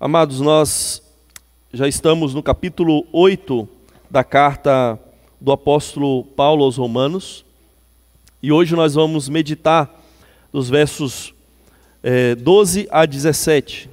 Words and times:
Amados, 0.00 0.40
nós 0.40 1.00
já 1.72 1.86
estamos 1.86 2.34
no 2.34 2.42
capítulo 2.42 3.06
8 3.12 3.68
da 4.10 4.24
carta 4.24 4.98
do 5.40 5.52
apóstolo 5.52 6.24
Paulo 6.24 6.64
aos 6.64 6.76
Romanos 6.78 7.44
e 8.42 8.50
hoje 8.50 8.74
nós 8.74 8.94
vamos 8.94 9.28
meditar 9.28 10.02
dos 10.52 10.68
versos 10.68 11.32
é, 12.02 12.34
12 12.34 12.88
a 12.90 13.06
17. 13.06 13.88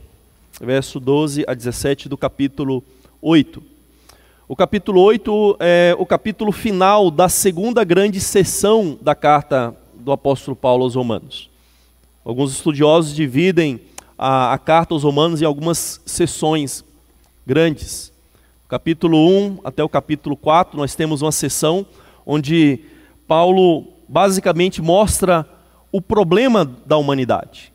Verso 0.59 0.99
12 0.99 1.45
a 1.47 1.53
17 1.53 2.09
do 2.09 2.17
capítulo 2.17 2.83
8. 3.21 3.61
O 4.47 4.55
capítulo 4.55 5.01
8 5.01 5.57
é 5.59 5.95
o 5.99 6.05
capítulo 6.05 6.51
final 6.51 7.11
da 7.11 7.29
segunda 7.29 7.83
grande 7.83 8.19
sessão 8.19 8.97
da 8.99 9.13
carta 9.13 9.75
do 9.93 10.11
apóstolo 10.11 10.57
Paulo 10.57 10.83
aos 10.83 10.95
Romanos. 10.95 11.47
Alguns 12.25 12.51
estudiosos 12.51 13.15
dividem 13.15 13.79
a, 14.21 14.53
a 14.53 14.57
carta 14.59 14.93
aos 14.93 15.01
Romanos 15.01 15.41
em 15.41 15.45
algumas 15.45 15.99
sessões 16.05 16.85
grandes. 17.43 18.13
Capítulo 18.69 19.17
1 19.17 19.61
até 19.63 19.83
o 19.83 19.89
capítulo 19.89 20.37
4, 20.37 20.77
nós 20.77 20.93
temos 20.93 21.23
uma 21.23 21.31
sessão 21.31 21.83
onde 22.23 22.81
Paulo 23.27 23.87
basicamente 24.07 24.79
mostra 24.79 25.49
o 25.91 25.99
problema 25.99 26.63
da 26.85 26.97
humanidade, 26.97 27.73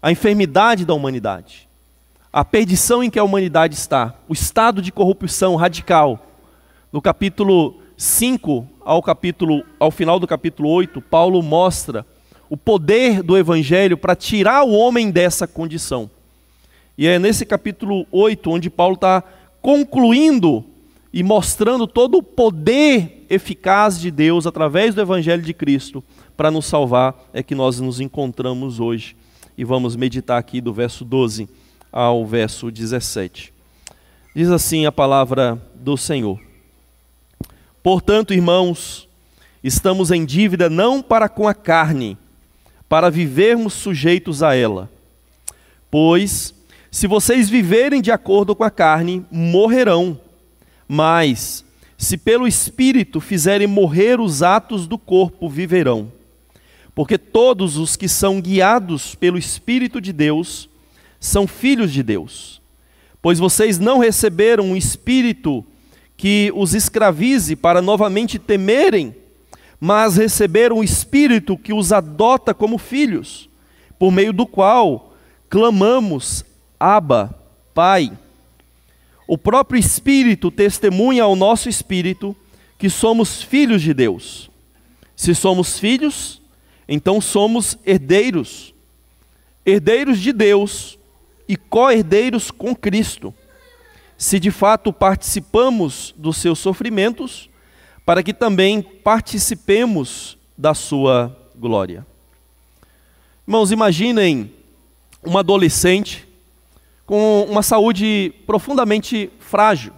a 0.00 0.10
enfermidade 0.10 0.86
da 0.86 0.94
humanidade, 0.94 1.68
a 2.32 2.42
perdição 2.44 3.04
em 3.04 3.10
que 3.10 3.18
a 3.18 3.24
humanidade 3.24 3.74
está, 3.74 4.14
o 4.26 4.32
estado 4.32 4.80
de 4.80 4.90
corrupção 4.90 5.54
radical. 5.54 6.18
No 6.90 7.02
capítulo 7.02 7.82
5 7.94 8.66
ao 8.80 9.02
capítulo 9.02 9.62
ao 9.78 9.90
final 9.90 10.18
do 10.18 10.26
capítulo 10.26 10.70
8, 10.70 11.02
Paulo 11.02 11.42
mostra 11.42 12.06
o 12.50 12.56
poder 12.56 13.22
do 13.22 13.36
Evangelho 13.36 13.96
para 13.96 14.16
tirar 14.16 14.64
o 14.64 14.72
homem 14.72 15.10
dessa 15.10 15.46
condição. 15.46 16.10
E 16.96 17.06
é 17.06 17.18
nesse 17.18 17.44
capítulo 17.46 18.06
8 18.10 18.50
onde 18.50 18.70
Paulo 18.70 18.94
está 18.94 19.22
concluindo 19.60 20.64
e 21.12 21.22
mostrando 21.22 21.86
todo 21.86 22.18
o 22.18 22.22
poder 22.22 23.26
eficaz 23.30 24.00
de 24.00 24.10
Deus 24.10 24.46
através 24.46 24.94
do 24.94 25.00
Evangelho 25.00 25.42
de 25.42 25.54
Cristo 25.54 26.02
para 26.36 26.50
nos 26.50 26.66
salvar, 26.66 27.14
é 27.32 27.42
que 27.42 27.54
nós 27.54 27.80
nos 27.80 28.00
encontramos 28.00 28.78
hoje. 28.78 29.16
E 29.56 29.64
vamos 29.64 29.96
meditar 29.96 30.38
aqui 30.38 30.60
do 30.60 30.72
verso 30.72 31.04
12 31.04 31.48
ao 31.90 32.24
verso 32.24 32.70
17. 32.70 33.52
Diz 34.34 34.50
assim 34.50 34.86
a 34.86 34.92
palavra 34.92 35.60
do 35.74 35.96
Senhor: 35.96 36.40
Portanto, 37.82 38.32
irmãos, 38.32 39.08
estamos 39.64 40.12
em 40.12 40.24
dívida 40.24 40.70
não 40.70 41.02
para 41.02 41.28
com 41.28 41.48
a 41.48 41.54
carne, 41.54 42.16
para 42.88 43.10
vivermos 43.10 43.74
sujeitos 43.74 44.42
a 44.42 44.54
ela. 44.54 44.90
Pois, 45.90 46.54
se 46.90 47.06
vocês 47.06 47.48
viverem 47.48 48.00
de 48.00 48.10
acordo 48.10 48.56
com 48.56 48.64
a 48.64 48.70
carne, 48.70 49.24
morrerão. 49.30 50.18
Mas, 50.86 51.64
se 51.96 52.16
pelo 52.16 52.46
Espírito 52.46 53.20
fizerem 53.20 53.66
morrer 53.66 54.20
os 54.20 54.42
atos 54.42 54.86
do 54.86 54.96
corpo, 54.96 55.48
viverão. 55.48 56.10
Porque 56.94 57.18
todos 57.18 57.76
os 57.76 57.94
que 57.94 58.08
são 58.08 58.40
guiados 58.40 59.14
pelo 59.14 59.38
Espírito 59.38 60.00
de 60.00 60.12
Deus 60.12 60.68
são 61.20 61.46
filhos 61.46 61.92
de 61.92 62.02
Deus. 62.02 62.60
Pois 63.20 63.38
vocês 63.38 63.78
não 63.78 63.98
receberam 63.98 64.64
um 64.64 64.76
espírito 64.76 65.64
que 66.16 66.52
os 66.54 66.74
escravize 66.74 67.54
para 67.54 67.82
novamente 67.82 68.38
temerem 68.38 69.14
mas 69.80 70.16
receberam 70.16 70.78
o 70.78 70.84
Espírito 70.84 71.56
que 71.56 71.72
os 71.72 71.92
adota 71.92 72.52
como 72.52 72.78
filhos, 72.78 73.48
por 73.98 74.10
meio 74.10 74.32
do 74.32 74.46
qual 74.46 75.14
clamamos, 75.48 76.44
Abba, 76.78 77.34
Pai. 77.74 78.12
O 79.26 79.36
próprio 79.36 79.78
Espírito 79.78 80.50
testemunha 80.50 81.22
ao 81.22 81.36
nosso 81.36 81.68
espírito 81.68 82.34
que 82.78 82.88
somos 82.88 83.42
filhos 83.42 83.82
de 83.82 83.92
Deus. 83.92 84.50
Se 85.14 85.34
somos 85.34 85.78
filhos, 85.78 86.40
então 86.88 87.20
somos 87.20 87.76
herdeiros, 87.84 88.72
herdeiros 89.66 90.18
de 90.18 90.32
Deus 90.32 90.98
e 91.48 91.56
co-herdeiros 91.56 92.50
com 92.50 92.74
Cristo. 92.74 93.34
Se 94.16 94.40
de 94.40 94.50
fato 94.50 94.92
participamos 94.92 96.14
dos 96.16 96.38
seus 96.38 96.58
sofrimentos, 96.58 97.50
para 98.08 98.22
que 98.22 98.32
também 98.32 98.80
participemos 98.80 100.38
da 100.56 100.72
sua 100.72 101.36
glória. 101.54 102.06
Irmãos, 103.46 103.70
imaginem 103.70 104.50
um 105.22 105.36
adolescente 105.36 106.26
com 107.04 107.42
uma 107.42 107.62
saúde 107.62 108.32
profundamente 108.46 109.28
frágil. 109.38 109.92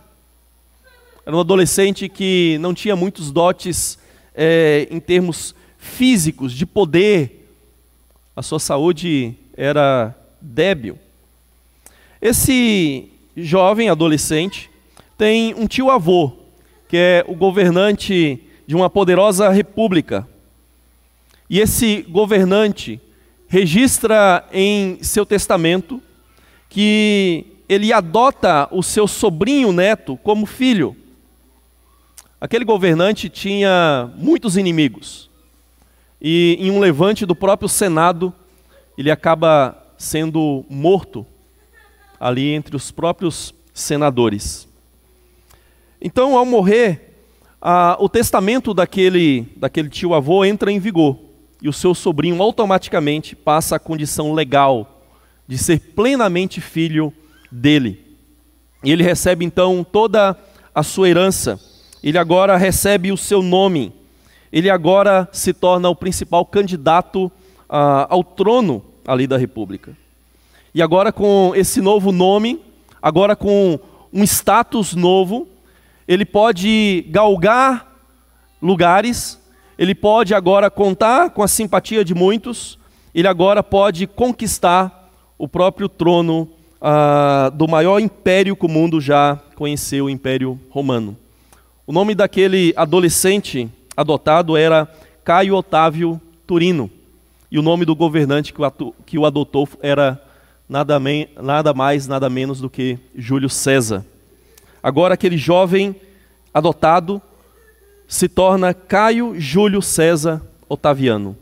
Era 1.25 1.37
um 1.37 1.39
adolescente 1.39 2.09
que 2.09 2.59
não 2.59 2.75
tinha 2.75 2.97
muitos 2.97 3.31
dotes 3.31 3.97
é, 4.35 4.89
em 4.91 4.99
termos 4.99 5.55
físicos, 5.79 6.53
de 6.53 6.67
poder. 6.67 7.49
A 8.35 8.43
sua 8.43 8.59
saúde 8.59 9.37
era 9.57 10.17
débil. 10.41 10.99
Esse 12.21 13.09
jovem 13.37 13.89
adolescente 13.89 14.69
tem 15.17 15.55
um 15.55 15.69
tio-avô 15.69 16.40
que 16.91 16.97
é 16.97 17.25
o 17.29 17.37
governante 17.37 18.43
de 18.67 18.75
uma 18.75 18.91
poderosa 18.91 19.49
república. 19.49 20.27
E 21.49 21.61
esse 21.61 22.03
governante 22.03 23.01
registra 23.47 24.45
em 24.53 25.01
seu 25.01 25.25
testamento 25.25 26.03
que 26.69 27.47
ele 27.69 27.93
adota 27.93 28.69
o 28.73 28.83
seu 28.83 29.07
sobrinho 29.07 29.73
neto 29.73 30.17
como 30.17 30.47
filho. 30.47 30.97
Aquele 32.41 32.65
governante 32.65 33.29
tinha 33.29 34.11
muitos 34.17 34.57
inimigos. 34.57 35.31
E 36.21 36.57
em 36.59 36.73
um 36.73 36.81
levante 36.81 37.25
do 37.25 37.37
próprio 37.37 37.69
Senado, 37.69 38.35
ele 38.99 39.13
acaba 39.13 39.81
sendo 39.97 40.65
morto 40.69 41.25
ali 42.19 42.51
entre 42.51 42.75
os 42.75 42.91
próprios 42.91 43.55
senadores. 43.73 44.69
Então, 46.01 46.37
ao 46.37 46.47
morrer, 46.47 47.11
a, 47.61 47.97
o 48.01 48.09
testamento 48.09 48.73
daquele, 48.73 49.47
daquele 49.57 49.91
tio 49.91 50.15
avô 50.15 50.45
entra 50.45 50.73
em 50.73 50.79
vigor 50.79 51.19
e 51.61 51.69
o 51.69 51.73
seu 51.73 51.95
sobrinho 51.95 52.41
automaticamente 52.43 53.37
passa 53.37 53.77
a 53.77 53.79
condição 53.79 54.33
legal 54.33 55.03
de 55.47 55.59
ser 55.59 55.79
plenamente 55.95 56.61
filho 56.61 57.13
dele. 57.51 58.03
E 58.83 58.91
ele 58.91 59.03
recebe 59.03 59.45
então 59.45 59.85
toda 59.85 60.37
a 60.75 60.83
sua 60.83 61.11
herança. 61.11 61.61
Ele 62.03 62.17
agora 62.17 62.57
recebe 62.57 63.13
o 63.13 63.17
seu 63.17 63.43
nome. 63.43 63.93
Ele 64.51 64.71
agora 64.71 65.29
se 65.33 65.53
torna 65.53 65.91
o 65.91 65.95
principal 65.95 66.47
candidato 66.47 67.31
ao 67.69 68.25
trono 68.25 68.83
ali 69.07 69.27
da 69.27 69.37
República. 69.37 69.95
E 70.75 70.81
agora 70.81 71.13
com 71.13 71.53
esse 71.55 71.81
novo 71.81 72.11
nome, 72.11 72.61
agora 73.03 73.37
com 73.37 73.79
um 74.13 74.25
status 74.25 74.95
novo, 74.95 75.47
ele 76.11 76.25
pode 76.25 77.05
galgar 77.09 77.87
lugares, 78.61 79.41
ele 79.79 79.95
pode 79.95 80.35
agora 80.35 80.69
contar 80.69 81.31
com 81.31 81.41
a 81.41 81.47
simpatia 81.47 82.05
de 82.05 82.17
muitos, 82.17 82.77
ele 83.15 83.29
agora 83.29 83.63
pode 83.63 84.09
conquistar 84.09 85.09
o 85.39 85.47
próprio 85.47 85.89
trono 85.89 86.49
ah, 86.81 87.53
do 87.55 87.69
maior 87.69 88.01
império 88.01 88.57
que 88.57 88.67
o 88.67 88.69
mundo 88.69 89.01
já 89.01 89.39
conheceu, 89.55 90.07
o 90.07 90.11
Império 90.11 90.59
Romano. 90.69 91.17
O 91.87 91.93
nome 91.93 92.13
daquele 92.13 92.75
adolescente 92.77 93.71
adotado 93.97 94.57
era 94.57 94.93
Caio 95.23 95.55
Otávio 95.55 96.21
Turino, 96.45 96.91
e 97.53 97.57
o 97.57 97.63
nome 97.63 97.85
do 97.85 97.95
governante 97.95 98.53
que 99.07 99.17
o 99.17 99.25
adotou 99.25 99.69
era 99.81 100.21
nada, 100.69 101.01
nada 101.41 101.73
mais, 101.73 102.09
nada 102.09 102.29
menos 102.29 102.61
do 102.61 102.69
que 102.69 102.99
Júlio 103.15 103.49
César. 103.49 104.05
Agora, 104.83 105.15
aquele 105.15 105.37
jovem 105.37 105.95
adotado 106.53 107.21
se 108.07 108.29
torna 108.29 108.75
Caio 108.75 109.39
Júlio 109.39 109.81
César 109.81 110.43
Otaviano 110.69 111.37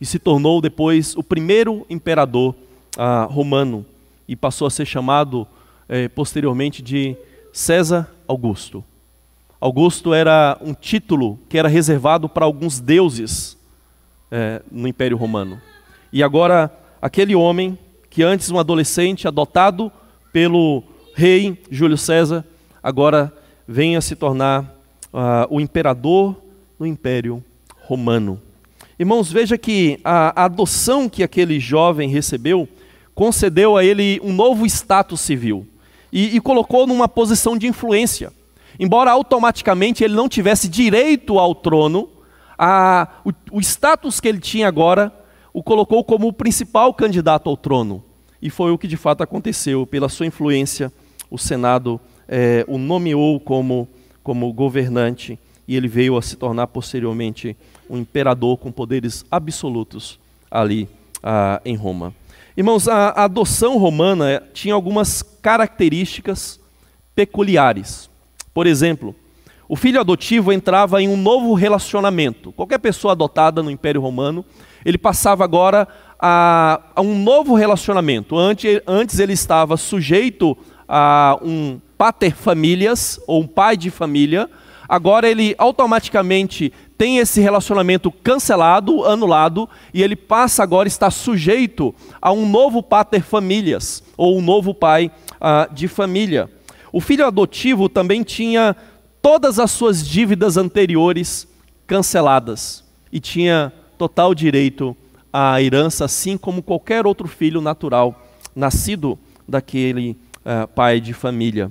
e 0.00 0.06
se 0.06 0.18
tornou 0.18 0.60
depois 0.60 1.14
o 1.16 1.22
primeiro 1.22 1.84
imperador 1.90 2.54
ah, 2.96 3.24
romano 3.30 3.84
e 4.26 4.34
passou 4.34 4.66
a 4.66 4.70
ser 4.70 4.86
chamado 4.86 5.46
eh, 5.88 6.08
posteriormente 6.08 6.82
de 6.82 7.16
César 7.52 8.10
Augusto. 8.26 8.82
Augusto 9.60 10.14
era 10.14 10.56
um 10.62 10.72
título 10.72 11.38
que 11.48 11.58
era 11.58 11.68
reservado 11.68 12.28
para 12.28 12.46
alguns 12.46 12.80
deuses 12.80 13.58
eh, 14.30 14.62
no 14.70 14.88
Império 14.88 15.18
Romano. 15.18 15.60
E 16.10 16.22
agora, 16.22 16.72
aquele 17.02 17.34
homem 17.34 17.78
que 18.08 18.22
antes 18.22 18.50
um 18.50 18.58
adolescente 18.58 19.28
adotado 19.28 19.92
pelo 20.32 20.82
rei 21.14 21.62
Júlio 21.70 21.98
César, 21.98 22.44
agora 22.82 23.32
vem 23.70 23.96
a 23.96 24.00
se 24.00 24.16
tornar 24.16 24.64
uh, 25.14 25.46
o 25.48 25.60
imperador 25.60 26.34
no 26.76 26.84
Império 26.84 27.40
Romano. 27.82 28.42
Irmãos, 28.98 29.30
veja 29.30 29.56
que 29.56 30.00
a, 30.02 30.42
a 30.42 30.44
adoção 30.46 31.08
que 31.08 31.22
aquele 31.22 31.60
jovem 31.60 32.10
recebeu 32.10 32.68
concedeu 33.14 33.76
a 33.76 33.84
ele 33.84 34.20
um 34.24 34.32
novo 34.32 34.66
status 34.66 35.20
civil 35.20 35.64
e, 36.12 36.34
e 36.34 36.40
colocou 36.40 36.84
numa 36.84 37.06
posição 37.06 37.56
de 37.56 37.68
influência. 37.68 38.32
Embora 38.76 39.12
automaticamente 39.12 40.02
ele 40.02 40.14
não 40.14 40.28
tivesse 40.28 40.68
direito 40.68 41.38
ao 41.38 41.54
trono, 41.54 42.08
a, 42.58 43.06
o, 43.24 43.30
o 43.52 43.60
status 43.60 44.18
que 44.18 44.26
ele 44.26 44.40
tinha 44.40 44.66
agora 44.66 45.12
o 45.54 45.62
colocou 45.62 46.02
como 46.02 46.26
o 46.26 46.32
principal 46.32 46.92
candidato 46.92 47.48
ao 47.48 47.56
trono. 47.56 48.02
E 48.42 48.50
foi 48.50 48.72
o 48.72 48.78
que 48.78 48.88
de 48.88 48.96
fato 48.96 49.22
aconteceu. 49.22 49.86
Pela 49.86 50.08
sua 50.08 50.26
influência, 50.26 50.92
o 51.30 51.38
Senado 51.38 52.00
é, 52.30 52.64
o 52.68 52.78
nomeou 52.78 53.40
como, 53.40 53.88
como 54.22 54.52
governante 54.52 55.36
e 55.66 55.74
ele 55.74 55.88
veio 55.88 56.16
a 56.16 56.22
se 56.22 56.36
tornar 56.36 56.68
posteriormente 56.68 57.56
um 57.88 57.98
imperador 57.98 58.56
com 58.56 58.70
poderes 58.70 59.24
absolutos 59.28 60.18
ali 60.48 60.88
ah, 61.22 61.60
em 61.64 61.74
Roma. 61.74 62.14
Irmãos, 62.56 62.86
a, 62.86 63.24
adoção 63.24 63.78
romana 63.78 64.42
tinha 64.54 64.74
algumas 64.74 65.22
características 65.22 66.60
peculiares. 67.14 68.08
Por 68.54 68.66
exemplo, 68.66 69.14
o 69.68 69.74
filho 69.74 70.00
adotivo 70.00 70.52
entrava 70.52 71.02
em 71.02 71.08
um 71.08 71.16
novo 71.16 71.54
relacionamento. 71.54 72.52
Qualquer 72.52 72.78
pessoa 72.78 73.12
adotada 73.12 73.62
no 73.62 73.70
Império 73.70 74.00
Romano, 74.00 74.44
ele 74.84 74.98
passava 74.98 75.42
agora 75.42 75.86
a, 76.18 76.80
a 76.94 77.00
um 77.00 77.16
novo 77.22 77.54
relacionamento. 77.54 78.36
Antes, 78.36 78.80
antes 78.86 79.18
ele 79.18 79.32
estava 79.32 79.76
sujeito 79.76 80.56
a 80.88 81.38
um 81.42 81.80
pater 82.00 82.34
famílias, 82.34 83.20
ou 83.26 83.42
um 83.42 83.46
pai 83.46 83.76
de 83.76 83.90
família. 83.90 84.48
Agora 84.88 85.28
ele 85.28 85.54
automaticamente 85.58 86.72
tem 86.96 87.18
esse 87.18 87.42
relacionamento 87.42 88.10
cancelado, 88.10 89.04
anulado, 89.04 89.68
e 89.92 90.02
ele 90.02 90.16
passa 90.16 90.62
agora 90.62 90.86
a 90.86 90.88
estar 90.88 91.10
sujeito 91.10 91.94
a 92.18 92.32
um 92.32 92.48
novo 92.48 92.82
pater 92.82 93.20
famílias, 93.20 94.02
ou 94.16 94.38
um 94.38 94.40
novo 94.40 94.72
pai 94.72 95.10
uh, 95.32 95.74
de 95.74 95.88
família. 95.88 96.48
O 96.90 97.02
filho 97.02 97.26
adotivo 97.26 97.86
também 97.86 98.22
tinha 98.22 98.74
todas 99.20 99.58
as 99.58 99.70
suas 99.70 100.02
dívidas 100.02 100.56
anteriores 100.56 101.46
canceladas 101.86 102.82
e 103.12 103.20
tinha 103.20 103.70
total 103.98 104.34
direito 104.34 104.96
à 105.30 105.60
herança, 105.60 106.06
assim 106.06 106.38
como 106.38 106.62
qualquer 106.62 107.06
outro 107.06 107.28
filho 107.28 107.60
natural 107.60 108.26
nascido 108.56 109.18
daquele 109.46 110.16
uh, 110.46 110.66
pai 110.68 110.98
de 110.98 111.12
família. 111.12 111.70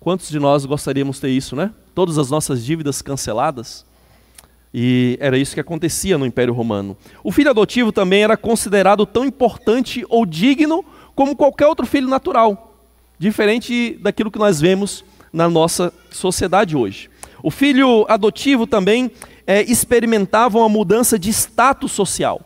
Quantos 0.00 0.30
de 0.30 0.38
nós 0.38 0.64
gostaríamos 0.64 1.16
de 1.16 1.22
ter 1.22 1.28
isso, 1.28 1.54
né? 1.54 1.72
Todas 1.94 2.16
as 2.16 2.30
nossas 2.30 2.64
dívidas 2.64 3.02
canceladas. 3.02 3.84
E 4.72 5.18
era 5.20 5.36
isso 5.36 5.52
que 5.52 5.60
acontecia 5.60 6.16
no 6.16 6.24
Império 6.24 6.54
Romano. 6.54 6.96
O 7.22 7.30
filho 7.30 7.50
adotivo 7.50 7.92
também 7.92 8.22
era 8.22 8.34
considerado 8.34 9.04
tão 9.04 9.26
importante 9.26 10.02
ou 10.08 10.24
digno 10.24 10.82
como 11.14 11.36
qualquer 11.36 11.66
outro 11.66 11.84
filho 11.84 12.08
natural, 12.08 12.78
diferente 13.18 13.98
daquilo 14.00 14.30
que 14.30 14.38
nós 14.38 14.58
vemos 14.58 15.04
na 15.30 15.50
nossa 15.50 15.92
sociedade 16.10 16.74
hoje. 16.74 17.10
O 17.42 17.50
filho 17.50 18.06
adotivo 18.08 18.66
também 18.66 19.10
é, 19.46 19.60
experimentava 19.62 20.56
uma 20.56 20.68
mudança 20.68 21.18
de 21.18 21.28
status 21.28 21.92
social. 21.92 22.40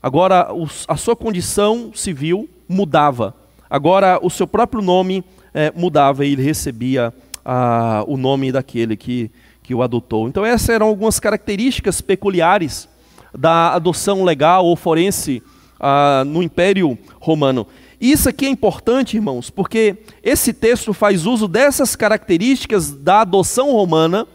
Agora, 0.00 0.54
os, 0.54 0.84
a 0.86 0.96
sua 0.96 1.16
condição 1.16 1.90
civil 1.92 2.48
mudava. 2.68 3.34
Agora, 3.68 4.20
o 4.22 4.30
seu 4.30 4.46
próprio 4.46 4.80
nome 4.80 5.24
é, 5.52 5.72
mudava 5.74 6.24
e 6.24 6.32
ele 6.32 6.42
recebia 6.42 7.12
ah, 7.44 8.04
o 8.06 8.16
nome 8.16 8.52
daquele 8.52 8.96
que, 8.96 9.30
que 9.62 9.74
o 9.74 9.82
adotou. 9.82 10.28
Então, 10.28 10.44
essas 10.44 10.68
eram 10.68 10.86
algumas 10.86 11.18
características 11.18 12.00
peculiares 12.00 12.88
da 13.36 13.74
adoção 13.74 14.24
legal 14.24 14.64
ou 14.64 14.76
forense 14.76 15.42
ah, 15.80 16.24
no 16.26 16.42
Império 16.42 16.98
Romano. 17.20 17.66
E 18.00 18.12
isso 18.12 18.28
aqui 18.28 18.46
é 18.46 18.48
importante, 18.48 19.16
irmãos, 19.16 19.50
porque 19.50 19.96
esse 20.22 20.52
texto 20.52 20.92
faz 20.92 21.26
uso 21.26 21.48
dessas 21.48 21.96
características 21.96 22.92
da 22.92 23.22
adoção 23.22 23.72
romana 23.72 24.26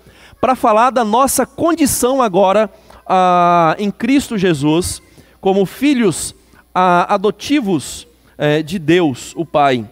para 0.42 0.56
falar 0.56 0.90
da 0.90 1.06
nossa 1.06 1.46
condição 1.46 2.22
agora 2.22 2.70
ah, 3.06 3.76
em 3.80 3.90
Cristo 3.90 4.38
Jesus, 4.38 5.02
como 5.40 5.66
filhos 5.66 6.36
ah, 6.76 7.14
adotivos 7.14 8.08
eh, 8.38 8.62
de 8.64 8.80
Deus, 8.80 9.34
o 9.36 9.46
Pai. 9.46 9.88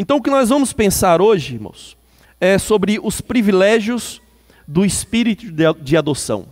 Então, 0.00 0.16
o 0.16 0.22
que 0.22 0.30
nós 0.30 0.48
vamos 0.48 0.72
pensar 0.72 1.20
hoje, 1.20 1.56
irmãos, 1.56 1.94
é 2.40 2.56
sobre 2.56 2.98
os 3.02 3.20
privilégios 3.20 4.18
do 4.66 4.82
espírito 4.82 5.44
de 5.78 5.94
adoção. 5.94 6.46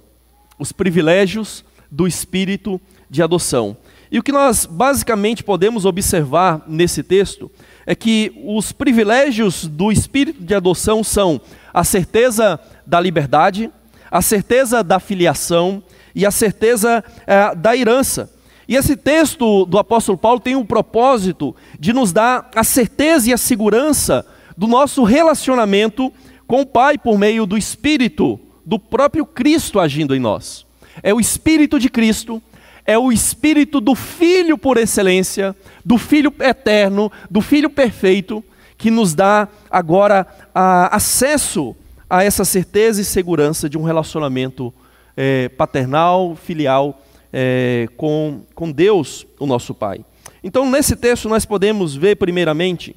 Os 0.59 0.71
privilégios 0.71 1.65
do 1.91 2.07
espírito 2.07 2.79
de 3.09 3.23
adoção. 3.23 3.75
E 4.13 4.19
o 4.19 4.23
que 4.23 4.33
nós 4.33 4.67
basicamente 4.67 5.43
podemos 5.43 5.87
observar 5.87 6.63
nesse 6.69 7.03
texto 7.03 7.51
é 7.87 7.95
que 7.95 8.31
os 8.45 8.71
privilégios 8.71 9.67
do 9.67 9.91
espírito 9.91 10.43
de 10.45 10.55
adoção 10.55 11.03
são 11.03 11.41
a 11.73 11.85
certeza 11.85 12.61
da 12.87 13.01
liberdade, 13.01 13.71
a 14.11 14.21
certeza 14.21 14.85
da 14.85 15.01
filiação 15.01 15.83
e 16.15 16.27
a 16.27 16.31
certeza 16.31 17.03
é, 17.27 17.55
da 17.55 17.75
herança. 17.75 18.31
E 18.69 18.77
esse 18.77 18.95
texto 18.95 19.65
do 19.65 19.79
apóstolo 19.79 20.19
Paulo 20.19 20.39
tem 20.39 20.55
o 20.55 20.65
propósito 20.65 21.57
de 21.81 21.95
nos 21.95 22.13
dar 22.13 22.51
a 22.55 22.63
certeza 22.63 23.31
e 23.31 23.33
a 23.33 23.39
segurança 23.39 24.27
do 24.55 24.67
nosso 24.67 25.05
relacionamento 25.05 26.13
com 26.47 26.61
o 26.61 26.67
Pai 26.67 26.99
por 26.99 27.19
meio 27.19 27.47
do 27.47 27.57
Espírito, 27.57 28.39
do 28.67 28.79
próprio 28.79 29.25
Cristo 29.25 29.81
agindo 29.81 30.15
em 30.15 30.21
nós. 30.21 30.67
É 31.03 31.15
o 31.15 31.21
Espírito 31.21 31.81
de 31.81 31.89
Cristo, 31.89 32.43
é 32.85 32.99
o 32.99 33.11
Espírito 33.11 33.81
do 33.81 33.95
Filho 33.95 34.59
por 34.59 34.77
excelência, 34.77 35.57
do 35.83 35.97
Filho 35.97 36.35
eterno, 36.39 37.11
do 37.31 37.41
Filho 37.41 37.71
perfeito, 37.71 38.45
que 38.77 38.91
nos 38.91 39.15
dá 39.15 39.49
agora 39.71 40.27
a, 40.55 40.95
acesso 40.95 41.75
a 42.09 42.23
essa 42.23 42.45
certeza 42.45 43.01
e 43.01 43.05
segurança 43.05 43.67
de 43.67 43.79
um 43.79 43.83
relacionamento 43.83 44.75
é, 45.17 45.49
paternal, 45.49 46.37
filial 46.37 47.03
é, 47.41 47.89
com, 47.97 48.41
com 48.53 48.73
Deus, 48.73 49.25
o 49.39 49.47
nosso 49.47 49.73
Pai. 49.73 50.05
Então, 50.43 50.69
nesse 50.69 50.97
texto, 50.97 51.29
nós 51.29 51.45
podemos 51.45 51.95
ver, 51.95 52.17
primeiramente, 52.17 52.97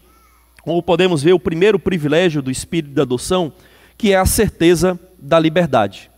ou 0.65 0.81
podemos 0.81 1.21
ver 1.21 1.33
o 1.33 1.39
primeiro 1.39 1.77
privilégio 1.77 2.41
do 2.41 2.49
espírito 2.49 2.91
da 2.91 3.03
adoção, 3.03 3.53
que 3.95 4.13
é 4.13 4.15
a 4.15 4.25
certeza 4.25 4.99
da 5.19 5.37
liberdade. 5.37 6.09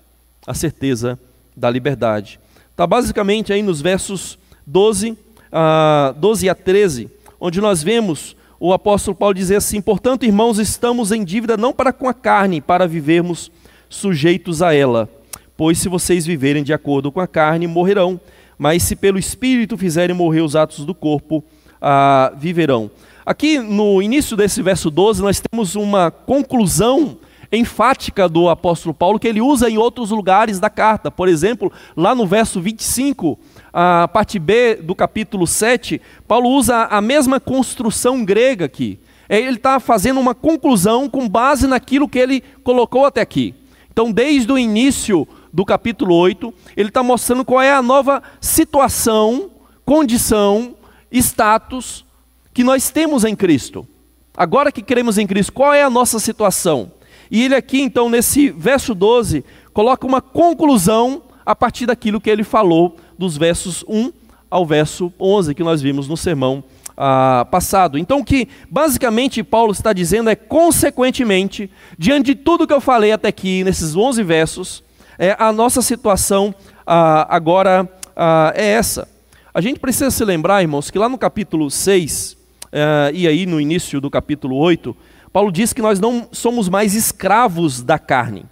A 0.48 0.54
certeza 0.54 1.20
da 1.54 1.70
liberdade. 1.70 2.40
Está 2.72 2.88
basicamente 2.88 3.52
aí 3.52 3.62
nos 3.62 3.82
versos 3.82 4.40
12 4.66 5.18
a, 5.52 6.16
12 6.18 6.48
a 6.48 6.56
13, 6.56 7.10
onde 7.42 7.60
nós 7.60 7.84
vemos 7.84 8.38
o 8.58 8.72
apóstolo 8.72 9.18
Paulo 9.18 9.36
dizer 9.36 9.58
assim: 9.58 9.82
Portanto, 9.82 10.24
irmãos, 10.24 10.60
estamos 10.60 11.12
em 11.12 11.26
dívida 11.26 11.58
não 11.58 11.74
para 11.74 11.92
com 11.92 12.08
a 12.08 12.14
carne, 12.14 12.62
para 12.62 12.88
vivermos 12.88 13.52
sujeitos 13.90 14.62
a 14.62 14.74
ela. 14.74 15.10
Pois 15.56 15.78
se 15.78 15.88
vocês 15.88 16.26
viverem 16.26 16.64
de 16.64 16.74
acordo 16.74 17.12
com 17.12 17.20
a 17.20 17.28
carne, 17.28 17.68
morrerão. 17.68 18.20
Mas 18.58 18.84
se 18.84 18.96
pelo 18.96 19.20
Espírito 19.20 19.78
fizerem 19.78 20.16
morrer 20.16 20.42
os 20.42 20.56
atos 20.56 20.86
do 20.86 20.94
corpo, 20.94 21.44
ah, 21.82 22.32
viverão. 22.38 22.90
Aqui 23.26 23.60
no 23.60 24.02
início 24.02 24.36
desse 24.36 24.62
verso 24.62 24.90
12, 24.90 25.22
nós 25.22 25.42
temos 25.42 25.76
uma 25.76 26.12
conclusão 26.12 27.18
enfática 27.52 28.28
do 28.28 28.50
apóstolo 28.50 28.94
Paulo 28.94 29.20
que 29.20 29.28
ele 29.28 29.40
usa 29.40 29.70
em 29.70 29.78
outros 29.78 30.10
lugares 30.10 30.60
da 30.60 30.70
carta. 30.70 31.12
Por 31.12 31.30
exemplo, 31.30 31.72
lá 31.96 32.16
no 32.16 32.26
verso 32.26 32.60
25, 32.60 33.38
a 33.72 34.08
parte 34.08 34.40
B 34.40 34.76
do 34.76 34.96
capítulo 34.96 35.46
7, 35.46 36.02
Paulo 36.28 36.50
usa 36.50 36.86
a 36.86 37.00
mesma 37.00 37.40
construção 37.40 38.26
grega 38.26 38.66
aqui. 38.66 39.00
É, 39.30 39.40
ele 39.40 39.58
está 39.58 39.80
fazendo 39.80 40.20
uma 40.20 40.36
conclusão 40.36 41.10
com 41.10 41.30
base 41.30 41.68
naquilo 41.68 42.10
que 42.10 42.20
ele 42.20 42.44
colocou 42.64 43.06
até 43.06 43.22
aqui. 43.22 43.54
Então, 43.92 44.12
desde 44.12 44.52
o 44.52 44.58
início 44.58 45.28
do 45.54 45.64
capítulo 45.64 46.16
8, 46.16 46.52
ele 46.76 46.90
está 46.90 47.04
mostrando 47.04 47.46
qual 47.46 47.62
é 47.62 47.72
a 47.72 47.82
nova 47.82 48.24
situação, 48.42 49.52
condição, 49.86 50.76
status 51.12 52.04
que 52.52 52.64
nós 52.64 52.90
temos 52.90 53.24
em 53.24 53.36
Cristo. 53.36 53.88
Agora 54.36 54.72
que 54.72 54.82
queremos 54.82 55.20
em 55.20 55.28
Cristo, 55.28 55.54
qual 55.54 55.72
é 55.72 55.84
a 55.84 55.90
nossa 55.92 56.18
situação? 56.18 56.92
E 57.30 57.44
ele 57.44 57.54
aqui, 57.54 57.82
então, 57.82 58.10
nesse 58.10 58.50
verso 58.50 58.96
12, 58.96 59.46
coloca 59.74 60.08
uma 60.08 60.22
conclusão 60.22 61.22
a 61.46 61.56
partir 61.56 61.86
daquilo 61.86 62.20
que 62.20 62.30
ele 62.30 62.44
falou 62.44 62.98
dos 63.18 63.38
versos 63.38 63.86
1 63.88 64.12
ao 64.50 64.66
verso 64.66 65.14
11, 65.20 65.54
que 65.54 65.64
nós 65.64 65.82
vimos 65.82 66.08
no 66.08 66.18
sermão 66.18 66.64
ah, 66.98 67.46
passado. 67.50 67.98
Então, 67.98 68.20
o 68.20 68.26
que 68.26 68.48
basicamente 68.70 69.44
Paulo 69.44 69.72
está 69.72 69.94
dizendo 69.94 70.30
é, 70.30 70.36
consequentemente, 70.36 71.70
diante 71.98 72.34
de 72.34 72.36
tudo 72.36 72.68
que 72.68 72.74
eu 72.74 72.82
falei 72.82 73.12
até 73.12 73.28
aqui, 73.28 73.64
nesses 73.64 73.96
11 73.96 74.24
versos, 74.24 74.84
é, 75.18 75.36
a 75.38 75.52
nossa 75.52 75.82
situação 75.82 76.54
ah, 76.86 77.28
agora 77.34 77.90
ah, 78.16 78.52
é 78.56 78.66
essa. 78.66 79.08
A 79.54 79.62
gente 79.62 79.80
precisa 79.80 80.10
se 80.10 80.26
lembrar, 80.26 80.62
irmãos, 80.62 80.90
que 80.90 80.98
lá 80.98 81.08
no 81.08 81.18
capítulo 81.18 81.70
6, 81.70 82.36
eh, 82.72 83.12
e 83.14 83.28
aí 83.28 83.46
no 83.46 83.62
início 83.62 84.02
do 84.02 84.10
capítulo 84.10 84.56
8, 84.58 84.98
Paulo 85.32 85.52
diz 85.52 85.74
que 85.74 85.82
nós 85.82 86.00
não 86.00 86.28
somos 86.32 86.68
mais 86.68 86.96
escravos 86.96 87.84
da 87.84 88.00
carne. 88.00 88.46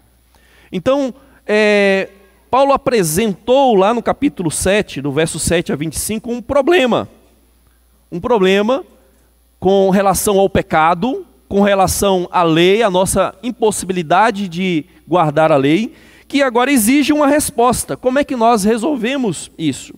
Então, 0.71 1.11
é, 1.47 2.09
Paulo 2.51 2.71
apresentou 2.71 3.75
lá 3.75 3.95
no 3.95 4.03
capítulo 4.03 4.51
7, 4.51 5.01
do 5.01 5.11
verso 5.11 5.39
7 5.39 5.73
a 5.73 5.75
25, 5.75 6.31
um 6.31 6.39
problema. 6.39 7.09
Um 8.11 8.19
problema 8.19 8.83
com 9.59 9.89
relação 9.89 10.39
ao 10.39 10.49
pecado, 10.49 11.25
com 11.49 11.61
relação 11.61 12.29
à 12.31 12.43
lei, 12.43 12.83
a 12.83 12.91
nossa 12.91 13.33
impossibilidade 13.41 14.47
de 14.47 14.85
guardar 15.07 15.51
a 15.51 15.57
lei, 15.57 15.93
que 16.31 16.41
agora 16.41 16.71
exige 16.71 17.11
uma 17.11 17.27
resposta. 17.27 17.97
Como 17.97 18.17
é 18.17 18.23
que 18.23 18.37
nós 18.37 18.63
resolvemos 18.63 19.51
isso? 19.57 19.93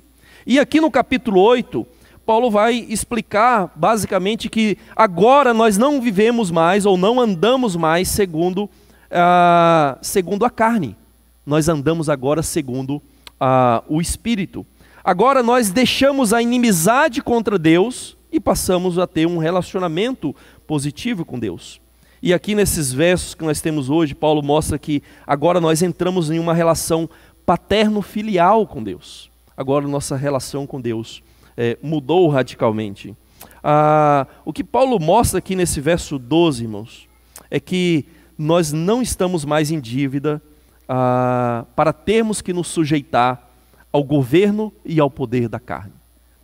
E 0.47 0.59
aqui 0.59 0.81
no 0.81 0.89
capítulo 0.89 1.39
8, 1.39 1.85
Paulo 2.25 2.49
vai 2.49 2.73
explicar 2.89 3.71
basicamente 3.75 4.49
que 4.49 4.75
agora 4.95 5.53
nós 5.53 5.77
não 5.77 6.01
vivemos 6.01 6.49
mais 6.49 6.87
ou 6.87 6.97
não 6.97 7.19
andamos 7.21 7.75
mais 7.75 8.07
segundo, 8.07 8.67
ah, 9.11 9.95
segundo 10.01 10.43
a 10.43 10.49
carne. 10.49 10.97
Nós 11.45 11.69
andamos 11.69 12.09
agora 12.09 12.41
segundo 12.41 12.99
ah, 13.39 13.83
o 13.87 14.01
Espírito. 14.01 14.65
Agora 15.03 15.43
nós 15.43 15.69
deixamos 15.69 16.33
a 16.33 16.41
inimizade 16.41 17.21
contra 17.21 17.59
Deus 17.59 18.17
e 18.31 18.39
passamos 18.39 18.97
a 18.97 19.05
ter 19.05 19.27
um 19.27 19.37
relacionamento 19.37 20.35
positivo 20.65 21.23
com 21.23 21.37
Deus. 21.37 21.82
E 22.25 22.33
aqui 22.33 22.55
nesses 22.55 22.93
versos 22.93 23.35
que 23.35 23.43
nós 23.43 23.59
temos 23.59 23.89
hoje, 23.89 24.15
Paulo 24.15 24.41
mostra 24.41 24.79
que 24.79 25.03
agora 25.27 25.59
nós 25.59 25.81
entramos 25.81 26.31
em 26.31 26.39
uma 26.39 26.53
relação 26.53 27.09
paterno-filial 27.45 28.65
com 28.65 28.81
Deus. 28.81 29.29
Agora 29.57 29.85
nossa 29.89 30.15
relação 30.15 30.65
com 30.65 30.79
Deus 30.79 31.21
é, 31.57 31.77
mudou 31.83 32.29
radicalmente. 32.29 33.13
Ah, 33.61 34.25
o 34.45 34.53
que 34.53 34.63
Paulo 34.63 34.97
mostra 35.01 35.39
aqui 35.39 35.53
nesse 35.53 35.81
verso 35.81 36.17
12, 36.17 36.63
irmãos, 36.63 37.09
é 37.51 37.59
que 37.59 38.05
nós 38.37 38.71
não 38.71 39.01
estamos 39.01 39.43
mais 39.43 39.69
em 39.69 39.81
dívida 39.81 40.41
ah, 40.87 41.65
para 41.75 41.91
termos 41.91 42.41
que 42.41 42.53
nos 42.53 42.69
sujeitar 42.69 43.49
ao 43.91 44.01
governo 44.01 44.71
e 44.85 44.97
ao 44.97 45.11
poder 45.11 45.49
da 45.49 45.59
carne. 45.59 45.91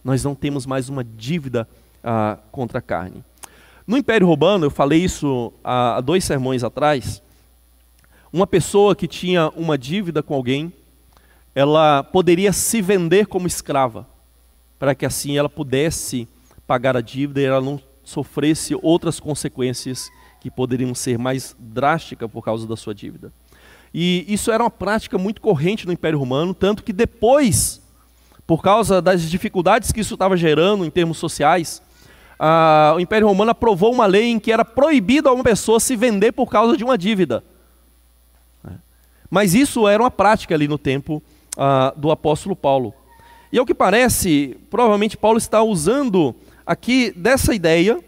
Nós 0.03 0.25
não 0.25 0.36
temos 0.36 0.65
mais 0.65 0.89
uma 0.89 1.05
dívida 1.05 1.65
ah, 2.03 2.38
contra 2.51 2.79
a 2.79 2.81
carne. 2.81 3.24
No 3.89 3.98
Império 3.98 4.27
Romano, 4.27 4.67
eu 4.67 4.69
falei 4.69 5.03
isso 5.03 5.51
há 5.63 6.00
dois 6.00 6.24
sermões 6.24 6.63
atrás. 6.63 7.24
Uma 8.31 8.46
pessoa 8.46 8.96
que 8.96 9.08
tinha 9.08 9.50
uma 9.55 9.79
dívida 9.79 10.22
com 10.22 10.36
alguém, 10.36 10.72
ela 11.55 12.03
poderia 12.03 12.53
se 12.53 12.84
vender 12.84 13.25
como 13.25 13.48
escrava, 13.48 14.05
para 14.77 14.93
que 14.93 15.08
assim 15.08 15.39
ela 15.39 15.50
pudesse 15.50 16.27
pagar 16.67 16.96
a 16.96 17.01
dívida 17.01 17.41
e 17.41 17.46
ela 17.46 17.62
não 17.62 17.81
sofresse 18.03 18.77
outras 18.79 19.19
consequências 19.19 20.08
que 20.39 20.51
poderiam 20.51 20.93
ser 20.93 21.17
mais 21.17 21.55
drásticas 21.58 22.29
por 22.29 22.43
causa 22.43 22.67
da 22.67 22.77
sua 22.77 22.93
dívida. 22.93 23.34
E 23.91 24.24
isso 24.31 24.51
era 24.51 24.62
uma 24.62 24.69
prática 24.69 25.17
muito 25.17 25.41
corrente 25.41 25.88
no 25.88 25.93
Império 25.93 26.19
Romano, 26.19 26.53
tanto 26.53 26.84
que 26.84 26.93
depois, 26.93 27.81
por 28.46 28.62
causa 28.62 29.01
das 29.01 29.27
dificuldades 29.27 29.91
que 29.91 30.01
isso 30.01 30.13
estava 30.13 30.38
gerando 30.38 30.86
em 30.86 30.91
termos 30.91 31.17
sociais, 31.17 31.81
ah, 32.39 32.93
o 32.96 33.00
Império 33.01 33.27
Romano 33.27 33.51
aprovou 33.51 33.93
uma 33.93 34.05
lei 34.05 34.27
em 34.29 34.39
que 34.39 34.51
era 34.51 34.63
proibido 34.63 35.27
a 35.27 35.34
uma 35.34 35.43
pessoa 35.43 35.79
se 35.79 35.96
vender 35.98 36.31
por 36.31 36.50
causa 36.50 36.77
de 36.77 36.84
uma 36.86 36.98
dívida. 36.98 37.43
É. 38.65 38.72
Mas 39.29 39.53
isso 39.53 39.86
era 39.86 40.01
uma 40.01 40.10
prática 40.10 40.55
ali 40.55 40.65
no 40.67 40.77
tempo 40.77 41.22
ah, 41.58 41.93
do 41.98 42.10
apóstolo 42.10 42.55
Paulo. 42.55 42.93
E 43.51 43.60
ao 43.60 43.65
que 43.65 43.74
parece, 43.74 44.58
provavelmente 44.69 45.17
Paulo 45.17 45.38
está 45.38 45.62
usando 45.62 46.34
aqui 46.65 47.12
dessa 47.12 47.53
ideia, 47.53 48.00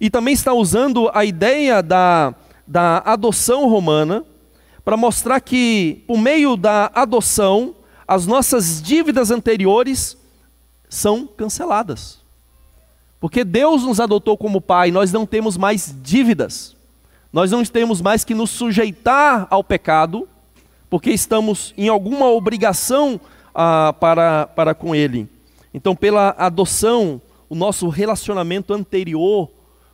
e 0.00 0.10
também 0.10 0.34
está 0.34 0.52
usando 0.52 1.10
a 1.12 1.24
ideia 1.24 1.82
da, 1.82 2.34
da 2.66 2.98
adoção 2.98 3.68
romana, 3.68 4.24
para 4.84 4.96
mostrar 4.96 5.40
que, 5.40 6.02
por 6.06 6.18
meio 6.18 6.56
da 6.56 6.90
adoção, 6.94 7.74
as 8.06 8.26
nossas 8.26 8.80
dívidas 8.80 9.30
anteriores 9.30 10.16
são 10.88 11.26
canceladas. 11.26 12.18
Porque 13.20 13.44
Deus 13.44 13.82
nos 13.82 14.00
adotou 14.00 14.36
como 14.36 14.60
pai, 14.60 14.90
nós 14.90 15.12
não 15.12 15.26
temos 15.26 15.56
mais 15.56 15.94
dívidas. 16.02 16.76
Nós 17.32 17.50
não 17.50 17.64
temos 17.64 18.00
mais 18.00 18.24
que 18.24 18.34
nos 18.34 18.50
sujeitar 18.50 19.46
ao 19.50 19.62
pecado, 19.62 20.28
porque 20.88 21.10
estamos 21.10 21.74
em 21.76 21.88
alguma 21.88 22.26
obrigação 22.30 23.20
ah, 23.54 23.94
para, 23.98 24.46
para 24.46 24.74
com 24.74 24.94
Ele. 24.94 25.28
Então, 25.74 25.94
pela 25.94 26.30
adoção, 26.38 27.20
o 27.48 27.54
nosso 27.54 27.88
relacionamento 27.88 28.72
anterior 28.72 29.50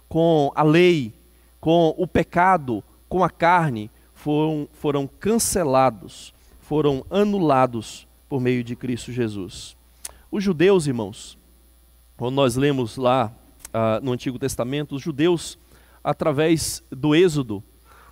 com 0.09 0.53
a 0.55 0.63
lei, 0.63 1.13
com 1.61 1.95
o 1.99 2.07
pecado, 2.07 2.85
com 3.09 3.25
a 3.25 3.31
carne, 3.31 3.91
foram, 4.15 4.69
foram 4.73 5.07
cancelados, 5.07 6.33
foram 6.61 7.05
anulados 7.11 8.07
por 8.29 8.41
meio 8.41 8.63
de 8.63 8.77
Cristo 8.77 9.13
Jesus. 9.13 9.77
Os 10.31 10.43
judeus, 10.43 10.87
irmãos, 10.87 11.37
quando 12.25 12.37
nós 12.37 12.57
lemos 12.57 12.97
lá 12.97 13.31
ah, 13.71 14.01
no 14.03 14.11
Antigo 14.11 14.39
Testamento, 14.39 14.95
os 14.95 15.03
judeus, 15.03 15.59
através 16.03 16.83
do 16.91 17.15
Êxodo, 17.15 17.63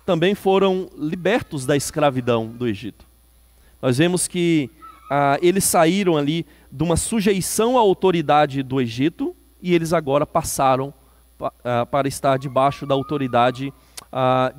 também 0.05 0.35
foram 0.35 0.87
libertos 0.95 1.65
da 1.65 1.75
escravidão 1.75 2.45
do 2.45 2.67
Egito. 2.67 3.07
Nós 3.81 3.97
vemos 3.97 4.27
que 4.27 4.69
ah, 5.09 5.39
eles 5.41 5.63
saíram 5.63 6.15
ali 6.15 6.45
de 6.71 6.83
uma 6.83 6.95
sujeição 6.95 7.75
à 7.75 7.81
autoridade 7.81 8.61
do 8.61 8.79
Egito 8.79 9.35
e 9.59 9.73
eles 9.73 9.93
agora 9.93 10.27
passaram 10.27 10.93
ah, 11.63 11.83
para 11.87 12.07
estar 12.07 12.37
debaixo 12.37 12.85
da 12.85 12.93
autoridade 12.93 13.73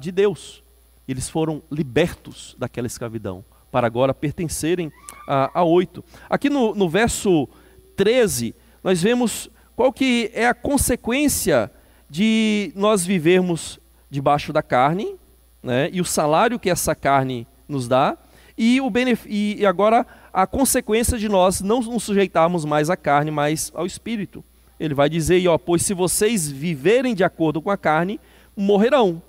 de 0.00 0.10
Deus. 0.10 0.64
Eles 1.06 1.30
foram 1.30 1.62
libertos 1.70 2.56
daquela 2.58 2.88
escravidão 2.88 3.44
para 3.70 3.86
agora 3.86 4.12
pertencerem 4.12 4.90
a, 5.28 5.60
a 5.60 5.62
oito. 5.62 6.04
Aqui 6.28 6.50
no, 6.50 6.74
no 6.74 6.88
verso 6.88 7.48
13, 7.94 8.52
nós 8.84 9.02
vemos 9.02 9.50
qual 9.74 9.90
que 9.90 10.30
é 10.34 10.46
a 10.46 10.52
consequência 10.52 11.70
de 12.08 12.70
nós 12.76 13.04
vivermos 13.04 13.80
debaixo 14.10 14.52
da 14.52 14.62
carne, 14.62 15.16
né, 15.62 15.88
e 15.90 16.02
o 16.02 16.04
salário 16.04 16.60
que 16.60 16.68
essa 16.68 16.94
carne 16.94 17.46
nos 17.66 17.88
dá, 17.88 18.18
e, 18.56 18.80
o 18.80 18.92
e 19.26 19.66
agora 19.66 20.06
a 20.32 20.46
consequência 20.46 21.18
de 21.18 21.28
nós 21.28 21.60
não 21.62 21.80
nos 21.80 22.04
sujeitarmos 22.04 22.64
mais 22.64 22.90
à 22.90 22.96
carne, 22.96 23.30
mas 23.30 23.72
ao 23.74 23.86
espírito. 23.86 24.44
Ele 24.78 24.94
vai 24.94 25.08
dizer, 25.08 25.46
ó, 25.48 25.56
pois 25.56 25.82
se 25.82 25.94
vocês 25.94 26.48
viverem 26.48 27.14
de 27.14 27.24
acordo 27.24 27.62
com 27.62 27.70
a 27.70 27.76
carne, 27.76 28.20
morrerão. 28.54 29.22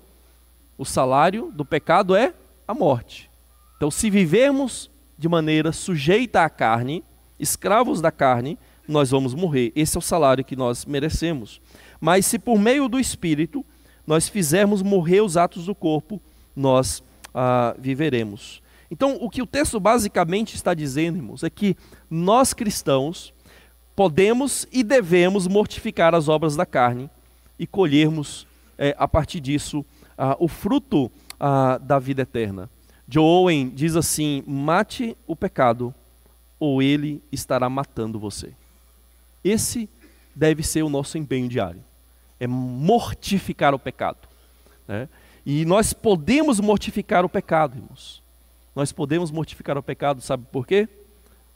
O 0.76 0.84
salário 0.84 1.50
do 1.54 1.64
pecado 1.64 2.14
é 2.14 2.34
a 2.68 2.74
morte. 2.74 3.30
Então, 3.76 3.90
se 3.90 4.10
vivermos 4.10 4.90
de 5.18 5.28
maneira 5.28 5.72
sujeita 5.72 6.42
à 6.42 6.50
carne, 6.50 7.02
escravos 7.38 8.00
da 8.00 8.10
carne, 8.10 8.58
nós 8.88 9.10
vamos 9.10 9.34
morrer. 9.34 9.72
Esse 9.74 9.96
é 9.96 9.98
o 9.98 10.02
salário 10.02 10.44
que 10.44 10.56
nós 10.56 10.84
merecemos. 10.84 11.60
Mas 12.00 12.26
se 12.26 12.38
por 12.38 12.58
meio 12.58 12.88
do 12.88 12.98
Espírito 12.98 13.64
nós 14.06 14.28
fizermos 14.28 14.82
morrer 14.82 15.20
os 15.20 15.36
atos 15.36 15.66
do 15.66 15.74
corpo, 15.74 16.20
nós 16.54 17.02
ah, 17.34 17.74
viveremos. 17.78 18.62
Então, 18.90 19.18
o 19.20 19.28
que 19.28 19.42
o 19.42 19.46
texto 19.46 19.80
basicamente 19.80 20.54
está 20.54 20.72
dizendo, 20.72 21.18
irmãos, 21.18 21.42
é 21.42 21.50
que 21.50 21.76
nós 22.08 22.54
cristãos 22.54 23.34
podemos 23.96 24.66
e 24.70 24.84
devemos 24.84 25.46
mortificar 25.46 26.14
as 26.14 26.28
obras 26.28 26.54
da 26.54 26.64
carne 26.64 27.10
e 27.58 27.66
colhermos, 27.66 28.46
é, 28.78 28.94
a 28.98 29.08
partir 29.08 29.40
disso, 29.40 29.84
ah, 30.16 30.36
o 30.38 30.46
fruto 30.46 31.10
ah, 31.40 31.78
da 31.78 31.98
vida 31.98 32.22
eterna. 32.22 32.70
Joe 33.08 33.24
Owen 33.24 33.70
diz 33.70 33.96
assim: 33.96 34.42
mate 34.46 35.16
o 35.26 35.34
pecado, 35.34 35.94
ou 36.58 36.82
ele 36.82 37.22
estará 37.32 37.68
matando 37.68 38.18
você. 38.18 38.52
Esse 39.46 39.88
deve 40.34 40.62
ser 40.62 40.82
o 40.82 40.88
nosso 40.88 41.16
empenho 41.16 41.48
diário. 41.48 41.82
É 42.40 42.46
mortificar 42.46 43.74
o 43.74 43.78
pecado. 43.78 44.28
Né? 44.88 45.08
E 45.44 45.64
nós 45.64 45.92
podemos 45.92 46.58
mortificar 46.58 47.24
o 47.24 47.28
pecado, 47.28 47.76
irmãos. 47.76 48.22
Nós 48.74 48.90
podemos 48.90 49.30
mortificar 49.30 49.78
o 49.78 49.82
pecado, 49.82 50.20
sabe 50.20 50.44
por 50.50 50.66
quê? 50.66 50.88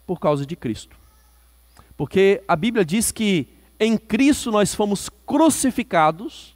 Por 0.07 0.21
causa 0.21 0.47
de 0.47 0.55
Cristo. 0.55 0.97
Porque 1.97 2.43
a 2.47 2.55
Bíblia 2.55 2.85
diz 2.85 3.11
que 3.11 3.49
em 3.79 3.99
Cristo 3.99 4.53
nós 4.53 4.75
fomos 4.75 5.09
crucificados, 5.27 6.55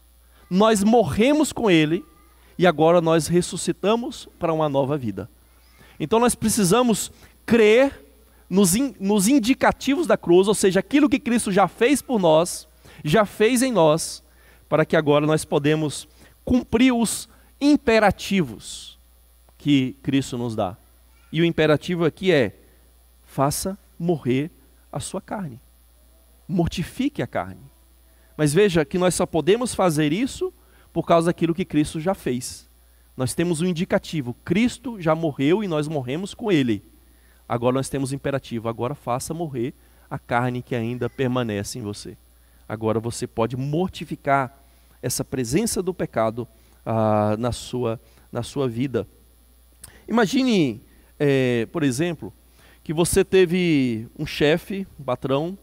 nós 0.49 0.85
morremos 0.85 1.53
com 1.53 1.71
Ele 1.71 2.05
e 2.57 2.67
agora 2.67 3.01
nós 3.01 3.27
ressuscitamos 3.27 4.29
para 4.39 4.53
uma 4.53 4.69
nova 4.69 4.97
vida. 4.97 5.29
Então 5.99 6.19
nós 6.21 6.35
precisamos 6.35 7.11
crer 7.45 8.04
nos, 8.49 8.75
in, 8.75 8.95
nos 9.01 9.29
indicativos 9.29 10.07
da 10.07 10.17
cruz, 10.17 10.49
ou 10.49 10.55
seja, 10.55 10.81
aquilo 10.81 11.09
que 11.09 11.19
Cristo 11.19 11.51
já 11.51 11.67
fez 11.67 12.03
por 12.03 12.21
nós, 12.21 12.69
já 13.05 13.25
fez 13.25 13.63
em 13.63 13.73
nós, 13.73 14.23
para 14.69 14.85
que 14.85 14.97
agora 14.97 15.27
nós 15.27 15.45
podemos 15.45 16.09
cumprir 16.45 16.93
os 16.93 17.29
imperativos 17.61 18.99
que 19.57 19.97
Cristo 20.03 20.37
nos 20.37 20.55
dá. 20.55 20.77
E 21.33 21.41
o 21.41 21.45
imperativo 21.45 22.05
aqui 22.05 22.31
é: 22.31 22.55
faça 23.25 23.79
morrer 23.99 24.51
a 24.93 25.01
sua 25.01 25.21
carne. 25.21 25.61
Mortifique 26.47 27.23
a 27.23 27.27
carne. 27.27 27.61
Mas 28.37 28.53
veja 28.53 28.85
que 28.85 28.99
nós 28.99 29.15
só 29.15 29.25
podemos 29.27 29.75
fazer 29.75 30.13
isso 30.13 30.53
por 30.93 31.05
causa 31.05 31.27
daquilo 31.27 31.55
que 31.55 31.65
Cristo 31.65 32.01
já 32.01 32.15
fez. 32.15 32.69
Nós 33.17 33.35
temos 33.35 33.61
um 33.61 33.67
indicativo: 33.67 34.37
Cristo 34.45 35.01
já 35.01 35.15
morreu 35.15 35.65
e 35.65 35.69
nós 35.69 35.89
morremos 35.89 36.35
com 36.35 36.53
Ele. 36.53 36.83
Agora 37.49 37.75
nós 37.75 37.89
temos 37.89 38.13
imperativo: 38.13 38.69
agora 38.69 38.95
faça 38.95 39.35
morrer 39.35 39.75
a 40.11 40.19
carne 40.19 40.63
que 40.63 40.75
ainda 40.75 41.09
permanece 41.09 41.79
em 41.79 41.83
você. 41.83 42.17
Agora 42.69 42.99
você 42.99 43.27
pode 43.27 43.57
mortificar 43.57 44.57
essa 45.03 45.25
presença 45.25 45.83
do 45.83 45.93
pecado 45.93 46.49
ah, 46.85 47.37
na, 47.39 47.53
sua, 47.53 48.01
na 48.33 48.43
sua 48.43 48.69
vida. 48.69 49.07
Imagine, 50.09 50.81
é, 51.19 51.67
por 51.67 51.83
exemplo, 51.83 52.33
que 52.83 52.93
você 52.93 53.25
teve 53.25 54.09
um 54.19 54.27
chefe, 54.27 54.87
um 54.99 55.05
patrão, 55.05 55.59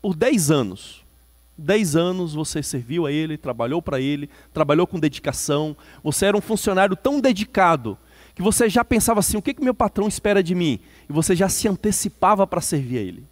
por 0.00 0.14
10 0.14 0.50
anos. 0.50 1.04
10 1.56 1.96
anos 1.96 2.34
você 2.34 2.62
serviu 2.62 3.04
a 3.04 3.12
ele, 3.12 3.36
trabalhou 3.36 3.82
para 3.82 4.00
ele, 4.00 4.30
trabalhou 4.54 4.86
com 4.86 4.98
dedicação. 4.98 5.76
Você 6.04 6.26
era 6.26 6.36
um 6.36 6.40
funcionário 6.40 6.94
tão 6.94 7.20
dedicado 7.20 7.98
que 8.38 8.42
você 8.42 8.68
já 8.68 8.84
pensava 8.84 9.18
assim: 9.18 9.36
o 9.36 9.42
que, 9.42 9.52
que 9.52 9.64
meu 9.64 9.74
patrão 9.74 10.06
espera 10.06 10.44
de 10.44 10.54
mim? 10.54 10.78
E 11.10 11.12
você 11.12 11.34
já 11.34 11.48
se 11.48 11.66
antecipava 11.66 12.46
para 12.46 12.60
servir 12.60 12.98
a 12.98 13.00
ele. 13.00 13.24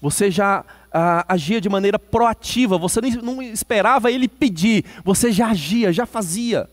Você 0.00 0.30
já 0.30 0.64
ah, 0.90 1.26
agia 1.28 1.60
de 1.60 1.68
maneira 1.68 1.98
proativa, 1.98 2.78
você 2.78 3.02
não 3.22 3.42
esperava 3.42 4.10
ele 4.10 4.26
pedir, 4.26 4.82
você 5.04 5.30
já 5.30 5.48
agia, 5.48 5.92
já 5.92 6.06
fazia. 6.06 6.70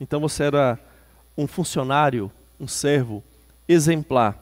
Então 0.00 0.18
você 0.18 0.42
era 0.42 0.76
um 1.36 1.46
funcionário, 1.46 2.28
um 2.58 2.66
servo 2.66 3.22
exemplar. 3.68 4.36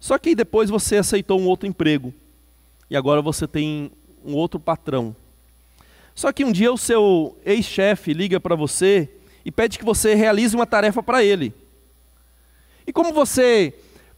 Só 0.00 0.16
que 0.16 0.34
depois 0.34 0.70
você 0.70 0.96
aceitou 0.96 1.38
um 1.38 1.46
outro 1.46 1.68
emprego 1.68 2.14
e 2.88 2.96
agora 2.96 3.20
você 3.20 3.46
tem 3.46 3.90
um 4.24 4.32
outro 4.32 4.58
patrão. 4.58 5.14
Só 6.14 6.32
que 6.32 6.42
um 6.42 6.52
dia 6.52 6.72
o 6.72 6.78
seu 6.78 7.36
ex-chefe 7.44 8.14
liga 8.14 8.40
para 8.40 8.56
você 8.56 9.10
e 9.44 9.50
pede 9.50 9.78
que 9.78 9.84
você 9.84 10.14
realize 10.14 10.54
uma 10.54 10.66
tarefa 10.66 11.02
para 11.02 11.22
ele. 11.22 11.52
E 12.86 12.92
como 12.92 13.12
você 13.12 13.74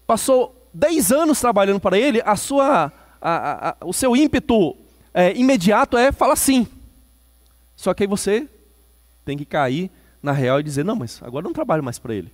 passou 0.07 0.55
10 0.73 1.13
anos 1.13 1.41
trabalhando 1.41 1.81
para 1.81 1.99
ele, 1.99 2.23
a 2.25 2.37
sua, 2.37 2.93
a, 3.21 3.71
a, 3.71 3.77
o 3.85 3.93
seu 3.93 4.15
ímpeto 4.15 4.77
é, 5.13 5.37
imediato 5.37 5.97
é 5.97 6.13
falar 6.13 6.37
sim. 6.37 6.67
Só 7.75 7.93
que 7.93 8.05
aí 8.05 8.07
você 8.07 8.49
tem 9.25 9.37
que 9.37 9.45
cair 9.45 9.91
na 10.23 10.33
real 10.33 10.61
e 10.61 10.63
dizer: 10.63 10.85
não, 10.85 10.97
mas 10.97 11.21
agora 11.23 11.45
eu 11.45 11.49
não 11.49 11.55
trabalho 11.55 11.83
mais 11.83 11.99
para 11.99 12.15
ele. 12.15 12.33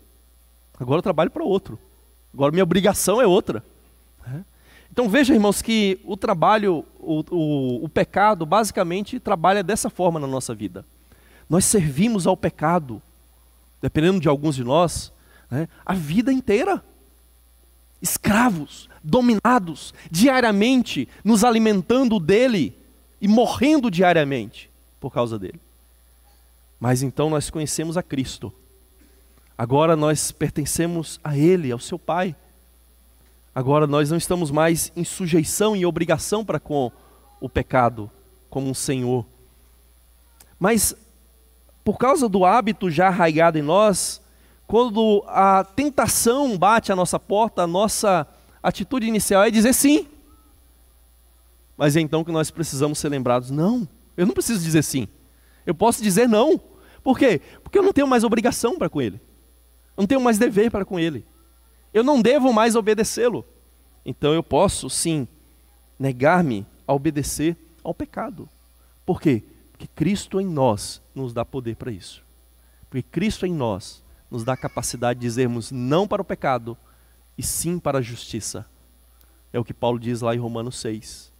Agora 0.78 0.98
eu 0.98 1.02
trabalho 1.02 1.30
para 1.30 1.44
outro. 1.44 1.78
Agora 2.32 2.52
minha 2.52 2.64
obrigação 2.64 3.20
é 3.20 3.26
outra. 3.26 3.62
Então 4.90 5.08
veja, 5.08 5.32
irmãos, 5.32 5.62
que 5.62 5.98
o 6.04 6.18
trabalho, 6.18 6.84
o, 7.00 7.24
o, 7.30 7.84
o 7.84 7.88
pecado, 7.88 8.44
basicamente 8.44 9.18
trabalha 9.18 9.62
dessa 9.62 9.88
forma 9.88 10.20
na 10.20 10.26
nossa 10.26 10.54
vida. 10.54 10.84
Nós 11.48 11.64
servimos 11.64 12.26
ao 12.26 12.36
pecado, 12.36 13.02
dependendo 13.80 14.20
de 14.20 14.28
alguns 14.28 14.54
de 14.54 14.64
nós, 14.64 15.12
né, 15.50 15.68
a 15.84 15.94
vida 15.94 16.32
inteira. 16.32 16.82
Escravos, 18.00 18.88
dominados, 19.02 19.94
diariamente, 20.10 21.08
nos 21.22 21.44
alimentando 21.44 22.18
dele 22.18 22.76
e 23.20 23.28
morrendo 23.28 23.90
diariamente 23.90 24.70
por 24.98 25.12
causa 25.12 25.38
dele. 25.38 25.60
Mas 26.80 27.02
então 27.02 27.30
nós 27.30 27.48
conhecemos 27.48 27.96
a 27.96 28.02
Cristo. 28.02 28.52
Agora 29.56 29.94
nós 29.94 30.32
pertencemos 30.32 31.20
a 31.22 31.36
Ele, 31.36 31.70
ao 31.70 31.78
seu 31.78 31.96
Pai. 31.96 32.34
Agora 33.54 33.86
nós 33.86 34.10
não 34.10 34.16
estamos 34.16 34.50
mais 34.50 34.90
em 34.96 35.04
sujeição 35.04 35.76
e 35.76 35.86
obrigação 35.86 36.44
para 36.44 36.58
com 36.58 36.90
o 37.40 37.48
pecado, 37.48 38.10
como 38.48 38.68
um 38.68 38.74
senhor. 38.74 39.24
Mas 40.58 40.96
por 41.84 41.98
causa 41.98 42.28
do 42.28 42.44
hábito 42.44 42.90
já 42.90 43.08
arraigado 43.08 43.58
em 43.58 43.62
nós, 43.62 44.20
quando 44.66 45.24
a 45.26 45.64
tentação 45.64 46.56
bate 46.56 46.92
à 46.92 46.96
nossa 46.96 47.18
porta, 47.18 47.62
a 47.62 47.66
nossa 47.66 48.26
atitude 48.62 49.06
inicial 49.06 49.42
é 49.42 49.50
dizer 49.50 49.72
sim. 49.72 50.06
Mas 51.76 51.96
é 51.96 52.00
então 52.00 52.22
que 52.22 52.32
nós 52.32 52.50
precisamos 52.50 52.98
ser 52.98 53.08
lembrados: 53.08 53.50
não, 53.50 53.88
eu 54.16 54.26
não 54.26 54.34
preciso 54.34 54.62
dizer 54.62 54.82
sim. 54.82 55.08
Eu 55.66 55.74
posso 55.74 56.02
dizer 56.02 56.28
não. 56.28 56.60
Por 57.02 57.18
quê? 57.18 57.40
Porque 57.62 57.78
eu 57.78 57.82
não 57.82 57.92
tenho 57.92 58.06
mais 58.06 58.24
obrigação 58.24 58.78
para 58.78 58.88
com 58.88 59.02
ele. 59.02 59.20
Eu 59.96 60.02
não 60.02 60.06
tenho 60.06 60.20
mais 60.20 60.38
dever 60.38 60.70
para 60.70 60.84
com 60.84 60.98
ele. 60.98 61.24
Eu 61.92 62.04
não 62.04 62.22
devo 62.22 62.52
mais 62.52 62.76
obedecê-lo. 62.76 63.44
Então 64.04 64.32
eu 64.32 64.42
posso, 64.42 64.88
sim, 64.88 65.26
negar-me 65.98 66.66
a 66.86 66.92
obedecer 66.92 67.56
ao 67.82 67.92
pecado. 67.92 68.48
Por 69.04 69.20
quê? 69.20 69.42
Porque 69.82 69.88
Cristo 69.96 70.40
em 70.40 70.46
nós 70.46 71.02
nos 71.12 71.32
dá 71.32 71.44
poder 71.44 71.74
para 71.74 71.90
isso. 71.90 72.22
Porque 72.88 73.02
Cristo 73.02 73.44
em 73.44 73.52
nós 73.52 74.00
nos 74.30 74.44
dá 74.44 74.52
a 74.52 74.56
capacidade 74.56 75.18
de 75.18 75.26
dizermos 75.26 75.72
não 75.72 76.06
para 76.06 76.22
o 76.22 76.24
pecado 76.24 76.78
e 77.36 77.42
sim 77.42 77.80
para 77.80 77.98
a 77.98 78.02
justiça. 78.02 78.64
É 79.52 79.58
o 79.58 79.64
que 79.64 79.74
Paulo 79.74 79.98
diz 79.98 80.20
lá 80.20 80.36
em 80.36 80.38
Romanos 80.38 80.78
6. 80.78 81.32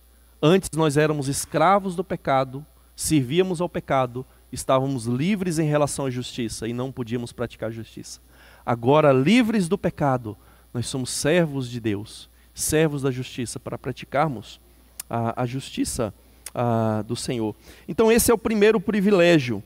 Antes 0.43 0.71
nós 0.75 0.97
éramos 0.97 1.29
escravos 1.29 1.95
do 1.95 2.03
pecado, 2.03 2.67
servíamos 2.97 3.61
ao 3.61 3.69
pecado, 3.69 4.27
estávamos 4.51 5.05
livres 5.05 5.61
em 5.61 5.69
relação 5.69 6.07
à 6.07 6.11
justiça 6.11 6.67
e 6.67 6.73
não 6.73 6.91
podíamos 6.91 7.33
praticar 7.33 7.71
justiça. 7.71 8.21
Agora, 8.67 9.13
livres 9.13 9.69
do 9.69 9.79
pecado, 9.79 10.37
nós 10.75 10.89
somos 10.89 11.11
servos 11.11 11.71
de 11.71 11.79
Deus, 11.79 12.29
servos 12.53 13.03
da 13.03 13.11
justiça, 13.13 13.61
para 13.61 13.79
praticarmos 13.79 14.61
a, 15.09 15.43
a 15.43 15.47
justiça 15.47 16.13
a, 16.55 17.03
do 17.03 17.17
Senhor. 17.17 17.55
Então, 17.88 18.11
esse 18.11 18.31
é 18.31 18.35
o 18.35 18.38
primeiro 18.38 18.81
privilégio, 18.81 19.62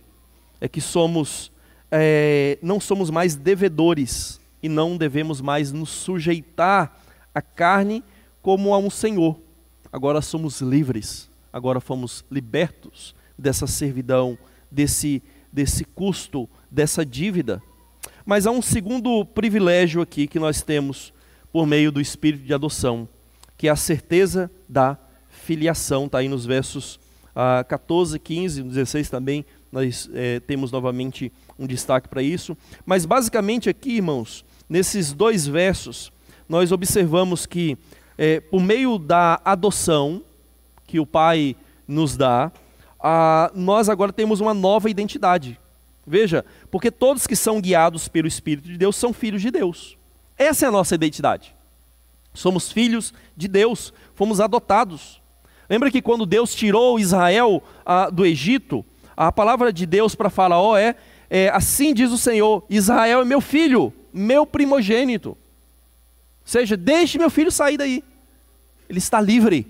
é 0.61 0.69
que 0.69 0.81
somos, 0.81 1.51
é, 1.91 2.59
não 2.63 2.81
somos 2.81 3.11
mais 3.11 3.35
devedores 3.35 4.41
e 4.63 4.69
não 4.69 4.97
devemos 4.97 5.41
mais 5.41 5.73
nos 5.73 5.91
sujeitar 5.91 6.99
à 7.35 7.43
carne 7.43 8.03
como 8.41 8.73
a 8.73 8.79
um 8.79 8.91
Senhor. 8.91 9.39
Agora 9.93 10.21
somos 10.21 10.61
livres, 10.61 11.31
agora 11.53 11.81
fomos 11.81 12.25
libertos 12.31 13.15
dessa 13.39 13.67
servidão, 13.67 14.39
desse, 14.71 15.23
desse 15.53 15.85
custo, 15.85 16.49
dessa 16.71 17.05
dívida. 17.05 17.63
Mas 18.25 18.47
há 18.47 18.51
um 18.51 18.63
segundo 18.63 19.25
privilégio 19.25 20.01
aqui 20.01 20.27
que 20.27 20.39
nós 20.39 20.63
temos 20.63 21.13
por 21.53 21.67
meio 21.67 21.93
do 21.93 22.01
espírito 22.01 22.45
de 22.45 22.53
adoção, 22.53 23.09
que 23.57 23.69
é 23.69 23.71
a 23.71 23.77
certeza 23.77 24.51
da 24.69 24.99
filiação, 25.47 26.07
está 26.07 26.19
aí 26.19 26.29
nos 26.29 26.45
versos 26.45 26.99
ah, 27.35 27.65
14, 27.69 28.19
15, 28.19 28.63
16 28.65 29.09
também, 29.09 29.47
nós 29.71 30.11
eh, 30.13 30.41
temos 30.41 30.73
novamente 30.73 31.31
um 31.57 31.67
destaque 31.67 32.09
para 32.09 32.21
isso. 32.21 32.57
Mas 32.85 33.05
basicamente 33.07 33.69
aqui, 33.69 33.97
irmãos, 33.97 34.45
nesses 34.69 35.13
dois 35.13 35.47
versos, 35.47 36.11
nós 36.49 36.73
observamos 36.73 37.47
que 37.47 37.79
eh, 38.19 38.41
por 38.41 38.61
meio 38.61 38.99
da 38.99 39.41
adoção 39.45 40.23
que 40.87 40.99
o 40.99 41.07
Pai 41.07 41.55
nos 41.87 42.17
dá, 42.17 42.51
ah, 42.99 43.53
nós 43.55 43.89
agora 43.89 44.13
temos 44.13 44.41
uma 44.41 44.55
nova 44.55 44.91
identidade. 44.91 45.61
Veja, 46.05 46.45
porque 46.71 46.91
todos 46.91 47.27
que 47.27 47.37
são 47.37 47.61
guiados 47.61 48.09
pelo 48.09 48.27
Espírito 48.27 48.69
de 48.69 48.79
Deus 48.79 48.97
são 48.97 49.13
filhos 49.13 49.43
de 49.43 49.51
Deus. 49.51 49.97
Essa 50.37 50.67
é 50.67 50.69
a 50.69 50.73
nossa 50.73 50.95
identidade. 50.95 51.55
Somos 52.33 52.73
filhos 52.73 53.13
de 53.37 53.47
Deus, 53.47 53.93
fomos 54.15 54.41
adotados. 54.41 55.21
Lembra 55.69 55.91
que 55.91 56.03
quando 56.03 56.25
Deus 56.25 56.55
tirou 56.55 56.99
Israel 56.99 57.63
ah, 57.85 58.09
do 58.11 58.25
Egito, 58.25 58.85
a 59.17 59.33
palavra 59.33 59.73
de 59.73 59.87
Deus 59.87 60.15
para 60.15 60.31
Faraó 60.31 60.77
é, 60.77 60.95
é: 61.29 61.49
Assim 61.49 61.93
diz 61.93 62.11
o 62.11 62.19
Senhor, 62.19 62.65
Israel 62.71 63.23
é 63.23 63.25
meu 63.25 63.41
filho, 63.41 63.93
meu 64.13 64.47
primogênito. 64.47 65.31
Ou 65.31 65.37
seja, 66.45 66.77
deixe 66.77 67.19
meu 67.19 67.31
filho 67.31 67.51
sair 67.51 67.77
daí. 67.77 68.05
Ele 68.89 68.99
está 68.99 69.21
livre. 69.21 69.67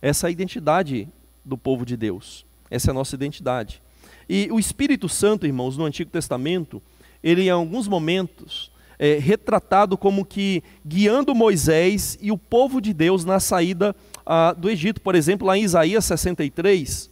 Essa 0.00 0.26
é 0.26 0.28
a 0.28 0.30
identidade 0.30 1.08
do 1.44 1.58
povo 1.58 1.84
de 1.84 1.96
Deus. 1.96 2.46
Essa 2.70 2.90
é 2.90 2.92
a 2.92 2.94
nossa 2.94 3.14
identidade. 3.14 3.82
E 4.28 4.48
o 4.50 4.58
Espírito 4.58 5.08
Santo, 5.08 5.46
irmãos, 5.46 5.76
no 5.76 5.84
Antigo 5.84 6.10
Testamento, 6.10 6.82
ele 7.22 7.42
em 7.42 7.50
alguns 7.50 7.86
momentos 7.86 8.70
é 8.98 9.18
retratado 9.18 9.96
como 9.98 10.24
que 10.24 10.62
guiando 10.84 11.34
Moisés 11.34 12.18
e 12.20 12.32
o 12.32 12.38
povo 12.38 12.80
de 12.80 12.94
Deus 12.94 13.24
na 13.24 13.38
saída 13.38 13.94
ah, 14.26 14.52
do 14.52 14.68
Egito. 14.68 15.00
Por 15.00 15.14
exemplo, 15.14 15.46
lá 15.46 15.56
em 15.56 15.62
Isaías 15.62 16.04
63, 16.04 17.08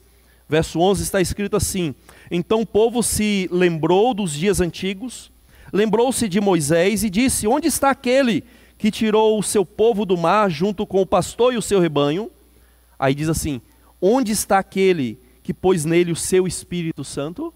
verso 0.49 0.81
11, 0.81 1.03
está 1.03 1.21
escrito 1.21 1.57
assim: 1.57 1.95
Então 2.31 2.63
o 2.63 2.67
povo 2.67 3.03
se 3.03 3.49
lembrou 3.51 4.13
dos 4.13 4.33
dias 4.33 4.61
antigos, 4.61 5.31
lembrou-se 5.73 6.29
de 6.29 6.41
Moisés 6.41 7.05
e 7.05 7.09
disse: 7.09 7.47
Onde 7.47 7.69
está 7.69 7.91
aquele 7.91 8.45
que 8.77 8.91
tirou 8.91 9.39
o 9.39 9.43
seu 9.43 9.65
povo 9.65 10.05
do 10.05 10.17
mar 10.17 10.51
junto 10.51 10.87
com 10.87 11.01
o 11.01 11.07
pastor 11.07 11.55
e 11.55 11.57
o 11.57 11.63
seu 11.63 11.81
rebanho? 11.81 12.31
Aí 12.99 13.15
diz 13.15 13.29
assim: 13.29 13.61
Onde 14.01 14.33
está 14.33 14.59
aquele 14.59 15.19
que 15.43 15.55
pôs 15.55 15.85
nele 15.85 16.11
o 16.11 16.17
seu 16.17 16.47
Espírito 16.47 17.05
Santo? 17.05 17.55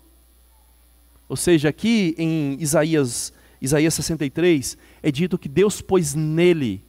Ou 1.29 1.37
seja, 1.37 1.69
aqui 1.69 2.15
em 2.17 2.57
Isaías, 2.59 3.33
Isaías 3.61 3.93
63, 3.95 4.79
é 5.03 5.11
dito 5.11 5.37
que 5.37 5.49
Deus 5.49 5.81
pôs 5.81 6.15
nele. 6.15 6.83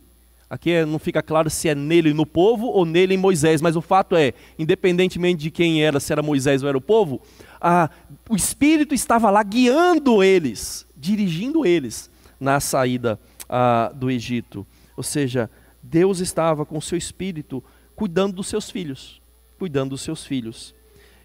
Aqui 0.49 0.71
é, 0.71 0.85
não 0.85 0.97
fica 0.97 1.21
claro 1.21 1.49
se 1.49 1.69
é 1.69 1.75
nele 1.75 2.13
no 2.13 2.25
povo 2.25 2.67
ou 2.67 2.85
nele 2.85 3.13
em 3.13 3.17
Moisés, 3.17 3.61
mas 3.61 3.75
o 3.75 3.81
fato 3.81 4.15
é, 4.15 4.33
independentemente 4.57 5.43
de 5.43 5.51
quem 5.51 5.83
era, 5.83 5.99
se 5.99 6.11
era 6.11 6.23
Moisés 6.23 6.63
ou 6.63 6.69
era 6.69 6.77
o 6.77 6.81
povo, 6.81 7.21
a, 7.61 7.89
o 8.27 8.35
Espírito 8.35 8.95
estava 8.95 9.29
lá 9.29 9.43
guiando 9.43 10.23
eles, 10.23 10.87
dirigindo 10.97 11.65
eles 11.65 12.09
na 12.39 12.59
saída 12.59 13.19
a, 13.47 13.91
do 13.93 14.09
Egito. 14.09 14.65
Ou 14.97 15.03
seja, 15.03 15.49
Deus 15.83 16.19
estava 16.19 16.65
com 16.65 16.77
o 16.77 16.81
seu 16.81 16.97
Espírito 16.97 17.63
cuidando 17.95 18.33
dos 18.33 18.47
seus 18.47 18.71
filhos 18.71 19.19
cuidando 19.59 19.91
dos 19.91 20.01
seus 20.01 20.25
filhos. 20.25 20.73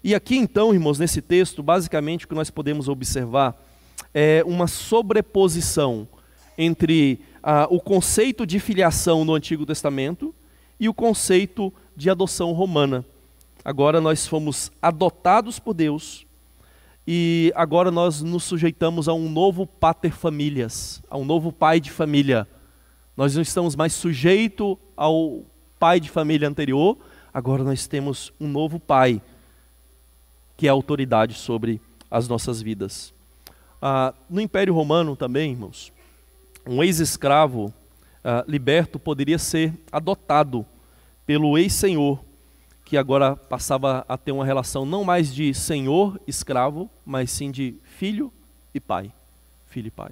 E 0.03 0.13
aqui 0.13 0.35
então, 0.35 0.73
irmãos, 0.73 0.99
nesse 0.99 1.21
texto, 1.21 1.63
basicamente 1.63 2.25
o 2.25 2.27
que 2.27 2.35
nós 2.35 2.51
podemos 2.51 2.89
observar 2.89 3.55
é 4.13 4.43
uma 4.45 4.67
sobreposição 4.67 6.07
entre 6.57 7.19
ah, 7.47 7.67
o 7.69 7.79
conceito 7.79 8.43
de 8.43 8.59
filiação 8.59 9.23
no 9.23 9.35
Antigo 9.35 9.67
Testamento 9.67 10.33
e 10.79 10.89
o 10.89 10.93
conceito 10.95 11.71
de 11.95 12.09
adoção 12.09 12.51
romana. 12.53 13.05
Agora 13.63 14.01
nós 14.01 14.25
fomos 14.25 14.71
adotados 14.81 15.59
por 15.59 15.75
Deus 15.75 16.25
e 17.05 17.53
agora 17.55 17.91
nós 17.91 18.23
nos 18.23 18.43
sujeitamos 18.45 19.07
a 19.07 19.13
um 19.13 19.29
novo 19.29 19.67
pater 19.67 20.11
famílias, 20.11 21.03
a 21.07 21.17
um 21.17 21.23
novo 21.23 21.51
pai 21.51 21.79
de 21.79 21.91
família. 21.91 22.47
Nós 23.15 23.35
não 23.35 23.43
estamos 23.43 23.75
mais 23.75 23.93
sujeitos 23.93 24.75
ao 24.97 25.43
pai 25.79 25.99
de 25.99 26.09
família 26.09 26.49
anterior, 26.49 26.97
agora 27.31 27.63
nós 27.63 27.85
temos 27.85 28.33
um 28.41 28.47
novo 28.47 28.79
pai, 28.79 29.21
que 30.57 30.65
é 30.65 30.69
a 30.71 30.73
autoridade 30.73 31.35
sobre 31.35 31.79
as 32.09 32.27
nossas 32.27 32.59
vidas. 32.59 33.13
Ah, 33.79 34.15
no 34.27 34.41
Império 34.41 34.73
Romano 34.73 35.15
também, 35.15 35.51
irmãos, 35.51 35.93
um 36.67 36.83
ex-escravo 36.83 37.73
ah, 38.27 38.43
liberto 38.47 38.97
poderia 38.97 39.37
ser 39.37 39.71
adotado 39.91 40.65
pelo 41.27 41.59
ex-senhor, 41.59 42.19
que 42.83 42.97
agora 42.97 43.35
passava 43.35 44.03
a 44.07 44.17
ter 44.17 44.31
uma 44.31 44.43
relação 44.43 44.83
não 44.83 45.03
mais 45.03 45.33
de 45.33 45.53
senhor-escravo, 45.53 46.89
mas 47.05 47.29
sim 47.29 47.51
de 47.51 47.75
filho 47.83 48.33
e 48.73 48.79
pai. 48.79 49.11
Filho 49.67 49.87
e 49.87 49.91
pai. 49.91 50.11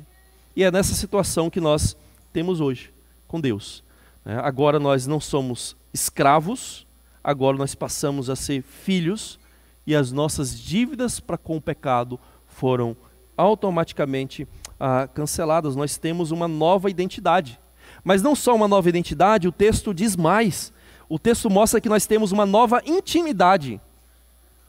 E 0.56 0.64
é 0.64 0.72
nessa 0.72 0.94
situação 0.94 1.50
que 1.50 1.60
nós 1.60 1.98
temos 2.32 2.62
hoje 2.62 2.94
com 3.28 3.42
Deus. 3.42 3.84
Né? 4.24 4.40
Agora 4.44 4.80
nós 4.80 5.08
não 5.08 5.20
somos 5.20 5.76
escravos, 5.92 6.86
agora 7.24 7.58
nós 7.58 7.74
passamos 7.74 8.30
a 8.30 8.36
ser 8.36 8.62
filhos 8.62 9.40
e 9.88 9.96
as 9.96 10.12
nossas 10.12 10.60
dívidas 10.60 11.20
para 11.20 11.38
com 11.38 11.58
o 11.58 11.62
pecado 11.62 12.20
foram 12.48 12.96
automaticamente 13.36 14.48
ah, 14.80 15.08
canceladas. 15.14 15.76
Nós 15.76 15.98
temos 15.98 16.32
uma 16.32 16.48
nova 16.48 16.90
identidade. 16.90 17.60
Mas 18.04 18.22
não 18.22 18.36
só 18.36 18.56
uma 18.56 18.68
nova 18.68 18.90
identidade, 18.90 19.48
o 19.48 19.52
texto 19.52 19.94
diz 19.94 20.16
mais. 20.16 20.74
O 21.08 21.18
texto 21.20 21.50
mostra 21.50 21.80
que 21.80 21.90
nós 21.90 22.06
temos 22.06 22.32
uma 22.32 22.46
nova 22.46 22.82
intimidade, 22.86 23.80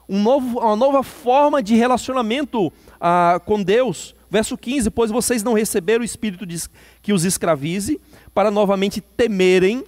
um 0.08 0.22
novo, 0.22 0.58
uma 0.58 0.76
nova 0.76 1.02
forma 1.02 1.62
de 1.62 1.74
relacionamento 1.74 2.72
ah, 3.00 3.40
com 3.44 3.62
Deus. 3.62 4.14
Verso 4.30 4.56
15: 4.56 4.90
Pois 4.90 5.10
vocês 5.10 5.42
não 5.42 5.54
receberam 5.54 6.02
o 6.02 6.04
espírito 6.04 6.44
de, 6.44 6.56
que 7.02 7.12
os 7.12 7.24
escravize, 7.24 8.00
para 8.34 8.50
novamente 8.50 9.00
temerem, 9.00 9.84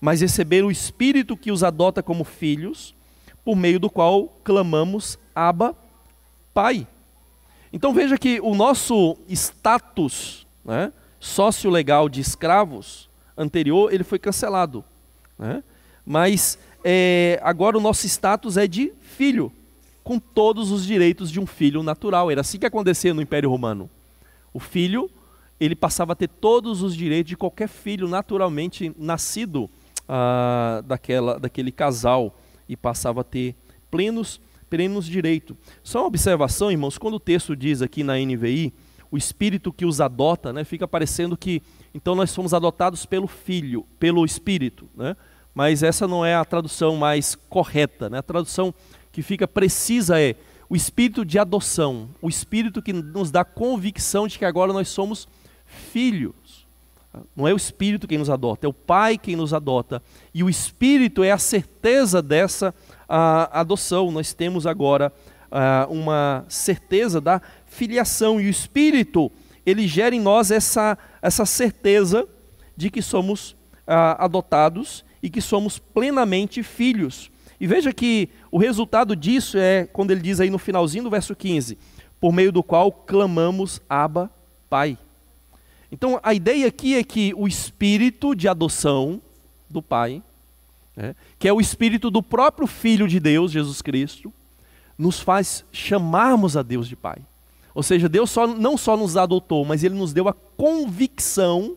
mas 0.00 0.20
receberam 0.20 0.68
o 0.68 0.72
espírito 0.72 1.36
que 1.36 1.50
os 1.50 1.64
adota 1.64 2.02
como 2.02 2.24
filhos 2.24 2.94
por 3.44 3.56
meio 3.56 3.80
do 3.80 3.90
qual 3.90 4.28
clamamos 4.44 5.18
Abba, 5.34 5.74
Pai. 6.54 6.86
Então 7.72 7.92
veja 7.94 8.18
que 8.18 8.40
o 8.40 8.54
nosso 8.54 9.16
status 9.28 10.46
né, 10.64 10.92
sócio-legal 11.18 12.08
de 12.08 12.20
escravos 12.20 13.08
anterior, 13.36 13.92
ele 13.92 14.04
foi 14.04 14.18
cancelado. 14.18 14.84
Né? 15.38 15.62
Mas 16.04 16.58
é, 16.84 17.40
agora 17.42 17.78
o 17.78 17.80
nosso 17.80 18.06
status 18.06 18.56
é 18.56 18.66
de 18.66 18.92
filho, 19.00 19.52
com 20.04 20.18
todos 20.18 20.70
os 20.70 20.84
direitos 20.84 21.30
de 21.30 21.40
um 21.40 21.46
filho 21.46 21.82
natural. 21.82 22.30
Era 22.30 22.40
assim 22.40 22.58
que 22.58 22.66
acontecia 22.66 23.14
no 23.14 23.22
Império 23.22 23.48
Romano. 23.48 23.88
O 24.52 24.60
filho, 24.60 25.10
ele 25.58 25.74
passava 25.74 26.12
a 26.12 26.16
ter 26.16 26.28
todos 26.28 26.82
os 26.82 26.94
direitos 26.94 27.30
de 27.30 27.36
qualquer 27.36 27.68
filho 27.68 28.08
naturalmente 28.08 28.92
nascido 28.98 29.70
ah, 30.08 30.82
daquela, 30.84 31.38
daquele 31.38 31.72
casal 31.72 32.36
e 32.68 32.76
passava 32.76 33.20
a 33.20 33.24
ter 33.24 33.54
plenos, 33.90 34.40
plenos 34.72 35.04
direitos. 35.04 35.54
Só 35.84 35.98
uma 35.98 36.06
observação, 36.06 36.70
irmãos, 36.70 36.96
quando 36.96 37.14
o 37.14 37.20
texto 37.20 37.54
diz 37.54 37.82
aqui 37.82 38.02
na 38.02 38.14
NVI, 38.14 38.72
o 39.10 39.18
espírito 39.18 39.70
que 39.70 39.84
os 39.84 40.00
adota, 40.00 40.50
né, 40.50 40.64
fica 40.64 40.88
parecendo 40.88 41.36
que 41.36 41.62
então 41.92 42.14
nós 42.14 42.30
somos 42.30 42.54
adotados 42.54 43.04
pelo 43.04 43.26
filho, 43.26 43.84
pelo 43.98 44.24
espírito, 44.24 44.88
né? 44.96 45.14
Mas 45.54 45.82
essa 45.82 46.08
não 46.08 46.24
é 46.24 46.34
a 46.34 46.42
tradução 46.42 46.96
mais 46.96 47.34
correta, 47.34 48.08
né? 48.08 48.16
A 48.16 48.22
tradução 48.22 48.72
que 49.12 49.20
fica 49.20 49.46
precisa 49.46 50.18
é 50.18 50.36
o 50.70 50.74
espírito 50.74 51.22
de 51.22 51.38
adoção, 51.38 52.08
o 52.22 52.30
espírito 52.30 52.80
que 52.80 52.94
nos 52.94 53.30
dá 53.30 53.44
convicção 53.44 54.26
de 54.26 54.38
que 54.38 54.46
agora 54.46 54.72
nós 54.72 54.88
somos 54.88 55.28
filhos. 55.66 56.62
Não 57.36 57.46
é 57.46 57.52
o 57.52 57.58
Espírito 57.58 58.08
quem 58.08 58.16
nos 58.16 58.30
adota, 58.30 58.66
é 58.66 58.68
o 58.68 58.72
Pai 58.72 59.18
quem 59.18 59.36
nos 59.36 59.52
adota. 59.52 60.02
E 60.32 60.42
o 60.42 60.48
Espírito 60.48 61.22
é 61.22 61.30
a 61.30 61.36
certeza 61.36 62.22
dessa 62.22 62.74
a, 63.12 63.60
adoção. 63.60 64.10
Nós 64.10 64.32
temos 64.32 64.66
agora 64.66 65.12
a, 65.50 65.86
uma 65.90 66.46
certeza 66.48 67.20
da 67.20 67.42
filiação. 67.66 68.40
E 68.40 68.46
o 68.46 68.50
Espírito, 68.50 69.30
ele 69.66 69.86
gera 69.86 70.14
em 70.14 70.20
nós 70.20 70.50
essa, 70.50 70.96
essa 71.20 71.44
certeza 71.44 72.26
de 72.74 72.90
que 72.90 73.02
somos 73.02 73.54
a, 73.86 74.24
adotados 74.24 75.04
e 75.22 75.28
que 75.28 75.42
somos 75.42 75.78
plenamente 75.78 76.62
filhos. 76.62 77.30
E 77.60 77.66
veja 77.66 77.92
que 77.92 78.30
o 78.50 78.58
resultado 78.58 79.14
disso 79.14 79.58
é 79.58 79.86
quando 79.92 80.10
ele 80.10 80.22
diz 80.22 80.40
aí 80.40 80.48
no 80.48 80.58
finalzinho 80.58 81.04
do 81.04 81.10
verso 81.10 81.36
15: 81.36 81.76
por 82.18 82.32
meio 82.32 82.50
do 82.50 82.62
qual 82.62 82.90
clamamos 82.90 83.80
Abba, 83.88 84.30
Pai. 84.70 84.96
Então 85.92 86.18
a 86.22 86.32
ideia 86.32 86.66
aqui 86.66 86.94
é 86.94 87.04
que 87.04 87.34
o 87.36 87.46
espírito 87.46 88.34
de 88.34 88.48
adoção 88.48 89.20
do 89.68 89.82
Pai, 89.82 90.22
né, 90.96 91.14
que 91.38 91.48
é 91.48 91.52
o 91.52 91.60
espírito 91.60 92.10
do 92.10 92.22
próprio 92.22 92.66
Filho 92.66 93.08
de 93.08 93.18
Deus, 93.18 93.52
Jesus 93.52 93.80
Cristo, 93.80 94.32
nos 94.96 95.20
faz 95.20 95.64
chamarmos 95.72 96.56
a 96.56 96.62
Deus 96.62 96.88
de 96.88 96.96
Pai. 96.96 97.18
Ou 97.74 97.82
seja, 97.82 98.08
Deus 98.08 98.30
só, 98.30 98.46
não 98.46 98.76
só 98.76 98.96
nos 98.96 99.16
adotou, 99.16 99.64
mas 99.64 99.82
Ele 99.82 99.94
nos 99.94 100.12
deu 100.12 100.28
a 100.28 100.32
convicção 100.32 101.76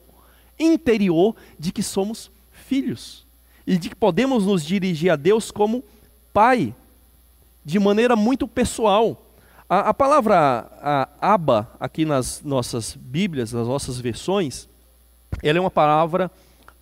interior 0.60 1.36
de 1.58 1.72
que 1.72 1.82
somos 1.82 2.30
filhos 2.52 3.26
e 3.66 3.78
de 3.78 3.90
que 3.90 3.96
podemos 3.96 4.46
nos 4.46 4.64
dirigir 4.64 5.10
a 5.10 5.16
Deus 5.16 5.52
como 5.52 5.84
Pai, 6.34 6.76
de 7.64 7.80
maneira 7.80 8.16
muito 8.16 8.48
pessoal. 8.48 9.22
A, 9.70 9.90
a 9.90 9.94
palavra 9.94 10.70
a, 10.82 11.10
aba, 11.34 11.72
aqui 11.80 12.04
nas 12.06 12.44
nossas 12.44 12.94
Bíblias, 12.94 13.54
nas 13.54 13.68
nossas 13.68 14.00
versões, 14.00 14.68
ela 15.42 15.58
é 15.58 15.62
uma 15.62 15.72
palavra 15.72 16.30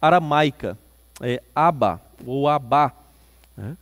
aramaica, 0.01 0.77
é 1.21 1.41
aba 1.55 2.01
ou 2.25 2.47
abá. 2.47 2.91
Né? 3.55 3.77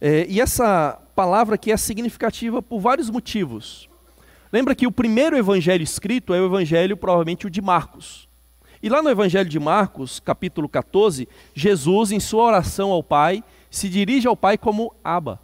É, 0.00 0.26
e 0.28 0.40
essa 0.40 0.98
palavra 1.14 1.54
aqui 1.54 1.72
é 1.72 1.76
significativa 1.76 2.60
por 2.62 2.80
vários 2.80 3.10
motivos. 3.10 3.88
Lembra 4.52 4.74
que 4.74 4.86
o 4.86 4.92
primeiro 4.92 5.36
evangelho 5.36 5.82
escrito 5.82 6.32
é 6.32 6.40
o 6.40 6.46
evangelho, 6.46 6.96
provavelmente, 6.96 7.46
o 7.46 7.50
de 7.50 7.60
Marcos. 7.60 8.28
E 8.82 8.88
lá 8.88 9.02
no 9.02 9.10
evangelho 9.10 9.48
de 9.48 9.58
Marcos, 9.58 10.20
capítulo 10.20 10.68
14, 10.68 11.28
Jesus, 11.54 12.12
em 12.12 12.20
sua 12.20 12.44
oração 12.44 12.90
ao 12.90 13.02
Pai, 13.02 13.42
se 13.70 13.88
dirige 13.88 14.28
ao 14.28 14.36
Pai 14.36 14.56
como 14.56 14.94
Aba. 15.02 15.40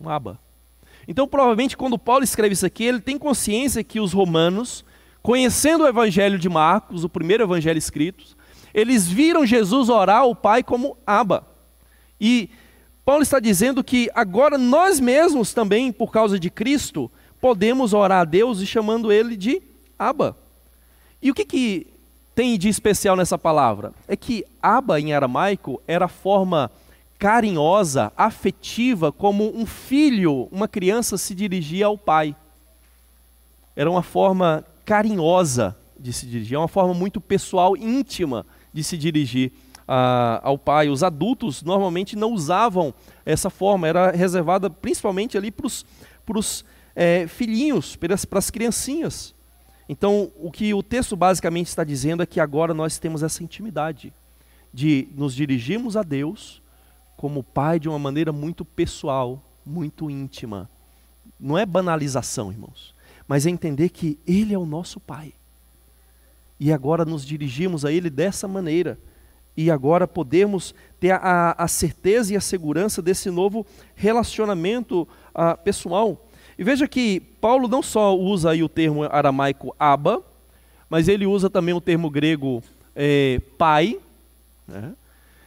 Um 0.00 0.08
Aba. 0.08 0.38
Então, 1.08 1.28
provavelmente, 1.28 1.76
quando 1.76 1.98
Paulo 1.98 2.24
escreve 2.24 2.54
isso 2.54 2.66
aqui, 2.66 2.84
ele 2.84 3.00
tem 3.00 3.18
consciência 3.18 3.84
que 3.84 4.00
os 4.00 4.12
romanos, 4.12 4.84
conhecendo 5.22 5.84
o 5.84 5.88
evangelho 5.88 6.38
de 6.38 6.48
Marcos, 6.48 7.04
o 7.04 7.08
primeiro 7.08 7.44
evangelho 7.44 7.78
escrito, 7.78 8.36
eles 8.72 9.06
viram 9.06 9.46
Jesus 9.46 9.88
orar 9.88 10.20
ao 10.20 10.34
Pai 10.34 10.62
como 10.62 10.96
Abba. 11.06 11.46
E 12.20 12.50
Paulo 13.04 13.22
está 13.22 13.38
dizendo 13.38 13.84
que 13.84 14.10
agora 14.14 14.58
nós 14.58 14.98
mesmos 14.98 15.54
também, 15.54 15.92
por 15.92 16.10
causa 16.10 16.38
de 16.38 16.50
Cristo, 16.50 17.10
podemos 17.40 17.92
orar 17.92 18.22
a 18.22 18.24
Deus 18.24 18.60
e 18.60 18.66
chamando 18.66 19.12
Ele 19.12 19.36
de 19.36 19.62
Abba. 19.98 20.36
E 21.22 21.30
o 21.30 21.34
que, 21.34 21.44
que 21.44 21.86
tem 22.34 22.58
de 22.58 22.68
especial 22.68 23.16
nessa 23.16 23.38
palavra? 23.38 23.92
É 24.08 24.16
que 24.16 24.44
Abba 24.60 25.00
em 25.00 25.12
aramaico 25.12 25.80
era 25.86 26.06
a 26.06 26.08
forma 26.08 26.70
carinhosa, 27.18 28.12
afetiva, 28.16 29.10
como 29.10 29.56
um 29.56 29.64
filho, 29.64 30.48
uma 30.50 30.68
criança 30.68 31.16
se 31.16 31.34
dirigia 31.34 31.86
ao 31.86 31.96
pai. 31.96 32.36
Era 33.74 33.90
uma 33.90 34.02
forma 34.02 34.64
carinhosa 34.84 35.76
de 35.98 36.12
se 36.12 36.26
dirigir, 36.26 36.56
é 36.56 36.58
uma 36.58 36.68
forma 36.68 36.92
muito 36.92 37.20
pessoal, 37.20 37.76
íntima 37.76 38.44
de 38.72 38.84
se 38.84 38.98
dirigir 38.98 39.52
ao 39.86 40.58
pai. 40.58 40.88
Os 40.88 41.02
adultos 41.02 41.62
normalmente 41.62 42.16
não 42.16 42.32
usavam 42.32 42.92
essa 43.24 43.50
forma, 43.50 43.86
era 43.86 44.10
reservada 44.10 44.68
principalmente 44.68 45.36
ali 45.36 45.50
para 45.50 45.66
os 45.66 46.64
é, 46.94 47.26
filhinhos, 47.26 47.96
para 47.96 48.38
as 48.38 48.50
criancinhas. 48.50 49.34
Então, 49.88 50.32
o 50.40 50.50
que 50.50 50.74
o 50.74 50.82
texto 50.82 51.14
basicamente 51.14 51.68
está 51.68 51.84
dizendo 51.84 52.22
é 52.22 52.26
que 52.26 52.40
agora 52.40 52.74
nós 52.74 52.98
temos 52.98 53.22
essa 53.22 53.42
intimidade 53.42 54.12
de 54.72 55.08
nos 55.14 55.34
dirigirmos 55.34 55.96
a 55.96 56.02
Deus 56.02 56.60
como 57.16 57.42
pai 57.42 57.78
de 57.78 57.88
uma 57.88 57.98
maneira 57.98 58.32
muito 58.32 58.64
pessoal, 58.64 59.42
muito 59.64 60.10
íntima. 60.10 60.68
Não 61.38 61.56
é 61.56 61.64
banalização, 61.64 62.50
irmãos, 62.50 62.94
mas 63.26 63.46
é 63.46 63.50
entender 63.50 63.88
que 63.90 64.18
Ele 64.26 64.54
é 64.54 64.58
o 64.58 64.66
nosso 64.66 65.00
Pai. 65.00 65.32
E 66.58 66.72
agora 66.72 67.04
nos 67.04 67.24
dirigimos 67.24 67.84
a 67.84 67.92
Ele 67.92 68.08
dessa 68.08 68.48
maneira. 68.48 68.98
E 69.56 69.70
agora 69.70 70.06
podemos 70.06 70.74
ter 71.00 71.12
a, 71.12 71.54
a 71.56 71.68
certeza 71.68 72.34
e 72.34 72.36
a 72.36 72.40
segurança 72.40 73.00
desse 73.00 73.30
novo 73.30 73.64
relacionamento 73.94 75.08
uh, 75.34 75.56
pessoal. 75.64 76.20
E 76.58 76.64
veja 76.64 76.86
que 76.86 77.20
Paulo 77.40 77.68
não 77.68 77.82
só 77.82 78.16
usa 78.16 78.50
aí 78.50 78.62
o 78.62 78.68
termo 78.68 79.04
aramaico 79.04 79.74
aba, 79.78 80.22
mas 80.88 81.08
ele 81.08 81.26
usa 81.26 81.48
também 81.50 81.74
o 81.74 81.80
termo 81.80 82.10
grego 82.10 82.62
é, 82.94 83.40
pai. 83.58 83.98
Né? 84.66 84.92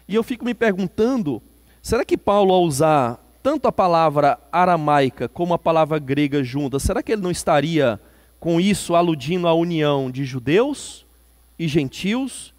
E 0.08 0.16
eu 0.16 0.24
fico 0.24 0.46
me 0.46 0.54
perguntando, 0.54 1.42
será 1.82 2.04
que 2.04 2.18
Paulo, 2.18 2.54
ao 2.54 2.64
usar 2.64 3.20
tanto 3.42 3.68
a 3.68 3.72
palavra 3.72 4.40
aramaica 4.52 5.28
como 5.28 5.54
a 5.54 5.60
palavra 5.60 5.98
grega 5.98 6.44
juntas, 6.44 6.84
será 6.84 7.02
que 7.02 7.12
ele 7.12 7.22
não 7.22 7.32
estaria 7.32 8.00
com 8.40 8.60
isso 8.60 8.96
aludindo 8.96 9.48
à 9.48 9.54
união 9.54 10.12
de 10.12 10.24
judeus 10.26 11.06
e 11.58 11.68
gentios 11.68 12.54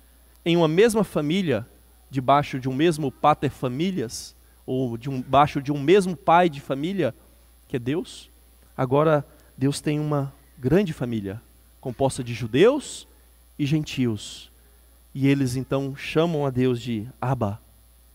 em 0.45 0.57
uma 0.57 0.69
mesma 0.69 1.05
família, 1.05 1.67
debaixo 2.11 2.59
de 2.59 2.69
um 2.69 2.75
mesmo 2.75 3.11
pater 3.11 3.51
famílias, 3.51 4.35
ou 4.67 4.97
de 4.97 5.11
um, 5.11 5.21
debaixo 5.21 5.61
de 5.61 5.73
um 5.73 5.81
mesmo 5.81 6.17
pai 6.17 6.49
de 6.49 6.61
família, 6.61 7.15
que 7.69 7.77
é 7.77 7.79
Deus? 7.79 8.31
Agora, 8.77 9.27
Deus 9.57 9.81
tem 9.81 10.01
uma 10.01 10.33
grande 10.59 10.93
família, 10.93 11.41
composta 11.81 12.23
de 12.23 12.35
judeus 12.35 13.07
e 13.59 13.67
gentios. 13.67 14.51
E 15.15 15.27
eles 15.27 15.57
então 15.57 15.95
chamam 15.97 16.47
a 16.47 16.51
Deus 16.51 16.81
de 16.81 17.07
Abba, 17.21 17.61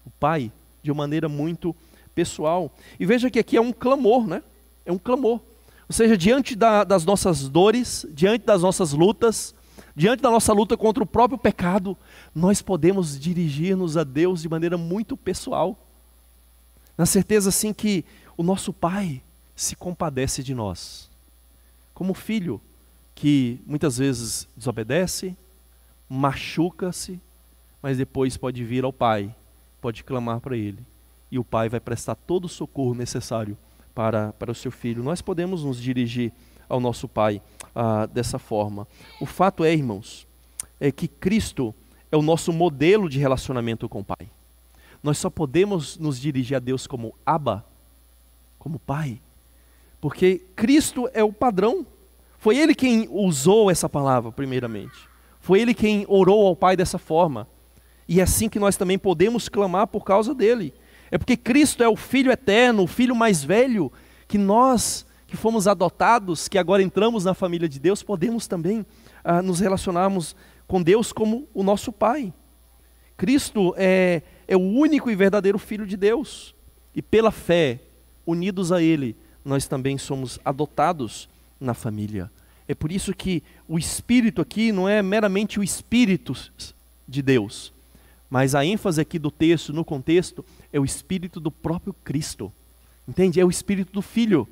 o 0.06 0.10
Pai, 0.10 0.52
de 0.82 0.92
uma 0.92 1.04
maneira 1.04 1.28
muito 1.28 1.76
pessoal. 2.14 2.72
E 3.00 3.06
veja 3.06 3.30
que 3.30 3.40
aqui 3.40 3.58
é 3.58 3.62
um 3.62 3.74
clamor, 3.74 4.26
né? 4.26 4.42
É 4.86 4.92
um 4.92 4.98
clamor. 4.98 5.42
Ou 5.88 5.94
seja, 5.94 6.18
diante 6.18 6.56
da, 6.56 6.84
das 6.84 7.06
nossas 7.06 7.48
dores, 7.50 8.06
diante 8.12 8.46
das 8.46 8.62
nossas 8.62 8.94
lutas, 8.94 9.54
diante 9.96 10.22
da 10.22 10.30
nossa 10.30 10.54
luta 10.54 10.76
contra 10.76 11.04
o 11.04 11.08
próprio 11.08 11.38
pecado, 11.38 11.98
nós 12.34 12.62
podemos 12.62 13.20
dirigir-nos 13.20 13.98
a 13.98 14.04
Deus 14.04 14.42
de 14.42 14.50
maneira 14.50 14.78
muito 14.78 15.16
pessoal. 15.16 15.78
Na 16.98 17.06
certeza, 17.06 17.50
assim, 17.50 17.74
que 17.74 18.06
o 18.38 18.44
nosso 18.44 18.74
Pai 18.74 19.22
se 19.56 19.76
compadece 19.76 20.44
de 20.44 20.54
nós. 20.54 21.10
Como 21.94 22.14
filho 22.14 22.62
que 23.14 23.60
muitas 23.66 23.98
vezes 23.98 24.48
desobedece, 24.56 25.36
machuca-se, 26.10 27.20
mas 27.82 27.98
depois 27.98 28.36
pode 28.36 28.64
vir 28.64 28.84
ao 28.84 28.92
Pai, 28.92 29.34
pode 29.80 30.04
clamar 30.04 30.42
para 30.42 30.58
Ele, 30.58 30.80
e 31.32 31.40
o 31.40 31.44
Pai 31.44 31.70
vai 31.70 31.80
prestar 31.80 32.16
todo 32.16 32.46
o 32.46 32.50
socorro 32.50 32.94
necessário 32.94 33.58
para, 33.94 34.34
para 34.34 34.52
o 34.52 34.56
seu 34.56 34.72
filho. 34.72 35.02
Nós 35.02 35.22
podemos 35.22 35.64
nos 35.64 35.82
dirigir 35.82 36.34
ao 36.68 36.80
nosso 36.80 37.08
Pai 37.08 37.42
ah, 37.74 38.06
dessa 38.06 38.40
forma. 38.40 38.88
O 39.20 39.26
fato 39.26 39.64
é, 39.64 39.74
irmãos, 39.74 40.28
é 40.80 40.92
que 40.92 41.08
Cristo 41.08 41.74
é 42.12 42.18
o 42.18 42.22
nosso 42.22 42.52
modelo 42.54 43.10
de 43.10 43.20
relacionamento 43.20 43.88
com 43.90 44.00
o 44.00 44.04
Pai. 44.04 44.30
Nós 45.04 45.18
só 45.18 45.30
podemos 45.30 45.98
nos 45.98 46.20
dirigir 46.20 46.58
a 46.58 46.60
Deus 46.60 46.88
como 46.88 47.14
Abba, 47.26 47.66
como 48.58 48.80
Pai, 48.80 49.22
porque 50.02 50.42
Cristo 50.56 51.10
é 51.14 51.24
o 51.24 51.34
padrão. 51.34 51.86
Foi 52.38 52.58
Ele 52.58 52.76
quem 52.76 53.08
usou 53.10 53.72
essa 53.72 53.90
palavra, 53.90 54.32
primeiramente. 54.32 54.96
Foi 55.40 55.60
Ele 55.60 55.74
quem 55.74 56.06
orou 56.08 56.46
ao 56.48 56.56
Pai 56.56 56.76
dessa 56.76 56.98
forma. 56.98 57.48
E 58.08 58.20
é 58.20 58.24
assim 58.24 58.48
que 58.48 58.60
nós 58.60 58.78
também 58.78 59.00
podemos 59.00 59.50
clamar 59.50 59.88
por 59.88 60.04
causa 60.04 60.34
dele. 60.34 60.74
É 61.10 61.18
porque 61.18 61.38
Cristo 61.38 61.84
é 61.84 61.88
o 61.88 61.96
Filho 61.96 62.32
eterno, 62.32 62.84
o 62.84 62.88
Filho 62.88 63.16
mais 63.16 63.44
velho, 63.44 63.92
que 64.28 64.38
nós, 64.38 65.06
que 65.36 65.42
fomos 65.42 65.68
adotados, 65.68 66.48
que 66.48 66.58
agora 66.58 66.82
entramos 66.82 67.26
na 67.26 67.34
família 67.34 67.68
de 67.68 67.78
Deus, 67.78 68.02
podemos 68.02 68.48
também 68.48 68.86
ah, 69.22 69.42
nos 69.42 69.60
relacionarmos 69.60 70.34
com 70.66 70.82
Deus 70.82 71.12
como 71.12 71.46
o 71.54 71.62
nosso 71.62 71.92
Pai. 71.92 72.34
Cristo 73.18 73.74
é, 73.78 74.22
é 74.48 74.56
o 74.56 74.62
único 74.62 75.12
e 75.12 75.16
verdadeiro 75.16 75.60
Filho 75.60 75.86
de 75.86 75.98
Deus. 75.98 76.56
E 76.96 77.02
pela 77.02 77.32
fé, 77.32 77.82
unidos 78.26 78.72
a 78.72 78.82
Ele, 78.82 79.14
nós 79.44 79.68
também 79.68 79.98
somos 79.98 80.40
adotados 80.46 81.28
na 81.60 81.74
família. 81.74 82.32
É 82.66 82.74
por 82.74 82.90
isso 82.90 83.14
que 83.14 83.44
o 83.68 83.78
Espírito 83.78 84.42
aqui 84.42 84.72
não 84.72 84.88
é 84.88 85.02
meramente 85.02 85.60
o 85.60 85.64
Espírito 85.64 86.34
de 87.06 87.22
Deus, 87.22 87.74
mas 88.30 88.56
a 88.56 88.66
ênfase 88.66 89.02
aqui 89.02 89.20
do 89.20 89.30
texto, 89.30 89.74
no 89.74 89.84
contexto, 89.84 90.46
é 90.72 90.80
o 90.80 90.86
Espírito 90.86 91.42
do 91.42 91.52
próprio 91.52 91.94
Cristo. 92.06 92.52
Entende? 93.06 93.40
É 93.40 93.46
o 93.46 93.50
Espírito 93.50 93.92
do 93.92 94.02
Filho. 94.02 94.48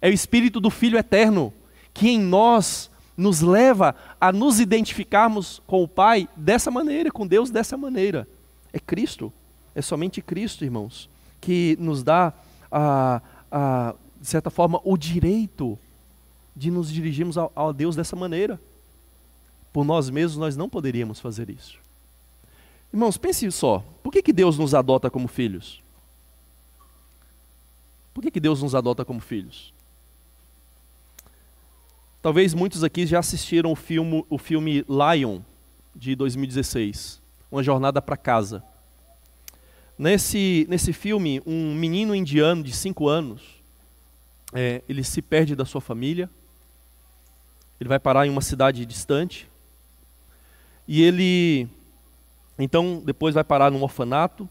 É 0.00 0.08
o 0.08 0.12
Espírito 0.12 0.60
do 0.60 0.70
Filho 0.70 0.98
eterno, 0.98 1.52
que 1.92 2.08
em 2.08 2.20
nós 2.20 2.90
nos 3.16 3.40
leva 3.40 3.96
a 4.20 4.32
nos 4.32 4.60
identificarmos 4.60 5.60
com 5.66 5.82
o 5.82 5.88
Pai 5.88 6.28
dessa 6.36 6.70
maneira, 6.70 7.10
com 7.10 7.26
Deus 7.26 7.50
dessa 7.50 7.76
maneira. 7.76 8.28
É 8.72 8.78
Cristo, 8.78 9.32
é 9.74 9.82
somente 9.82 10.22
Cristo, 10.22 10.64
irmãos, 10.64 11.08
que 11.40 11.76
nos 11.80 12.02
dá, 12.04 12.32
a, 12.70 13.20
a, 13.50 13.94
de 14.20 14.28
certa 14.28 14.50
forma, 14.50 14.80
o 14.84 14.96
direito 14.96 15.76
de 16.54 16.70
nos 16.70 16.92
dirigirmos 16.92 17.36
a, 17.36 17.50
a 17.56 17.72
Deus 17.72 17.96
dessa 17.96 18.14
maneira. 18.14 18.60
Por 19.72 19.84
nós 19.84 20.10
mesmos, 20.10 20.36
nós 20.38 20.56
não 20.56 20.68
poderíamos 20.68 21.18
fazer 21.20 21.50
isso. 21.50 21.78
Irmãos, 22.92 23.16
pense 23.16 23.50
só: 23.50 23.84
por 24.02 24.12
que, 24.12 24.22
que 24.22 24.32
Deus 24.32 24.56
nos 24.58 24.74
adota 24.74 25.10
como 25.10 25.28
filhos? 25.28 25.82
Por 28.14 28.22
que, 28.22 28.30
que 28.30 28.40
Deus 28.40 28.62
nos 28.62 28.74
adota 28.74 29.04
como 29.04 29.20
filhos? 29.20 29.72
Talvez 32.20 32.52
muitos 32.52 32.82
aqui 32.82 33.06
já 33.06 33.20
assistiram 33.20 33.70
o 33.70 33.76
filme, 33.76 34.24
o 34.28 34.38
filme 34.38 34.84
Lion, 34.88 35.40
de 35.94 36.16
2016, 36.16 37.22
Uma 37.50 37.62
Jornada 37.62 38.02
para 38.02 38.16
Casa. 38.16 38.62
Nesse, 39.96 40.66
nesse 40.68 40.92
filme, 40.92 41.40
um 41.46 41.72
menino 41.74 42.14
indiano 42.16 42.64
de 42.64 42.72
5 42.72 43.08
anos, 43.08 43.42
é, 44.52 44.82
ele 44.88 45.04
se 45.04 45.22
perde 45.22 45.54
da 45.54 45.64
sua 45.64 45.80
família, 45.80 46.28
ele 47.80 47.88
vai 47.88 48.00
parar 48.00 48.26
em 48.26 48.30
uma 48.30 48.42
cidade 48.42 48.84
distante, 48.84 49.48
e 50.88 51.02
ele, 51.02 51.68
então, 52.58 53.00
depois 53.04 53.36
vai 53.36 53.44
parar 53.44 53.70
num 53.70 53.82
orfanato, 53.82 54.48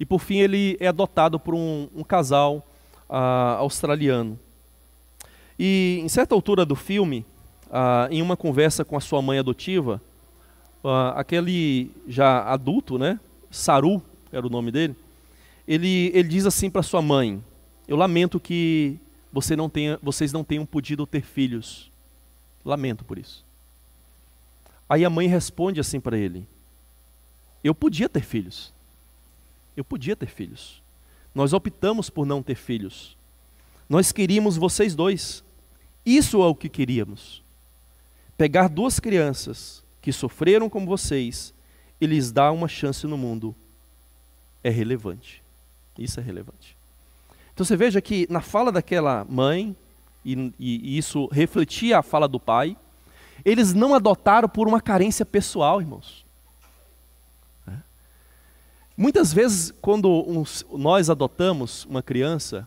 e 0.00 0.04
por 0.04 0.20
fim 0.20 0.38
ele 0.38 0.76
é 0.80 0.88
adotado 0.88 1.38
por 1.38 1.54
um, 1.54 1.88
um 1.94 2.02
casal 2.02 2.66
uh, 3.08 3.58
australiano. 3.58 4.36
E 5.58 6.00
em 6.02 6.08
certa 6.08 6.34
altura 6.34 6.64
do 6.64 6.74
filme, 6.74 7.24
ah, 7.70 8.08
em 8.10 8.22
uma 8.22 8.36
conversa 8.36 8.84
com 8.84 8.96
a 8.96 9.00
sua 9.00 9.22
mãe 9.22 9.38
adotiva, 9.38 10.00
ah, 10.84 11.14
aquele 11.16 11.90
já 12.06 12.42
adulto, 12.44 12.98
né, 12.98 13.18
Saru 13.50 14.02
era 14.30 14.46
o 14.46 14.50
nome 14.50 14.70
dele, 14.70 14.94
ele, 15.66 16.10
ele 16.14 16.28
diz 16.28 16.46
assim 16.46 16.70
para 16.70 16.82
sua 16.82 17.02
mãe: 17.02 17.42
Eu 17.88 17.96
lamento 17.96 18.38
que 18.38 18.98
você 19.32 19.56
não 19.56 19.68
tenha, 19.68 19.98
vocês 20.02 20.32
não 20.32 20.44
tenham 20.44 20.64
podido 20.64 21.06
ter 21.06 21.22
filhos. 21.22 21.90
Lamento 22.64 23.04
por 23.04 23.18
isso. 23.18 23.44
Aí 24.88 25.04
a 25.04 25.10
mãe 25.10 25.26
responde 25.26 25.80
assim 25.80 26.00
para 26.00 26.16
ele: 26.16 26.46
Eu 27.64 27.74
podia 27.74 28.08
ter 28.08 28.22
filhos. 28.22 28.72
Eu 29.76 29.84
podia 29.84 30.14
ter 30.16 30.28
filhos. 30.28 30.80
Nós 31.34 31.52
optamos 31.52 32.08
por 32.08 32.24
não 32.24 32.42
ter 32.42 32.54
filhos. 32.54 33.16
Nós 33.88 34.12
queríamos 34.12 34.56
vocês 34.56 34.94
dois. 34.94 35.44
Isso 36.06 36.40
é 36.40 36.46
o 36.46 36.54
que 36.54 36.68
queríamos. 36.68 37.42
Pegar 38.38 38.68
duas 38.68 39.00
crianças 39.00 39.82
que 40.00 40.12
sofreram 40.12 40.70
como 40.70 40.86
vocês 40.86 41.52
e 42.00 42.06
lhes 42.06 42.30
dar 42.30 42.52
uma 42.52 42.68
chance 42.68 43.04
no 43.06 43.18
mundo 43.18 43.52
é 44.62 44.70
relevante. 44.70 45.42
Isso 45.98 46.20
é 46.20 46.22
relevante. 46.22 46.76
Então 47.52 47.66
você 47.66 47.76
veja 47.76 48.00
que 48.00 48.26
na 48.30 48.40
fala 48.40 48.70
daquela 48.70 49.26
mãe, 49.28 49.74
e, 50.24 50.52
e, 50.58 50.96
isso 50.96 51.26
refletia 51.32 51.98
a 51.98 52.02
fala 52.02 52.28
do 52.28 52.38
pai, 52.38 52.76
eles 53.44 53.74
não 53.74 53.94
adotaram 53.94 54.48
por 54.48 54.68
uma 54.68 54.80
carência 54.80 55.26
pessoal, 55.26 55.80
irmãos. 55.80 56.24
Muitas 58.96 59.30
vezes, 59.30 59.74
quando 59.82 60.24
nós 60.72 61.10
adotamos 61.10 61.84
uma 61.84 62.02
criança, 62.02 62.66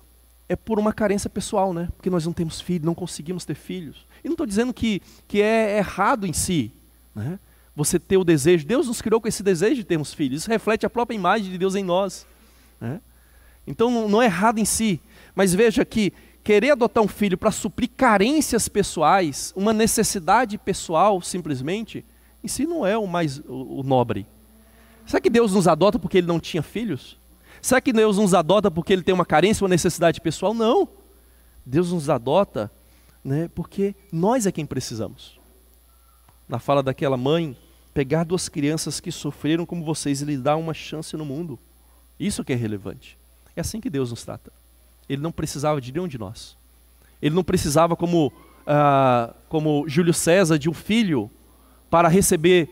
é 0.50 0.56
por 0.56 0.80
uma 0.80 0.92
carência 0.92 1.30
pessoal, 1.30 1.72
né? 1.72 1.88
Porque 1.96 2.10
nós 2.10 2.26
não 2.26 2.34
temos 2.34 2.60
filhos, 2.60 2.84
não 2.84 2.96
conseguimos 2.96 3.46
ter 3.46 3.54
filhos. 3.54 4.08
E 4.24 4.28
não 4.28 4.34
estou 4.34 4.48
dizendo 4.48 4.74
que, 4.74 5.00
que 5.28 5.44
é 5.44 5.78
errado 5.78 6.26
em 6.26 6.34
si, 6.34 6.72
né? 7.16 7.40
Você 7.76 8.00
ter 8.00 8.18
o 8.18 8.24
desejo. 8.24 8.66
Deus 8.66 8.88
nos 8.88 9.00
criou 9.02 9.22
com 9.22 9.28
esse 9.28 9.44
desejo 9.44 9.76
de 9.76 9.84
termos 9.84 10.12
filhos. 10.12 10.42
Isso 10.42 10.50
reflete 10.50 10.86
a 10.86 10.90
própria 10.90 11.16
imagem 11.16 11.52
de 11.52 11.58
Deus 11.58 11.76
em 11.76 11.84
nós. 11.84 12.26
Né? 12.82 13.00
Então 13.66 14.10
não, 14.10 14.22
é 14.22 14.26
errado 14.26 14.58
em 14.58 14.66
si. 14.66 15.00
Mas 15.36 15.54
veja 15.54 15.86
que 15.86 16.12
querer 16.44 16.72
adotar 16.72 17.04
um 17.04 17.08
filho 17.08 17.38
para 17.38 17.52
suprir 17.52 17.90
carências 17.96 18.68
pessoais, 18.68 19.54
uma 19.56 19.72
necessidade 19.72 20.58
pessoal 20.58 21.22
simplesmente, 21.22 22.04
em 22.44 22.48
si 22.48 22.66
não 22.66 22.86
é 22.86 22.98
o 22.98 23.06
mais 23.06 23.38
o, 23.40 23.80
o 23.80 23.84
nobre. 23.84 24.26
Será 25.06 25.22
que 25.22 25.30
Deus 25.30 25.54
nos 25.54 25.68
adota 25.68 26.00
porque 26.00 26.18
ele 26.18 26.28
não 26.28 26.40
tinha 26.40 26.64
filhos? 26.64 27.19
Será 27.62 27.82
que 27.82 27.92
Deus 27.94 28.18
nos 28.18 28.34
adota 28.34 28.72
porque 28.72 28.94
ele 28.94 29.04
tem 29.04 29.14
uma 29.14 29.26
carência, 29.26 29.64
uma 29.64 29.70
necessidade 29.70 30.22
pessoal? 30.22 30.54
Não. 30.54 30.88
Deus 31.66 31.92
nos 31.92 32.10
adota 32.10 32.72
né, 33.24 33.50
porque 33.54 33.96
nós 34.12 34.46
é 34.46 34.52
quem 34.52 34.66
precisamos. 34.66 35.40
Na 36.48 36.60
fala 36.60 36.82
daquela 36.82 37.18
mãe, 37.18 37.56
pegar 37.94 38.24
duas 38.24 38.50
crianças 38.50 39.00
que 39.00 39.12
sofreram 39.12 39.66
como 39.66 39.84
vocês 39.84 40.22
e 40.22 40.26
lhes 40.26 40.42
dar 40.42 40.56
uma 40.56 40.74
chance 40.74 41.16
no 41.16 41.26
mundo. 41.26 41.60
Isso 42.20 42.44
que 42.44 42.54
é 42.54 42.56
relevante. 42.56 43.18
É 43.56 43.62
assim 43.62 43.82
que 43.82 43.90
Deus 43.90 44.10
nos 44.10 44.24
trata. 44.24 44.52
Ele 45.08 45.22
não 45.22 45.32
precisava 45.32 45.82
de 45.82 45.92
nenhum 45.92 46.08
de 46.08 46.18
nós. 46.18 46.58
Ele 47.22 47.36
não 47.36 47.44
precisava, 47.44 47.96
como, 47.96 48.32
ah, 48.66 49.34
como 49.50 49.88
Júlio 49.88 50.14
César, 50.14 50.58
de 50.58 50.70
um 50.70 50.74
filho 50.74 51.30
para 51.90 52.08
receber 52.08 52.70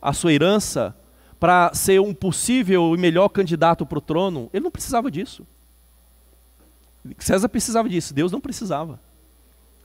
a 0.00 0.12
sua 0.12 0.32
herança, 0.32 0.96
para 1.40 1.72
ser 1.72 1.98
um 2.00 2.12
possível 2.12 2.94
e 2.94 2.98
melhor 2.98 3.30
candidato 3.30 3.86
para 3.86 3.98
o 3.98 4.02
trono. 4.02 4.50
Ele 4.52 4.62
não 4.62 4.70
precisava 4.70 5.10
disso. 5.10 5.46
César 7.18 7.48
precisava 7.48 7.88
disso, 7.88 8.12
Deus 8.12 8.30
não 8.30 8.42
precisava. 8.42 9.00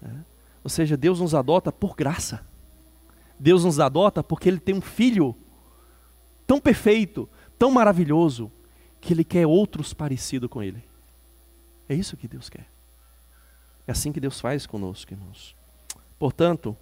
É. 0.04 0.10
Ou 0.62 0.70
seja, 0.70 0.98
Deus 0.98 1.22
nos 1.22 1.34
adota 1.34 1.72
por 1.72 1.96
graça. 1.96 2.46
Deus 3.40 3.64
nos 3.64 3.80
adota 3.80 4.22
porque 4.22 4.50
Ele 4.50 4.60
tem 4.60 4.76
um 4.76 4.82
filho 4.82 5.34
tão 6.46 6.60
perfeito, 6.60 7.30
tão 7.58 7.72
maravilhoso, 7.72 8.52
que 9.00 9.14
Ele 9.14 9.24
quer 9.24 9.48
outros 9.48 9.94
parecidos 9.94 10.50
com 10.50 10.62
Ele. 10.62 10.84
É 11.88 11.96
isso 11.96 12.18
que 12.18 12.28
Deus 12.28 12.50
quer. 12.50 12.68
É 13.88 13.92
assim 13.92 14.12
que 14.12 14.20
Deus 14.20 14.42
faz 14.42 14.66
conosco, 14.66 15.14
irmãos. 15.14 15.56
Portanto, 16.20 16.76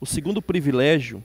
o 0.00 0.06
segundo 0.06 0.42
privilégio 0.42 1.22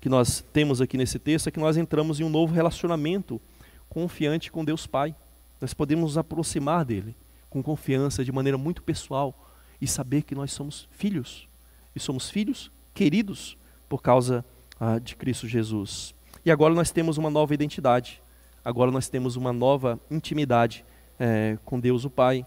que 0.00 0.08
nós 0.08 0.42
temos 0.52 0.80
aqui 0.80 0.96
nesse 0.96 1.18
texto 1.18 1.48
é 1.48 1.50
que 1.50 1.60
nós 1.60 1.76
entramos 1.76 2.20
em 2.20 2.24
um 2.24 2.30
novo 2.30 2.54
relacionamento 2.54 3.40
confiante 3.88 4.50
com 4.50 4.64
Deus 4.64 4.86
Pai. 4.86 5.14
Nós 5.60 5.74
podemos 5.74 6.10
nos 6.10 6.18
aproximar 6.18 6.84
dele 6.84 7.14
com 7.50 7.62
confiança, 7.62 8.24
de 8.24 8.32
maneira 8.32 8.56
muito 8.56 8.82
pessoal, 8.82 9.34
e 9.80 9.86
saber 9.86 10.22
que 10.22 10.34
nós 10.34 10.52
somos 10.52 10.88
filhos. 10.90 11.48
E 11.94 12.00
somos 12.00 12.30
filhos 12.30 12.70
queridos 12.94 13.58
por 13.88 14.00
causa 14.00 14.44
ah, 14.78 14.98
de 14.98 15.16
Cristo 15.16 15.46
Jesus. 15.46 16.14
E 16.44 16.50
agora 16.50 16.72
nós 16.72 16.90
temos 16.90 17.18
uma 17.18 17.28
nova 17.28 17.52
identidade. 17.52 18.22
Agora 18.64 18.90
nós 18.90 19.08
temos 19.08 19.36
uma 19.36 19.52
nova 19.52 19.98
intimidade 20.10 20.84
é, 21.18 21.58
com 21.64 21.78
Deus 21.78 22.04
o 22.04 22.10
Pai. 22.10 22.46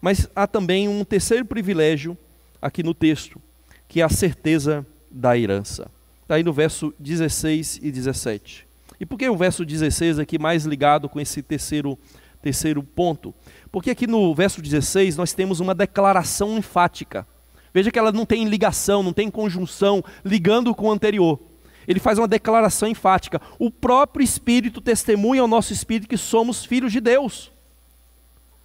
Mas 0.00 0.28
há 0.36 0.46
também 0.46 0.88
um 0.88 1.04
terceiro 1.04 1.44
privilégio 1.44 2.16
aqui 2.60 2.82
no 2.82 2.94
texto, 2.94 3.40
que 3.88 4.00
é 4.00 4.04
a 4.04 4.08
certeza 4.08 4.86
da 5.10 5.36
herança. 5.36 5.90
Está 6.32 6.38
aí 6.38 6.42
no 6.42 6.52
verso 6.54 6.94
16 6.98 7.80
e 7.82 7.92
17. 7.92 8.66
E 8.98 9.04
por 9.04 9.18
que 9.18 9.28
o 9.28 9.36
verso 9.36 9.66
16 9.66 10.18
aqui 10.18 10.38
mais 10.38 10.64
ligado 10.64 11.06
com 11.06 11.20
esse 11.20 11.42
terceiro, 11.42 11.98
terceiro 12.40 12.82
ponto? 12.82 13.34
Porque 13.70 13.90
aqui 13.90 14.06
no 14.06 14.34
verso 14.34 14.62
16 14.62 15.14
nós 15.14 15.34
temos 15.34 15.60
uma 15.60 15.74
declaração 15.74 16.56
enfática. 16.56 17.26
Veja 17.74 17.90
que 17.90 17.98
ela 17.98 18.10
não 18.10 18.24
tem 18.24 18.48
ligação, 18.48 19.02
não 19.02 19.12
tem 19.12 19.30
conjunção 19.30 20.02
ligando 20.24 20.74
com 20.74 20.86
o 20.86 20.90
anterior. 20.90 21.38
Ele 21.86 22.00
faz 22.00 22.16
uma 22.18 22.26
declaração 22.26 22.88
enfática. 22.88 23.38
O 23.58 23.70
próprio 23.70 24.24
Espírito 24.24 24.80
testemunha 24.80 25.42
ao 25.42 25.48
nosso 25.48 25.74
espírito 25.74 26.08
que 26.08 26.16
somos 26.16 26.64
filhos 26.64 26.92
de 26.92 27.00
Deus. 27.02 27.52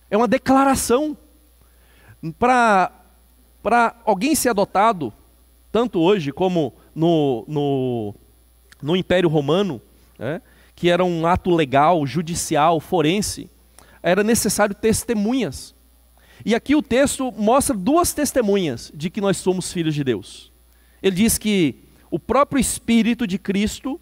É 0.10 0.16
uma 0.16 0.26
declaração. 0.26 1.18
Para 2.40 2.94
alguém 4.06 4.36
ser 4.36 4.48
adotado, 4.52 5.12
tanto 5.78 6.00
hoje 6.00 6.32
como 6.32 6.74
no, 6.96 7.46
no, 7.48 8.16
no 8.82 8.96
Império 8.96 9.30
Romano, 9.30 9.80
né, 10.18 10.42
que 10.76 10.90
era 10.90 11.06
um 11.06 11.28
ato 11.28 11.52
legal, 11.52 12.04
judicial, 12.08 12.80
forense, 12.80 13.48
era 14.02 14.24
necessário 14.24 14.74
testemunhas. 14.74 15.76
E 16.44 16.56
aqui 16.56 16.76
o 16.76 16.82
texto 16.82 17.32
mostra 17.38 17.78
duas 17.78 18.12
testemunhas 18.12 18.92
de 18.92 19.12
que 19.12 19.22
nós 19.22 19.38
somos 19.38 19.72
filhos 19.72 19.94
de 19.94 20.04
Deus. 20.04 20.52
Ele 21.00 21.16
diz 21.16 21.38
que 21.38 21.76
o 22.10 22.18
próprio 22.18 22.60
Espírito 22.60 23.28
de 23.28 23.38
Cristo 23.38 24.02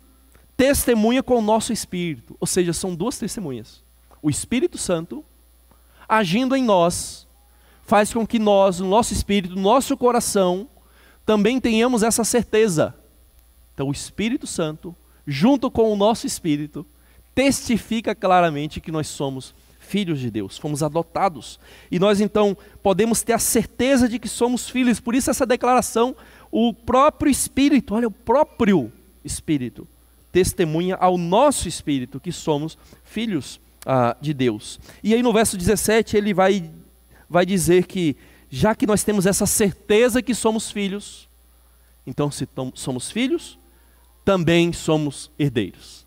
testemunha 0.56 1.22
com 1.22 1.40
o 1.40 1.42
nosso 1.42 1.74
espírito, 1.74 2.38
ou 2.40 2.48
seja, 2.48 2.72
são 2.72 2.96
duas 2.96 3.18
testemunhas. 3.18 3.84
O 4.22 4.30
Espírito 4.30 4.78
Santo, 4.78 5.26
agindo 6.08 6.56
em 6.56 6.64
nós, 6.64 7.28
faz 7.84 8.14
com 8.14 8.26
que 8.26 8.40
nós, 8.40 8.80
no 8.80 8.88
nosso 8.88 9.12
espírito, 9.12 9.58
no 9.58 9.62
nosso 9.62 9.98
coração, 9.98 10.70
também 11.26 11.60
tenhamos 11.60 12.04
essa 12.04 12.24
certeza. 12.24 12.96
Então, 13.74 13.90
o 13.90 13.92
Espírito 13.92 14.46
Santo, 14.46 14.96
junto 15.26 15.70
com 15.72 15.92
o 15.92 15.96
nosso 15.96 16.28
espírito, 16.28 16.86
testifica 17.34 18.16
claramente 18.16 18.80
que 18.80 18.92
nós 18.92 19.08
somos 19.08 19.54
filhos 19.80 20.20
de 20.20 20.32
Deus, 20.32 20.58
fomos 20.58 20.82
adotados. 20.82 21.60
E 21.92 22.00
nós 22.00 22.20
então 22.22 22.58
podemos 22.82 23.22
ter 23.22 23.34
a 23.34 23.40
certeza 23.40 24.10
de 24.10 24.18
que 24.18 24.28
somos 24.28 24.70
filhos, 24.70 25.00
por 25.00 25.14
isso 25.14 25.30
essa 25.30 25.46
declaração, 25.46 26.16
o 26.52 26.74
próprio 26.74 27.30
Espírito, 27.30 27.94
olha, 27.94 28.08
o 28.08 28.12
próprio 28.12 28.92
Espírito, 29.24 29.88
testemunha 30.32 30.96
ao 30.96 31.18
nosso 31.18 31.66
espírito 31.66 32.20
que 32.20 32.30
somos 32.30 32.78
filhos 33.06 33.58
ah, 33.86 34.18
de 34.20 34.34
Deus. 34.34 34.82
E 35.02 35.14
aí 35.14 35.24
no 35.24 35.32
verso 35.32 35.58
17 35.58 36.18
ele 36.18 36.34
vai, 36.34 36.70
vai 37.30 37.46
dizer 37.46 37.86
que, 37.86 38.18
já 38.56 38.74
que 38.74 38.88
nós 38.88 39.04
temos 39.04 39.26
essa 39.26 39.46
certeza 39.46 40.22
que 40.22 40.34
somos 40.34 40.72
filhos, 40.72 41.28
então 42.08 42.32
se 42.32 42.48
somos 42.74 43.12
filhos, 43.12 43.60
também 44.24 44.72
somos 44.72 45.30
herdeiros. 45.38 46.06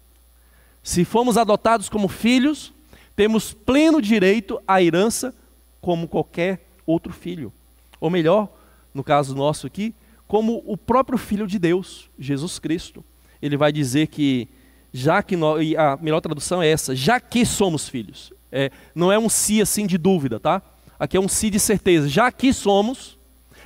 Se 0.83 1.05
fomos 1.05 1.37
adotados 1.37 1.91
como 1.91 2.09
filhos, 2.09 2.73
temos 3.15 3.53
pleno 3.53 4.01
direito 4.01 4.59
à 4.67 4.83
herança 4.83 5.35
como 5.79 6.09
qualquer 6.09 6.67
outro 6.87 7.13
filho. 7.13 7.53
Ou 8.01 8.09
melhor, 8.09 8.49
no 8.95 9.05
caso 9.05 9.35
nosso 9.35 9.67
aqui, 9.67 9.95
como 10.27 10.63
o 10.65 10.75
próprio 10.75 11.19
Filho 11.19 11.47
de 11.47 11.59
Deus, 11.59 12.09
Jesus 12.19 12.59
Cristo. 12.59 13.05
Ele 13.43 13.59
vai 13.59 13.71
dizer 13.71 14.07
que, 14.07 14.49
já 14.91 15.23
que 15.23 15.37
nós, 15.37 15.75
a 15.77 15.99
melhor 15.99 16.23
tradução 16.23 16.63
é 16.63 16.69
essa, 16.71 16.97
já 16.97 17.21
que 17.21 17.45
somos 17.45 17.91
filhos. 17.91 18.33
É, 18.51 18.71
não 18.95 19.13
é 19.13 19.19
um 19.19 19.29
si 19.29 19.61
assim 19.61 19.87
de 19.87 19.99
dúvida, 19.99 20.41
tá? 20.41 20.63
Aqui 20.99 21.17
é 21.17 21.21
um 21.21 21.29
si 21.29 21.51
de 21.51 21.61
certeza. 21.61 22.09
Já 22.09 22.33
que 22.33 22.53
somos, 22.53 23.17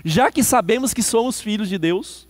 já 0.04 0.30
que 0.30 0.44
sabemos 0.44 0.92
que 0.92 1.02
somos 1.02 1.40
filhos 1.40 1.68
de 1.68 1.78
Deus, 1.78 2.26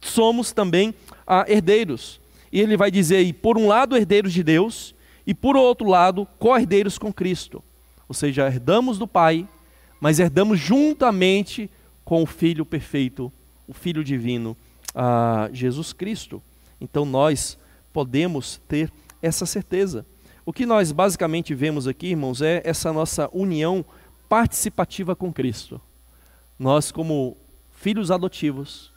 somos 0.00 0.52
também 0.52 0.94
ah, 1.26 1.44
herdeiros. 1.48 2.20
E 2.52 2.60
ele 2.60 2.76
vai 2.76 2.90
dizer 2.90 3.16
aí, 3.16 3.32
por 3.32 3.58
um 3.58 3.66
lado, 3.66 3.96
herdeiros 3.96 4.32
de 4.32 4.42
Deus, 4.42 4.94
e 5.26 5.34
por 5.34 5.56
outro 5.56 5.88
lado, 5.88 6.26
co-herdeiros 6.38 6.98
com 6.98 7.12
Cristo. 7.12 7.62
Ou 8.08 8.14
seja, 8.14 8.46
herdamos 8.46 8.98
do 8.98 9.08
Pai, 9.08 9.48
mas 10.00 10.18
herdamos 10.18 10.60
juntamente 10.60 11.70
com 12.04 12.22
o 12.22 12.26
Filho 12.26 12.64
perfeito, 12.64 13.32
o 13.66 13.72
Filho 13.72 14.04
divino, 14.04 14.56
Jesus 15.52 15.92
Cristo. 15.92 16.42
Então 16.80 17.04
nós 17.04 17.58
podemos 17.92 18.60
ter 18.68 18.92
essa 19.22 19.46
certeza. 19.46 20.04
O 20.44 20.52
que 20.52 20.66
nós 20.66 20.92
basicamente 20.92 21.54
vemos 21.54 21.88
aqui, 21.88 22.08
irmãos, 22.08 22.42
é 22.42 22.60
essa 22.64 22.92
nossa 22.92 23.30
união 23.32 23.82
participativa 24.34 25.14
com 25.14 25.32
Cristo. 25.32 25.80
Nós, 26.58 26.90
como 26.90 27.36
filhos 27.76 28.10
adotivos, 28.10 28.90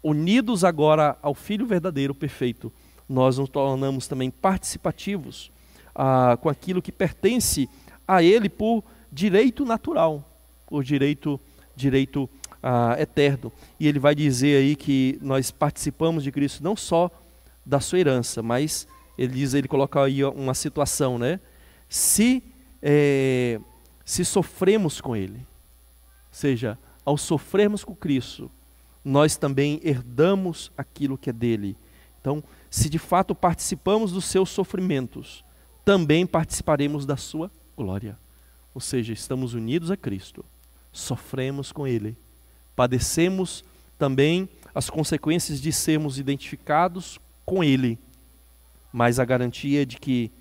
unidos 0.00 0.62
agora 0.62 1.18
ao 1.20 1.34
Filho 1.34 1.66
verdadeiro, 1.66 2.14
perfeito, 2.14 2.72
nós 3.08 3.36
nos 3.36 3.48
tornamos 3.48 4.06
também 4.06 4.30
participativos 4.30 5.50
ah, 5.96 6.38
com 6.40 6.48
aquilo 6.48 6.80
que 6.80 6.92
pertence 6.92 7.68
a 8.06 8.22
ele 8.22 8.48
por 8.48 8.84
direito 9.10 9.64
natural, 9.64 10.24
por 10.64 10.84
direito, 10.84 11.40
direito 11.74 12.30
ah, 12.62 12.94
eterno. 12.96 13.52
E 13.80 13.88
ele 13.88 13.98
vai 13.98 14.14
dizer 14.14 14.58
aí 14.58 14.76
que 14.76 15.18
nós 15.20 15.50
participamos 15.50 16.22
de 16.22 16.30
Cristo 16.30 16.62
não 16.62 16.76
só 16.76 17.10
da 17.66 17.80
sua 17.80 17.98
herança, 17.98 18.44
mas 18.44 18.86
ele 19.18 19.34
diz, 19.34 19.54
ele 19.54 19.66
coloca 19.66 20.00
aí 20.04 20.22
uma 20.22 20.54
situação, 20.54 21.18
né? 21.18 21.40
Se 21.88 22.44
é, 22.80 23.58
se 24.04 24.24
sofremos 24.24 25.00
com 25.00 25.16
Ele, 25.16 25.38
ou 25.38 25.44
seja, 26.32 26.78
ao 27.04 27.16
sofrermos 27.16 27.84
com 27.84 27.94
Cristo, 27.94 28.50
nós 29.04 29.36
também 29.36 29.80
herdamos 29.82 30.72
aquilo 30.76 31.18
que 31.18 31.30
é 31.30 31.32
dele. 31.32 31.76
Então, 32.20 32.42
se 32.70 32.88
de 32.88 32.98
fato 32.98 33.34
participamos 33.34 34.12
dos 34.12 34.24
seus 34.24 34.50
sofrimentos, 34.50 35.44
também 35.84 36.26
participaremos 36.26 37.04
da 37.04 37.16
sua 37.16 37.50
glória. 37.76 38.18
Ou 38.74 38.80
seja, 38.80 39.12
estamos 39.12 39.54
unidos 39.54 39.90
a 39.90 39.96
Cristo, 39.96 40.44
sofremos 40.92 41.70
com 41.70 41.86
Ele, 41.86 42.16
padecemos 42.74 43.64
também 43.98 44.48
as 44.74 44.90
consequências 44.90 45.60
de 45.60 45.72
sermos 45.72 46.18
identificados 46.18 47.20
com 47.44 47.62
Ele, 47.62 47.98
mas 48.92 49.18
a 49.18 49.24
garantia 49.24 49.82
é 49.82 49.84
de 49.84 49.98
que 49.98 50.32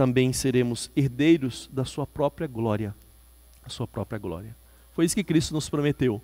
também 0.00 0.32
seremos 0.32 0.90
herdeiros 0.96 1.68
da 1.70 1.84
Sua 1.84 2.06
própria 2.06 2.46
glória. 2.46 2.94
A 3.62 3.68
Sua 3.68 3.86
própria 3.86 4.18
glória. 4.18 4.56
Foi 4.94 5.04
isso 5.04 5.14
que 5.14 5.22
Cristo 5.22 5.52
nos 5.52 5.68
prometeu, 5.68 6.22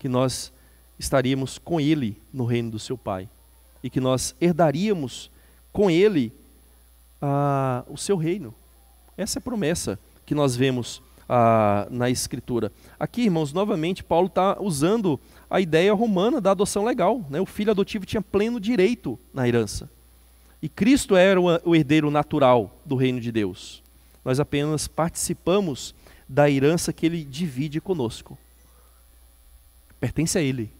que 0.00 0.08
nós 0.08 0.52
estaríamos 0.98 1.56
com 1.56 1.80
Ele 1.80 2.20
no 2.32 2.44
reino 2.44 2.72
do 2.72 2.78
Seu 2.80 2.98
Pai 2.98 3.28
e 3.84 3.88
que 3.88 4.00
nós 4.00 4.34
herdaríamos 4.40 5.30
com 5.72 5.88
Ele 5.88 6.32
ah, 7.22 7.84
o 7.88 7.96
seu 7.96 8.16
reino. 8.16 8.52
Essa 9.16 9.38
é 9.38 9.40
a 9.40 9.42
promessa 9.42 9.96
que 10.26 10.34
nós 10.34 10.56
vemos 10.56 11.00
ah, 11.28 11.86
na 11.92 12.10
Escritura. 12.10 12.72
Aqui, 12.98 13.22
irmãos, 13.22 13.52
novamente, 13.52 14.02
Paulo 14.02 14.26
está 14.26 14.60
usando 14.60 15.20
a 15.48 15.60
ideia 15.60 15.94
romana 15.94 16.40
da 16.40 16.50
adoção 16.50 16.84
legal. 16.84 17.24
Né? 17.30 17.40
O 17.40 17.46
filho 17.46 17.70
adotivo 17.70 18.04
tinha 18.04 18.20
pleno 18.20 18.58
direito 18.58 19.16
na 19.32 19.46
herança. 19.46 19.88
E 20.64 20.68
Cristo 20.70 21.14
era 21.14 21.38
o 21.38 21.76
herdeiro 21.76 22.10
natural 22.10 22.80
do 22.86 22.96
reino 22.96 23.20
de 23.20 23.30
Deus. 23.30 23.82
Nós 24.24 24.40
apenas 24.40 24.88
participamos 24.88 25.94
da 26.26 26.50
herança 26.50 26.90
que 26.90 27.04
ele 27.04 27.22
divide 27.22 27.82
conosco. 27.82 28.38
Pertence 30.00 30.38
a 30.38 30.40
ele. 30.40 30.72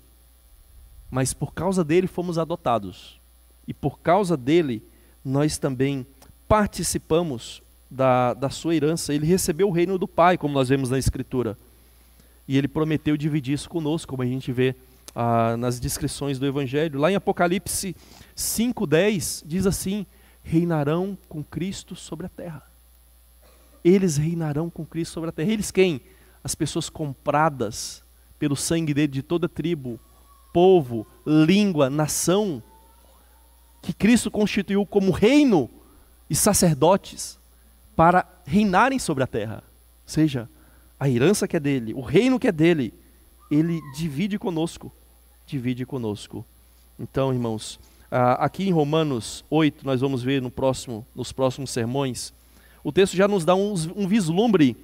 Mas 1.11 1.35
por 1.35 1.53
causa 1.53 1.85
dele 1.85 2.07
fomos 2.07 2.39
adotados. 2.39 3.20
E 3.68 3.74
por 3.74 3.99
causa 3.99 4.39
dele 4.39 4.82
nós 5.22 5.59
também 5.59 6.07
participamos 6.49 7.62
da, 7.91 8.32
da 8.32 8.49
sua 8.49 8.74
herança. 8.74 9.12
Ele 9.12 9.26
recebeu 9.26 9.68
o 9.68 9.70
reino 9.70 9.99
do 9.99 10.09
Pai, 10.09 10.39
como 10.39 10.55
nós 10.55 10.70
vemos 10.70 10.89
na 10.89 10.99
Escritura. 10.99 11.59
E 12.49 12.57
ele 12.57 12.68
prometeu 12.68 13.18
dividir 13.18 13.53
isso 13.53 13.68
conosco, 13.68 14.09
como 14.09 14.22
a 14.22 14.26
gente 14.26 14.51
vê 14.51 14.74
ah, 15.14 15.59
nas 15.59 15.78
descrições 15.78 16.39
do 16.39 16.47
Evangelho. 16.47 16.99
Lá 16.99 17.12
em 17.12 17.16
Apocalipse 17.16 17.95
5,10 18.37 19.43
diz 19.47 19.66
assim: 19.66 20.07
reinarão 20.43 21.16
com 21.28 21.43
Cristo 21.43 21.95
sobre 21.95 22.26
a 22.26 22.28
terra. 22.28 22.62
Eles 23.85 24.16
reinarão 24.16 24.70
com 24.70 24.85
Cristo 24.85 25.12
sobre 25.12 25.30
a 25.30 25.32
terra. 25.32 25.51
Eles 25.51 25.70
quem? 25.70 26.01
As 26.43 26.55
pessoas 26.55 26.89
compradas 26.89 28.03
pelo 28.39 28.57
sangue 28.57 28.95
dele 28.95 29.09
de 29.09 29.22
toda 29.22 29.49
tribo, 29.49 29.99
povo, 30.53 31.07
língua, 31.26 31.89
nação, 31.89 32.62
que 33.82 33.93
Cristo 33.93 34.30
constituiu 34.30 34.85
como 34.87 35.11
reino 35.11 35.70
e 36.28 36.35
sacerdotes 36.35 37.39
para 37.95 38.26
reinarem 38.45 38.99
sobre 38.99 39.24
a 39.24 39.26
terra. 39.26 39.62
Ou 39.66 40.09
seja, 40.09 40.49
a 40.99 41.09
herança 41.09 41.47
que 41.47 41.57
é 41.57 41.61
dele, 41.61 41.95
o 41.95 42.01
reino 42.01 42.39
que 42.39 42.49
é 42.49 42.53
dele, 42.53 42.93
ele 43.51 43.80
divide 43.95 44.39
conosco 44.39 44.93
divide 45.47 45.85
conosco. 45.85 46.45
Então, 46.99 47.32
irmãos, 47.32 47.78
aqui 48.38 48.68
em 48.68 48.72
Romanos 48.72 49.44
8, 49.50 49.84
nós 49.84 50.00
vamos 50.00 50.22
ver 50.22 50.40
no 50.40 50.50
próximo, 50.50 51.06
nos 51.14 51.32
próximos 51.32 51.70
sermões, 51.70 52.32
o 52.84 52.92
texto 52.92 53.16
já 53.16 53.26
nos 53.26 53.44
dá 53.44 53.54
um, 53.54 53.74
um 53.96 54.06
vislumbre 54.06 54.76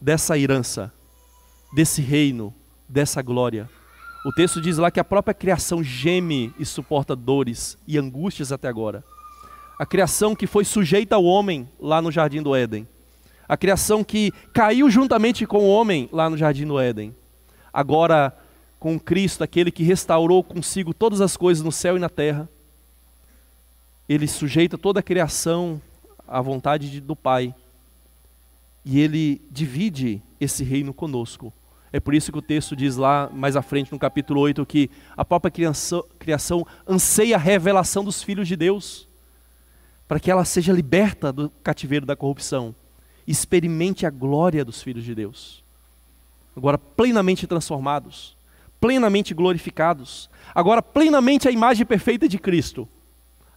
dessa 0.00 0.38
herança, 0.38 0.92
desse 1.74 2.00
reino, 2.00 2.54
dessa 2.88 3.22
glória. 3.22 3.68
O 4.24 4.32
texto 4.32 4.60
diz 4.60 4.78
lá 4.78 4.90
que 4.90 5.00
a 5.00 5.04
própria 5.04 5.34
criação 5.34 5.82
geme 5.82 6.52
e 6.58 6.64
suporta 6.64 7.16
dores 7.16 7.78
e 7.88 7.98
angústias 7.98 8.52
até 8.52 8.68
agora. 8.68 9.02
A 9.78 9.86
criação 9.86 10.34
que 10.34 10.46
foi 10.46 10.64
sujeita 10.64 11.16
ao 11.16 11.24
homem 11.24 11.68
lá 11.80 12.00
no 12.00 12.12
jardim 12.12 12.42
do 12.42 12.54
Éden. 12.54 12.86
A 13.48 13.56
criação 13.56 14.04
que 14.04 14.32
caiu 14.52 14.90
juntamente 14.90 15.46
com 15.46 15.58
o 15.58 15.68
homem 15.68 16.08
lá 16.12 16.28
no 16.28 16.36
jardim 16.36 16.66
do 16.66 16.78
Éden. 16.78 17.14
Agora 17.72 18.36
com 18.78 18.98
Cristo, 18.98 19.42
aquele 19.42 19.70
que 19.70 19.82
restaurou 19.82 20.44
consigo 20.44 20.94
todas 20.94 21.20
as 21.20 21.36
coisas 21.36 21.64
no 21.64 21.72
céu 21.72 21.96
e 21.96 22.00
na 22.00 22.08
terra. 22.08 22.48
Ele 24.08 24.26
sujeita 24.26 24.78
toda 24.78 25.00
a 25.00 25.02
criação 25.02 25.80
à 26.26 26.40
vontade 26.40 26.90
de, 26.90 27.00
do 27.00 27.16
Pai. 27.16 27.54
E 28.84 29.00
ele 29.00 29.42
divide 29.50 30.22
esse 30.40 30.62
reino 30.62 30.94
conosco. 30.94 31.52
É 31.92 31.98
por 31.98 32.14
isso 32.14 32.30
que 32.30 32.38
o 32.38 32.42
texto 32.42 32.76
diz 32.76 32.96
lá 32.96 33.28
mais 33.32 33.56
à 33.56 33.62
frente 33.62 33.90
no 33.90 33.98
capítulo 33.98 34.40
8 34.40 34.64
que 34.66 34.90
a 35.16 35.24
própria 35.24 35.50
criação, 35.50 36.04
criação 36.18 36.66
anseia 36.86 37.36
a 37.36 37.38
revelação 37.38 38.04
dos 38.04 38.22
filhos 38.22 38.46
de 38.46 38.54
Deus, 38.54 39.08
para 40.06 40.20
que 40.20 40.30
ela 40.30 40.44
seja 40.44 40.72
liberta 40.72 41.32
do 41.32 41.48
cativeiro 41.62 42.04
da 42.04 42.14
corrupção, 42.14 42.74
experimente 43.26 44.04
a 44.04 44.10
glória 44.10 44.64
dos 44.64 44.82
filhos 44.82 45.04
de 45.04 45.14
Deus, 45.14 45.64
agora 46.54 46.76
plenamente 46.76 47.46
transformados 47.46 48.36
plenamente 48.80 49.34
glorificados, 49.34 50.28
agora 50.54 50.82
plenamente 50.82 51.48
a 51.48 51.50
imagem 51.50 51.86
perfeita 51.86 52.28
de 52.28 52.38
Cristo, 52.38 52.88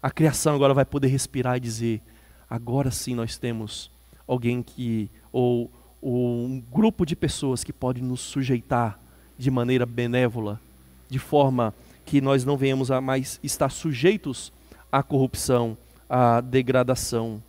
a 0.01 0.09
criação 0.09 0.55
agora 0.55 0.73
vai 0.73 0.85
poder 0.85 1.07
respirar 1.07 1.57
e 1.57 1.59
dizer: 1.59 2.01
agora 2.49 2.89
sim 2.91 3.13
nós 3.13 3.37
temos 3.37 3.91
alguém 4.27 4.63
que, 4.63 5.09
ou, 5.31 5.71
ou 6.01 6.45
um 6.45 6.63
grupo 6.71 7.05
de 7.05 7.15
pessoas 7.15 7.63
que 7.63 7.73
pode 7.73 8.01
nos 8.01 8.21
sujeitar 8.21 8.99
de 9.37 9.51
maneira 9.51 9.85
benévola, 9.85 10.59
de 11.09 11.19
forma 11.19 11.73
que 12.05 12.21
nós 12.21 12.45
não 12.45 12.57
venhamos 12.57 12.91
a 12.91 13.01
mais 13.01 13.39
estar 13.43 13.69
sujeitos 13.69 14.51
à 14.91 15.03
corrupção, 15.03 15.77
à 16.09 16.41
degradação. 16.41 17.41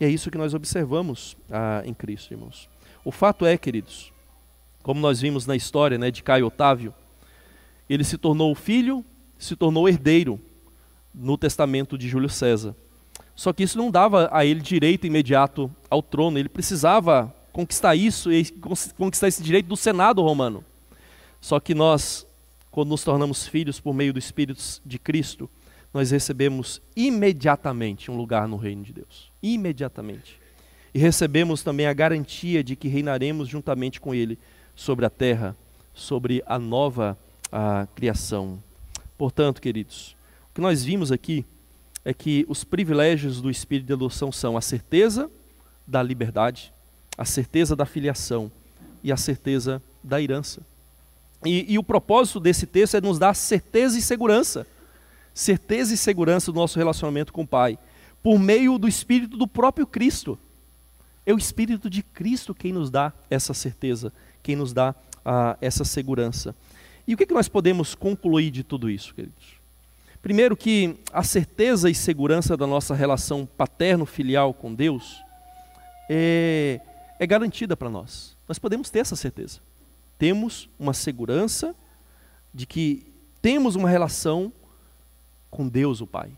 E 0.00 0.04
é 0.04 0.08
isso 0.08 0.30
que 0.30 0.38
nós 0.38 0.54
observamos 0.54 1.36
ah, 1.50 1.82
em 1.84 1.94
Cristo, 1.94 2.32
irmãos. 2.32 2.68
O 3.04 3.10
fato 3.10 3.46
é, 3.46 3.56
queridos, 3.56 4.12
como 4.82 5.00
nós 5.00 5.20
vimos 5.20 5.46
na 5.46 5.56
história 5.56 5.98
né, 5.98 6.10
de 6.10 6.22
Caio 6.22 6.46
Otávio, 6.46 6.94
ele 7.88 8.04
se 8.04 8.18
tornou 8.18 8.54
filho, 8.54 9.04
se 9.38 9.56
tornou 9.56 9.88
herdeiro 9.88 10.38
no 11.18 11.36
testamento 11.36 11.98
de 11.98 12.08
Júlio 12.08 12.28
César. 12.28 12.74
Só 13.34 13.52
que 13.52 13.62
isso 13.62 13.78
não 13.78 13.90
dava 13.90 14.28
a 14.32 14.44
ele 14.44 14.60
direito 14.60 15.06
imediato 15.06 15.70
ao 15.90 16.02
trono, 16.02 16.38
ele 16.38 16.48
precisava 16.48 17.34
conquistar 17.52 17.94
isso 17.94 18.32
e 18.32 18.44
conquistar 18.96 19.28
esse 19.28 19.42
direito 19.42 19.66
do 19.66 19.76
Senado 19.76 20.22
romano. 20.22 20.64
Só 21.40 21.60
que 21.60 21.74
nós, 21.74 22.26
quando 22.70 22.90
nos 22.90 23.04
tornamos 23.04 23.46
filhos 23.46 23.80
por 23.80 23.94
meio 23.94 24.12
do 24.12 24.18
Espírito 24.18 24.62
de 24.84 24.98
Cristo, 24.98 25.48
nós 25.92 26.10
recebemos 26.10 26.80
imediatamente 26.96 28.10
um 28.10 28.16
lugar 28.16 28.46
no 28.46 28.56
reino 28.56 28.82
de 28.82 28.92
Deus. 28.92 29.30
Imediatamente. 29.42 30.38
E 30.92 30.98
recebemos 30.98 31.62
também 31.62 31.86
a 31.86 31.92
garantia 31.92 32.62
de 32.62 32.76
que 32.76 32.88
reinaremos 32.88 33.48
juntamente 33.48 34.00
com 34.00 34.14
Ele 34.14 34.38
sobre 34.74 35.06
a 35.06 35.10
terra, 35.10 35.56
sobre 35.94 36.42
a 36.46 36.58
nova 36.58 37.16
a 37.50 37.86
criação. 37.94 38.62
Portanto, 39.16 39.60
queridos, 39.60 40.14
que 40.58 40.62
nós 40.62 40.82
vimos 40.82 41.12
aqui 41.12 41.44
é 42.04 42.12
que 42.12 42.44
os 42.48 42.64
privilégios 42.64 43.40
do 43.40 43.48
espírito 43.48 43.86
de 43.86 43.92
adoção 43.92 44.32
são 44.32 44.56
a 44.56 44.60
certeza 44.60 45.30
da 45.86 46.02
liberdade, 46.02 46.74
a 47.16 47.24
certeza 47.24 47.76
da 47.76 47.86
filiação 47.86 48.50
e 49.00 49.12
a 49.12 49.16
certeza 49.16 49.80
da 50.02 50.20
herança. 50.20 50.60
E, 51.44 51.72
e, 51.72 51.78
o 51.78 51.84
propósito 51.84 52.40
desse 52.40 52.66
texto 52.66 52.96
é 52.96 53.00
nos 53.00 53.20
dar 53.20 53.34
certeza 53.34 53.96
e 54.00 54.02
segurança. 54.02 54.66
Certeza 55.32 55.94
e 55.94 55.96
segurança 55.96 56.50
do 56.50 56.58
nosso 56.58 56.76
relacionamento 56.76 57.32
com 57.32 57.42
o 57.42 57.46
Pai, 57.46 57.78
por 58.20 58.36
meio 58.36 58.78
do 58.78 58.88
Espírito 58.88 59.36
do 59.36 59.46
próprio 59.46 59.86
Cristo. 59.86 60.36
É 61.24 61.32
o 61.32 61.38
Espírito 61.38 61.88
de 61.88 62.02
Cristo 62.02 62.52
quem 62.52 62.72
nos 62.72 62.90
dá 62.90 63.12
essa 63.30 63.54
certeza 63.54 64.12
quem 64.42 64.56
nos 64.56 64.72
dá 64.72 64.92
ah, 65.24 65.56
essa 65.60 65.84
segurança. 65.84 66.52
E 67.06 67.14
o 67.14 67.16
que, 67.16 67.26
que 67.26 67.34
nós 67.34 67.46
podemos 67.46 67.94
concluir 67.94 68.50
de 68.50 68.64
tudo 68.64 68.90
isso, 68.90 69.14
queridos? 69.14 69.57
Primeiro, 70.22 70.56
que 70.56 70.96
a 71.12 71.22
certeza 71.22 71.88
e 71.88 71.94
segurança 71.94 72.56
da 72.56 72.66
nossa 72.66 72.94
relação 72.94 73.46
paterno-filial 73.46 74.52
com 74.52 74.74
Deus 74.74 75.22
é, 76.10 76.80
é 77.18 77.26
garantida 77.26 77.76
para 77.76 77.88
nós. 77.88 78.36
Nós 78.48 78.58
podemos 78.58 78.90
ter 78.90 79.00
essa 79.00 79.14
certeza. 79.14 79.60
Temos 80.18 80.68
uma 80.78 80.92
segurança 80.92 81.74
de 82.52 82.66
que 82.66 83.06
temos 83.40 83.76
uma 83.76 83.88
relação 83.88 84.52
com 85.50 85.68
Deus, 85.68 86.00
o 86.00 86.06
Pai. 86.06 86.30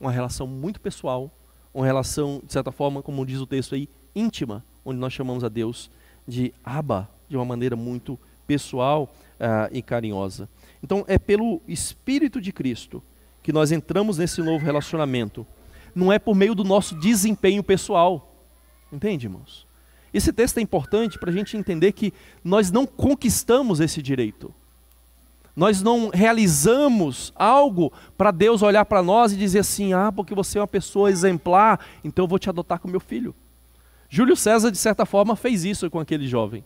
Uma 0.00 0.10
relação 0.10 0.46
muito 0.46 0.80
pessoal, 0.80 1.30
uma 1.74 1.84
relação, 1.84 2.40
de 2.44 2.52
certa 2.52 2.72
forma, 2.72 3.02
como 3.02 3.26
diz 3.26 3.38
o 3.38 3.46
texto 3.46 3.74
aí, 3.74 3.88
íntima, 4.14 4.64
onde 4.84 4.98
nós 4.98 5.12
chamamos 5.12 5.44
a 5.44 5.48
Deus 5.48 5.90
de 6.26 6.54
Abba, 6.64 7.08
de 7.28 7.36
uma 7.36 7.44
maneira 7.44 7.76
muito 7.76 8.18
pessoal 8.46 9.12
uh, 9.34 9.68
e 9.70 9.82
carinhosa. 9.82 10.48
Então, 10.82 11.04
é 11.06 11.18
pelo 11.18 11.60
Espírito 11.68 12.40
de 12.40 12.52
Cristo 12.52 13.02
que 13.46 13.52
nós 13.52 13.70
entramos 13.70 14.18
nesse 14.18 14.42
novo 14.42 14.64
relacionamento. 14.64 15.46
Não 15.94 16.12
é 16.12 16.18
por 16.18 16.34
meio 16.34 16.52
do 16.52 16.64
nosso 16.64 16.96
desempenho 16.96 17.62
pessoal. 17.62 18.34
Entende, 18.92 19.26
irmãos? 19.26 19.64
Esse 20.12 20.32
texto 20.32 20.58
é 20.58 20.60
importante 20.60 21.16
para 21.16 21.30
a 21.30 21.32
gente 21.32 21.56
entender 21.56 21.92
que 21.92 22.12
nós 22.42 22.72
não 22.72 22.84
conquistamos 22.84 23.78
esse 23.78 24.02
direito. 24.02 24.52
Nós 25.54 25.80
não 25.80 26.10
realizamos 26.12 27.32
algo 27.36 27.92
para 28.18 28.32
Deus 28.32 28.62
olhar 28.62 28.84
para 28.84 29.00
nós 29.00 29.32
e 29.32 29.36
dizer 29.36 29.60
assim: 29.60 29.92
ah, 29.92 30.10
porque 30.10 30.34
você 30.34 30.58
é 30.58 30.60
uma 30.60 30.66
pessoa 30.66 31.08
exemplar, 31.08 31.78
então 32.02 32.24
eu 32.24 32.28
vou 32.28 32.40
te 32.40 32.50
adotar 32.50 32.80
como 32.80 32.90
meu 32.90 33.00
filho. 33.00 33.32
Júlio 34.08 34.34
César, 34.34 34.72
de 34.72 34.76
certa 34.76 35.06
forma, 35.06 35.36
fez 35.36 35.64
isso 35.64 35.88
com 35.88 36.00
aquele 36.00 36.26
jovem 36.26 36.64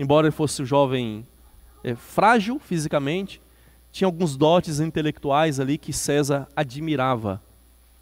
embora 0.00 0.28
ele 0.28 0.32
fosse 0.32 0.62
um 0.62 0.64
jovem 0.64 1.26
é, 1.84 1.94
frágil 1.94 2.58
fisicamente, 2.58 3.38
tinha 3.92 4.06
alguns 4.06 4.36
dotes 4.36 4.80
intelectuais 4.80 5.58
ali 5.58 5.76
que 5.76 5.92
César 5.92 6.48
admirava 6.54 7.42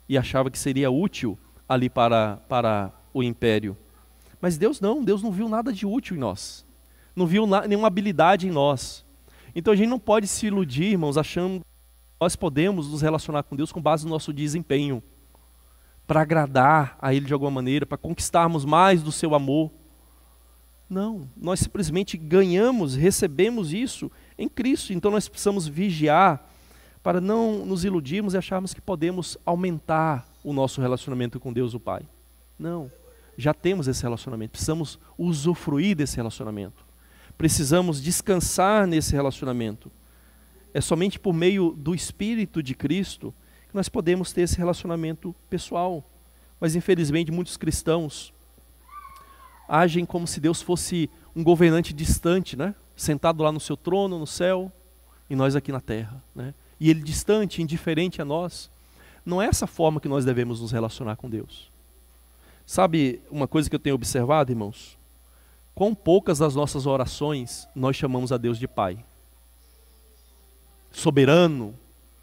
e 0.08 0.16
achava 0.16 0.50
que 0.50 0.58
seria 0.58 0.90
útil 0.90 1.38
ali 1.68 1.88
para, 1.88 2.38
para 2.48 2.92
o 3.12 3.22
império. 3.22 3.76
Mas 4.40 4.56
Deus 4.56 4.80
não, 4.80 5.02
Deus 5.02 5.22
não 5.22 5.32
viu 5.32 5.48
nada 5.48 5.72
de 5.72 5.86
útil 5.86 6.16
em 6.16 6.20
nós, 6.20 6.64
não 7.14 7.26
viu 7.26 7.46
nenhuma 7.66 7.88
habilidade 7.88 8.46
em 8.46 8.50
nós. 8.50 9.04
Então 9.54 9.72
a 9.72 9.76
gente 9.76 9.88
não 9.88 9.98
pode 9.98 10.26
se 10.28 10.46
iludir, 10.46 10.92
irmãos, 10.92 11.16
achando 11.16 11.60
que 11.60 11.66
nós 12.20 12.36
podemos 12.36 12.88
nos 12.88 13.02
relacionar 13.02 13.42
com 13.42 13.56
Deus 13.56 13.72
com 13.72 13.80
base 13.80 14.04
no 14.04 14.10
nosso 14.10 14.32
desempenho, 14.32 15.02
para 16.06 16.22
agradar 16.22 16.96
a 17.00 17.12
Ele 17.12 17.26
de 17.26 17.32
alguma 17.32 17.50
maneira, 17.50 17.84
para 17.84 17.98
conquistarmos 17.98 18.64
mais 18.64 19.02
do 19.02 19.12
seu 19.12 19.34
amor. 19.34 19.70
Não, 20.88 21.28
nós 21.36 21.60
simplesmente 21.60 22.16
ganhamos, 22.16 22.94
recebemos 22.94 23.74
isso 23.74 24.10
em 24.38 24.48
Cristo. 24.48 24.92
Então 24.92 25.10
nós 25.10 25.28
precisamos 25.28 25.66
vigiar 25.66 26.48
para 27.02 27.20
não 27.20 27.64
nos 27.66 27.84
iludirmos 27.84 28.34
e 28.34 28.38
acharmos 28.38 28.72
que 28.72 28.80
podemos 28.80 29.36
aumentar 29.44 30.26
o 30.44 30.52
nosso 30.52 30.80
relacionamento 30.80 31.40
com 31.40 31.52
Deus 31.52 31.74
o 31.74 31.80
Pai. 31.80 32.02
Não, 32.58 32.90
já 33.36 33.52
temos 33.52 33.88
esse 33.88 34.02
relacionamento, 34.02 34.52
precisamos 34.52 34.98
usufruir 35.16 35.96
desse 35.96 36.16
relacionamento. 36.16 36.86
Precisamos 37.36 38.02
descansar 38.02 38.86
nesse 38.86 39.12
relacionamento. 39.12 39.90
É 40.74 40.80
somente 40.80 41.20
por 41.20 41.32
meio 41.32 41.70
do 41.70 41.94
Espírito 41.94 42.62
de 42.62 42.74
Cristo 42.74 43.32
que 43.68 43.76
nós 43.76 43.88
podemos 43.88 44.32
ter 44.32 44.42
esse 44.42 44.58
relacionamento 44.58 45.34
pessoal. 45.48 46.04
Mas 46.60 46.74
infelizmente 46.74 47.30
muitos 47.30 47.56
cristãos 47.56 48.32
agem 49.68 50.04
como 50.04 50.26
se 50.26 50.40
Deus 50.40 50.60
fosse 50.60 51.08
um 51.36 51.44
governante 51.44 51.92
distante, 51.92 52.56
né? 52.56 52.74
Sentado 52.98 53.44
lá 53.44 53.52
no 53.52 53.60
seu 53.60 53.76
trono, 53.76 54.18
no 54.18 54.26
céu, 54.26 54.72
e 55.30 55.36
nós 55.36 55.54
aqui 55.54 55.70
na 55.70 55.80
terra, 55.80 56.20
né? 56.34 56.52
E 56.80 56.90
ele 56.90 57.00
distante, 57.00 57.62
indiferente 57.62 58.20
a 58.20 58.24
nós. 58.24 58.68
Não 59.24 59.40
é 59.40 59.46
essa 59.46 59.68
forma 59.68 60.00
que 60.00 60.08
nós 60.08 60.24
devemos 60.24 60.60
nos 60.60 60.72
relacionar 60.72 61.14
com 61.14 61.30
Deus. 61.30 61.70
Sabe 62.66 63.22
uma 63.30 63.46
coisa 63.46 63.70
que 63.70 63.76
eu 63.76 63.78
tenho 63.78 63.94
observado, 63.94 64.50
irmãos? 64.50 64.98
Quão 65.76 65.94
poucas 65.94 66.40
das 66.40 66.56
nossas 66.56 66.86
orações 66.86 67.68
nós 67.72 67.94
chamamos 67.94 68.32
a 68.32 68.36
Deus 68.36 68.58
de 68.58 68.66
Pai. 68.66 68.98
Soberano, 70.90 71.74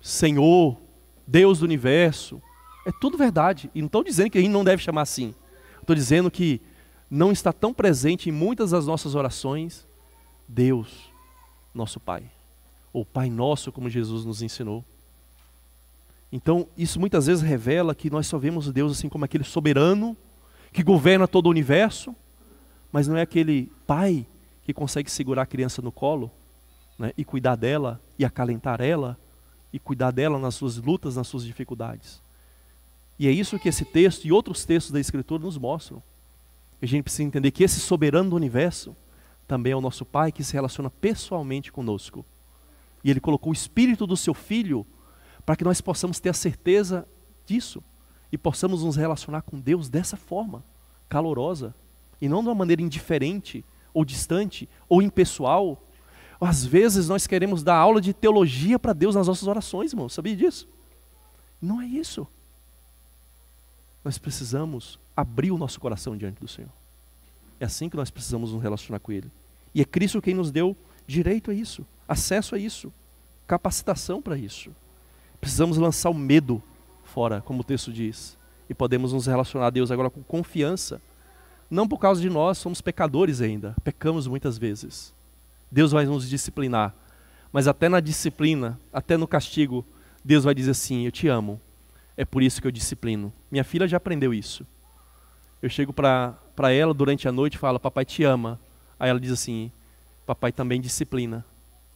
Senhor, 0.01 0.77
Deus 1.25 1.59
do 1.59 1.65
universo. 1.65 2.41
É 2.85 2.91
tudo 2.91 3.17
verdade. 3.17 3.71
E 3.73 3.79
não 3.79 3.87
estou 3.87 4.03
dizendo 4.03 4.29
que 4.29 4.39
a 4.39 4.41
gente 4.41 4.51
não 4.51 4.65
deve 4.65 4.83
chamar 4.83 5.03
assim. 5.03 5.33
Estou 5.79 5.95
dizendo 5.95 6.29
que 6.29 6.61
não 7.09 7.31
está 7.31 7.53
tão 7.53 7.73
presente 7.73 8.27
em 8.27 8.33
muitas 8.33 8.71
das 8.71 8.85
nossas 8.85 9.15
orações 9.15 9.87
Deus, 10.47 11.09
nosso 11.73 11.99
Pai. 11.99 12.23
Ou 12.93 13.05
Pai 13.05 13.29
Nosso, 13.29 13.71
como 13.71 13.89
Jesus 13.89 14.25
nos 14.25 14.41
ensinou. 14.41 14.83
Então, 16.31 16.67
isso 16.77 16.99
muitas 16.99 17.27
vezes 17.27 17.43
revela 17.43 17.95
que 17.95 18.09
nós 18.09 18.27
só 18.27 18.37
vemos 18.37 18.71
Deus 18.71 18.91
assim 18.91 19.09
como 19.09 19.25
aquele 19.25 19.43
soberano 19.43 20.15
que 20.71 20.83
governa 20.83 21.27
todo 21.27 21.47
o 21.47 21.49
universo, 21.49 22.15
mas 22.91 23.07
não 23.07 23.15
é 23.15 23.21
aquele 23.21 23.71
pai 23.87 24.25
que 24.65 24.73
consegue 24.73 25.09
segurar 25.09 25.43
a 25.43 25.45
criança 25.45 25.81
no 25.81 25.91
colo 25.91 26.31
né, 26.97 27.13
e 27.17 27.23
cuidar 27.23 27.55
dela 27.55 28.01
e 28.17 28.25
acalentar 28.25 28.81
ela 28.81 29.17
e 29.71 29.79
cuidar 29.79 30.11
dela 30.11 30.39
nas 30.39 30.55
suas 30.55 30.77
lutas, 30.77 31.15
nas 31.15 31.27
suas 31.27 31.45
dificuldades. 31.45 32.21
E 33.17 33.27
é 33.27 33.31
isso 33.31 33.59
que 33.59 33.69
esse 33.69 33.85
texto 33.85 34.25
e 34.25 34.31
outros 34.31 34.65
textos 34.65 34.91
da 34.91 34.99
Escritura 34.99 35.43
nos 35.43 35.57
mostram. 35.57 36.01
A 36.81 36.85
gente 36.85 37.03
precisa 37.03 37.23
entender 37.23 37.51
que 37.51 37.63
esse 37.63 37.79
soberano 37.79 38.31
do 38.31 38.35
universo 38.35 38.95
também 39.47 39.73
é 39.73 39.75
o 39.75 39.81
nosso 39.81 40.05
Pai 40.05 40.31
que 40.31 40.43
se 40.43 40.53
relaciona 40.53 40.89
pessoalmente 40.89 41.71
conosco. 41.71 42.25
E 43.03 43.09
Ele 43.09 43.19
colocou 43.19 43.51
o 43.51 43.53
Espírito 43.53 44.07
do 44.07 44.17
Seu 44.17 44.33
Filho 44.33 44.85
para 45.45 45.55
que 45.55 45.63
nós 45.63 45.79
possamos 45.79 46.19
ter 46.19 46.29
a 46.29 46.33
certeza 46.33 47.07
disso 47.45 47.83
e 48.31 48.37
possamos 48.37 48.83
nos 48.83 48.95
relacionar 48.95 49.43
com 49.43 49.59
Deus 49.59 49.87
dessa 49.87 50.17
forma, 50.17 50.63
calorosa, 51.07 51.75
e 52.19 52.27
não 52.27 52.41
de 52.41 52.49
uma 52.49 52.55
maneira 52.55 52.81
indiferente, 52.81 53.63
ou 53.93 54.03
distante, 54.03 54.67
ou 54.89 55.01
impessoal. 55.01 55.81
Às 56.41 56.65
vezes 56.65 57.07
nós 57.07 57.27
queremos 57.27 57.63
dar 57.63 57.77
aula 57.77 58.01
de 58.01 58.13
teologia 58.13 58.79
para 58.79 58.93
Deus 58.93 59.15
nas 59.15 59.27
nossas 59.27 59.47
orações, 59.47 59.93
irmão, 59.93 60.09
sabia 60.09 60.35
disso? 60.35 60.67
Não 61.61 61.81
é 61.81 61.85
isso. 61.85 62.27
Nós 64.03 64.17
precisamos 64.17 64.99
abrir 65.15 65.51
o 65.51 65.57
nosso 65.57 65.79
coração 65.79 66.17
diante 66.17 66.39
do 66.39 66.47
Senhor. 66.47 66.71
É 67.59 67.65
assim 67.65 67.89
que 67.89 67.95
nós 67.95 68.09
precisamos 68.09 68.51
nos 68.51 68.61
relacionar 68.61 68.99
com 68.99 69.11
Ele. 69.11 69.31
E 69.73 69.81
é 69.81 69.85
Cristo 69.85 70.21
quem 70.21 70.33
nos 70.33 70.51
deu 70.51 70.75
direito 71.07 71.51
a 71.51 71.53
isso, 71.53 71.85
acesso 72.07 72.55
a 72.55 72.59
isso, 72.59 72.91
capacitação 73.47 74.21
para 74.21 74.37
isso. 74.37 74.71
Precisamos 75.39 75.77
lançar 75.77 76.09
o 76.09 76.13
medo 76.13 76.61
fora, 77.03 77.41
como 77.41 77.61
o 77.61 77.63
texto 77.63 77.91
diz, 77.91 78.37
e 78.69 78.73
podemos 78.73 79.13
nos 79.13 79.27
relacionar 79.27 79.67
a 79.67 79.69
Deus 79.69 79.91
agora 79.91 80.09
com 80.09 80.23
confiança. 80.23 81.01
Não 81.69 81.87
por 81.87 81.99
causa 81.99 82.21
de 82.21 82.29
nós, 82.29 82.57
somos 82.57 82.81
pecadores 82.81 83.41
ainda, 83.41 83.75
pecamos 83.83 84.27
muitas 84.27 84.57
vezes. 84.57 85.13
Deus 85.71 85.91
vai 85.91 86.05
nos 86.05 86.27
disciplinar, 86.27 86.95
mas 87.51 87.67
até 87.67 87.89
na 87.89 87.99
disciplina, 87.99 88.79
até 88.91 89.17
no 89.17 89.27
castigo, 89.27 89.85
Deus 90.23 90.43
vai 90.43 90.55
dizer 90.55 90.71
assim: 90.71 91.05
Eu 91.05 91.11
te 91.11 91.27
amo, 91.27 91.59
é 92.17 92.23
por 92.23 92.41
isso 92.41 92.61
que 92.61 92.67
eu 92.67 92.71
disciplino. 92.71 93.31
Minha 93.51 93.63
filha 93.63 93.87
já 93.87 93.97
aprendeu 93.97 94.33
isso. 94.33 94.65
Eu 95.61 95.69
chego 95.69 95.91
para 95.91 96.37
ela 96.71 96.93
durante 96.93 97.27
a 97.27 97.31
noite 97.31 97.55
e 97.55 97.57
falo, 97.57 97.79
papai 97.79 98.05
te 98.05 98.23
ama. 98.23 98.59
Aí 98.99 99.09
ela 99.09 99.19
diz 99.19 99.31
assim, 99.31 99.71
papai 100.25 100.51
também 100.51 100.79
disciplina. 100.79 101.45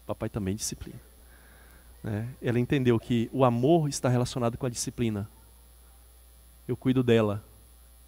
Papai 0.06 0.30
também 0.30 0.56
disciplina. 0.56 1.00
É, 2.04 2.26
ela 2.42 2.60
entendeu 2.60 3.00
que 3.00 3.30
o 3.32 3.44
amor 3.44 3.90
está 3.90 4.10
relacionado 4.10 4.58
com 4.58 4.66
a 4.66 4.70
disciplina. 4.70 5.30
Eu 6.68 6.78
cuido 6.78 7.04
dela, 7.04 7.44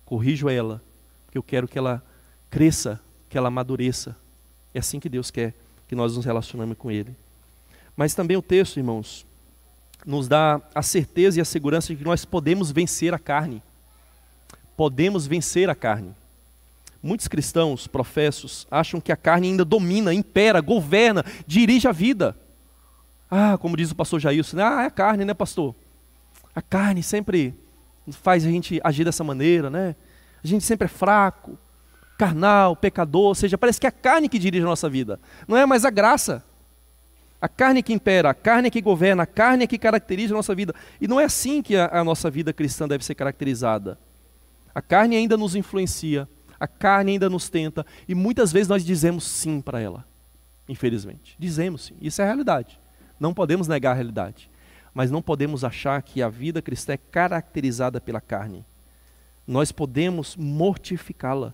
corrijo 0.05 0.49
ela, 0.49 0.81
porque 1.25 1.37
eu 1.37 1.43
quero 1.43 1.67
que 1.67 1.77
ela 1.77 2.03
cresça, 2.49 2.99
que 3.29 3.37
ela 3.37 3.47
amadureça. 3.47 4.15
É 4.73 4.79
assim 4.79 4.99
que 4.99 5.09
Deus 5.09 5.31
quer 5.31 5.53
que 5.87 5.95
nós 5.95 6.15
nos 6.15 6.25
relacionemos 6.25 6.77
com 6.77 6.89
Ele. 6.89 7.15
Mas 7.95 8.13
também 8.13 8.37
o 8.37 8.41
texto, 8.41 8.77
irmãos, 8.77 9.25
nos 10.05 10.27
dá 10.27 10.61
a 10.73 10.81
certeza 10.81 11.39
e 11.39 11.41
a 11.41 11.45
segurança 11.45 11.87
de 11.89 11.97
que 11.97 12.05
nós 12.05 12.23
podemos 12.23 12.71
vencer 12.71 13.13
a 13.13 13.19
carne 13.19 13.61
podemos 14.81 15.27
vencer 15.27 15.69
a 15.69 15.75
carne. 15.75 16.11
Muitos 17.03 17.27
cristãos, 17.27 17.87
professos, 17.87 18.67
acham 18.69 19.01
que 19.01 19.11
a 19.11 19.17
carne 19.17 19.47
ainda 19.47 19.65
domina, 19.65 20.13
impera, 20.13 20.61
governa, 20.61 21.25
dirige 21.47 21.87
a 21.87 21.91
vida. 21.91 22.35
Ah, 23.29 23.57
como 23.57 23.75
diz 23.75 23.91
o 23.91 23.95
pastor 23.95 24.19
Jailson, 24.19 24.57
né? 24.57 24.63
ah, 24.63 24.83
é 24.83 24.85
a 24.85 24.91
carne, 24.91 25.25
né, 25.25 25.33
pastor? 25.33 25.73
A 26.53 26.61
carne 26.61 27.01
sempre 27.01 27.55
faz 28.21 28.45
a 28.45 28.49
gente 28.49 28.79
agir 28.83 29.05
dessa 29.05 29.23
maneira, 29.23 29.69
né? 29.69 29.95
A 30.43 30.47
gente 30.47 30.63
sempre 30.63 30.85
é 30.85 30.87
fraco, 30.89 31.57
carnal, 32.17 32.75
pecador, 32.75 33.29
ou 33.29 33.35
seja, 33.35 33.57
parece 33.57 33.79
que 33.79 33.87
é 33.87 33.89
a 33.89 33.91
carne 33.91 34.29
que 34.29 34.37
dirige 34.37 34.63
a 34.63 34.69
nossa 34.69 34.89
vida, 34.89 35.19
não 35.47 35.57
é 35.57 35.65
mais 35.65 35.85
a 35.85 35.89
graça. 35.89 36.43
A 37.41 37.49
carne 37.49 37.81
que 37.81 37.91
impera, 37.91 38.29
a 38.29 38.33
carne 38.35 38.69
que 38.69 38.79
governa, 38.79 39.23
a 39.23 39.25
carne 39.25 39.65
que 39.65 39.79
caracteriza 39.79 40.31
a 40.31 40.37
nossa 40.37 40.53
vida. 40.53 40.75
E 40.99 41.07
não 41.07 41.19
é 41.19 41.23
assim 41.23 41.63
que 41.63 41.75
a, 41.75 41.89
a 41.91 42.03
nossa 42.03 42.29
vida 42.29 42.53
cristã 42.53 42.87
deve 42.87 43.03
ser 43.03 43.15
caracterizada. 43.15 43.97
A 44.75 44.81
carne 44.81 45.15
ainda 45.15 45.35
nos 45.35 45.55
influencia, 45.55 46.29
a 46.61 46.67
carne 46.67 47.13
ainda 47.13 47.29
nos 47.29 47.49
tenta, 47.49 47.85
e 48.07 48.13
muitas 48.13 48.51
vezes 48.51 48.67
nós 48.67 48.85
dizemos 48.85 49.23
sim 49.23 49.59
para 49.59 49.79
ela, 49.79 50.05
infelizmente. 50.69 51.35
Dizemos 51.39 51.85
sim, 51.85 51.95
isso 51.99 52.21
é 52.21 52.23
a 52.23 52.27
realidade. 52.27 52.79
Não 53.19 53.33
podemos 53.33 53.67
negar 53.67 53.91
a 53.91 53.95
realidade. 53.95 54.49
Mas 54.93 55.09
não 55.09 55.21
podemos 55.21 55.63
achar 55.63 56.01
que 56.01 56.21
a 56.21 56.29
vida 56.29 56.61
cristã 56.61 56.93
é 56.93 56.97
caracterizada 56.97 57.99
pela 57.99 58.21
carne. 58.21 58.65
Nós 59.47 59.71
podemos 59.71 60.35
mortificá-la. 60.35 61.53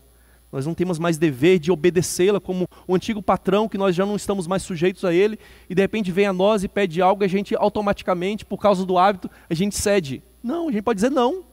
Nós 0.52 0.66
não 0.66 0.74
temos 0.74 0.98
mais 0.98 1.18
dever 1.18 1.60
de 1.60 1.72
obedecê-la 1.72 2.40
como 2.40 2.68
o 2.88 2.96
antigo 2.96 3.22
patrão, 3.22 3.70
que 3.70 3.78
nós 3.78 3.96
já 3.96 4.06
não 4.06 4.16
estamos 4.16 4.48
mais 4.48 4.64
sujeitos 4.64 5.06
a 5.06 5.14
ele, 5.14 5.40
e 5.70 5.76
de 5.76 5.82
repente 5.82 6.12
vem 6.12 6.26
a 6.26 6.34
nós 6.34 6.64
e 6.64 6.68
pede 6.68 7.02
algo, 7.02 7.24
e 7.24 7.26
a 7.26 7.30
gente 7.30 7.56
automaticamente, 7.56 8.44
por 8.44 8.58
causa 8.58 8.86
do 8.86 8.98
hábito, 8.98 9.30
a 9.50 9.54
gente 9.54 9.76
cede. 9.76 10.24
Não, 10.44 10.70
a 10.70 10.72
gente 10.72 10.84
pode 10.84 10.98
dizer 10.98 11.12
não 11.12 11.44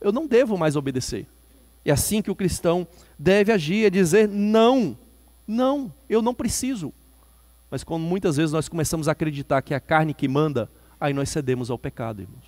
eu 0.00 0.12
não 0.12 0.26
devo 0.26 0.56
mais 0.56 0.76
obedecer. 0.76 1.26
É 1.86 1.92
assim 1.92 2.20
que 2.20 2.30
o 2.30 2.34
cristão 2.34 2.86
deve 3.18 3.52
agir, 3.52 3.86
é 3.86 3.90
dizer 3.90 4.28
não, 4.28 4.98
não, 5.46 5.92
eu 6.08 6.20
não 6.20 6.34
preciso. 6.34 6.92
Mas 7.70 7.84
quando 7.84 8.02
muitas 8.02 8.36
vezes 8.36 8.52
nós 8.52 8.68
começamos 8.68 9.08
a 9.08 9.12
acreditar 9.12 9.62
que 9.62 9.72
é 9.72 9.76
a 9.76 9.80
carne 9.80 10.12
que 10.12 10.28
manda, 10.28 10.68
aí 11.00 11.12
nós 11.12 11.30
cedemos 11.30 11.70
ao 11.70 11.78
pecado, 11.78 12.22
irmãos. 12.22 12.44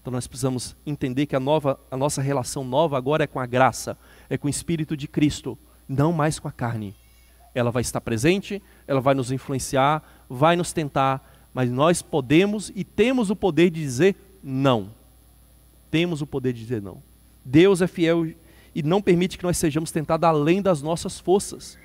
Então 0.00 0.10
nós 0.10 0.26
precisamos 0.26 0.74
entender 0.84 1.26
que 1.26 1.36
a, 1.36 1.40
nova, 1.40 1.78
a 1.90 1.96
nossa 1.96 2.20
relação 2.20 2.64
nova 2.64 2.96
agora 2.96 3.24
é 3.24 3.26
com 3.26 3.38
a 3.38 3.46
graça, 3.46 3.96
é 4.28 4.36
com 4.36 4.46
o 4.46 4.50
Espírito 4.50 4.96
de 4.96 5.06
Cristo, 5.06 5.56
não 5.88 6.12
mais 6.12 6.38
com 6.38 6.48
a 6.48 6.52
carne. 6.52 6.94
Ela 7.54 7.70
vai 7.70 7.82
estar 7.82 8.00
presente, 8.00 8.62
ela 8.88 9.00
vai 9.00 9.14
nos 9.14 9.30
influenciar, 9.30 10.02
vai 10.28 10.56
nos 10.56 10.72
tentar, 10.72 11.48
mas 11.52 11.70
nós 11.70 12.02
podemos 12.02 12.72
e 12.74 12.82
temos 12.82 13.30
o 13.30 13.36
poder 13.36 13.70
de 13.70 13.80
dizer 13.80 14.16
não 14.42 15.02
temos 15.92 16.22
o 16.22 16.26
poder 16.26 16.54
de 16.54 16.60
dizer 16.60 16.80
não. 16.80 17.02
Deus 17.44 17.82
é 17.82 17.86
fiel 17.86 18.32
e 18.74 18.82
não 18.82 19.02
permite 19.02 19.38
que 19.38 19.44
nós 19.44 19.56
sejamos 19.56 19.90
tentados 19.90 20.28
além 20.28 20.62
das 20.62 20.82
nossas 20.82 21.18
forças. 21.18 21.78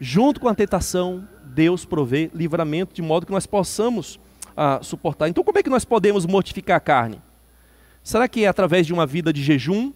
Junto 0.00 0.40
com 0.40 0.48
a 0.48 0.54
tentação, 0.54 1.26
Deus 1.44 1.84
provê 1.84 2.30
livramento 2.34 2.94
de 2.94 3.02
modo 3.02 3.26
que 3.26 3.32
nós 3.32 3.46
possamos 3.46 4.18
ah, 4.56 4.80
suportar. 4.82 5.28
Então, 5.28 5.44
como 5.44 5.58
é 5.58 5.62
que 5.62 5.70
nós 5.70 5.84
podemos 5.84 6.26
mortificar 6.26 6.76
a 6.76 6.80
carne? 6.80 7.20
Será 8.02 8.26
que 8.26 8.44
é 8.44 8.48
através 8.48 8.86
de 8.86 8.92
uma 8.92 9.06
vida 9.06 9.32
de 9.32 9.42
jejum, 9.42 9.92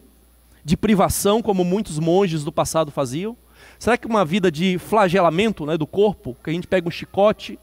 de 0.64 0.76
privação, 0.76 1.42
como 1.42 1.64
muitos 1.64 1.98
monges 1.98 2.44
do 2.44 2.52
passado 2.52 2.90
faziam? 2.90 3.36
Será 3.78 3.96
que 3.96 4.06
uma 4.06 4.24
vida 4.24 4.50
de 4.50 4.78
flagelamento 4.78 5.66
né, 5.66 5.76
do 5.76 5.86
corpo, 5.86 6.36
que 6.42 6.50
a 6.50 6.52
gente 6.52 6.66
pega 6.66 6.86
um 6.86 6.90
chicote 6.90 7.58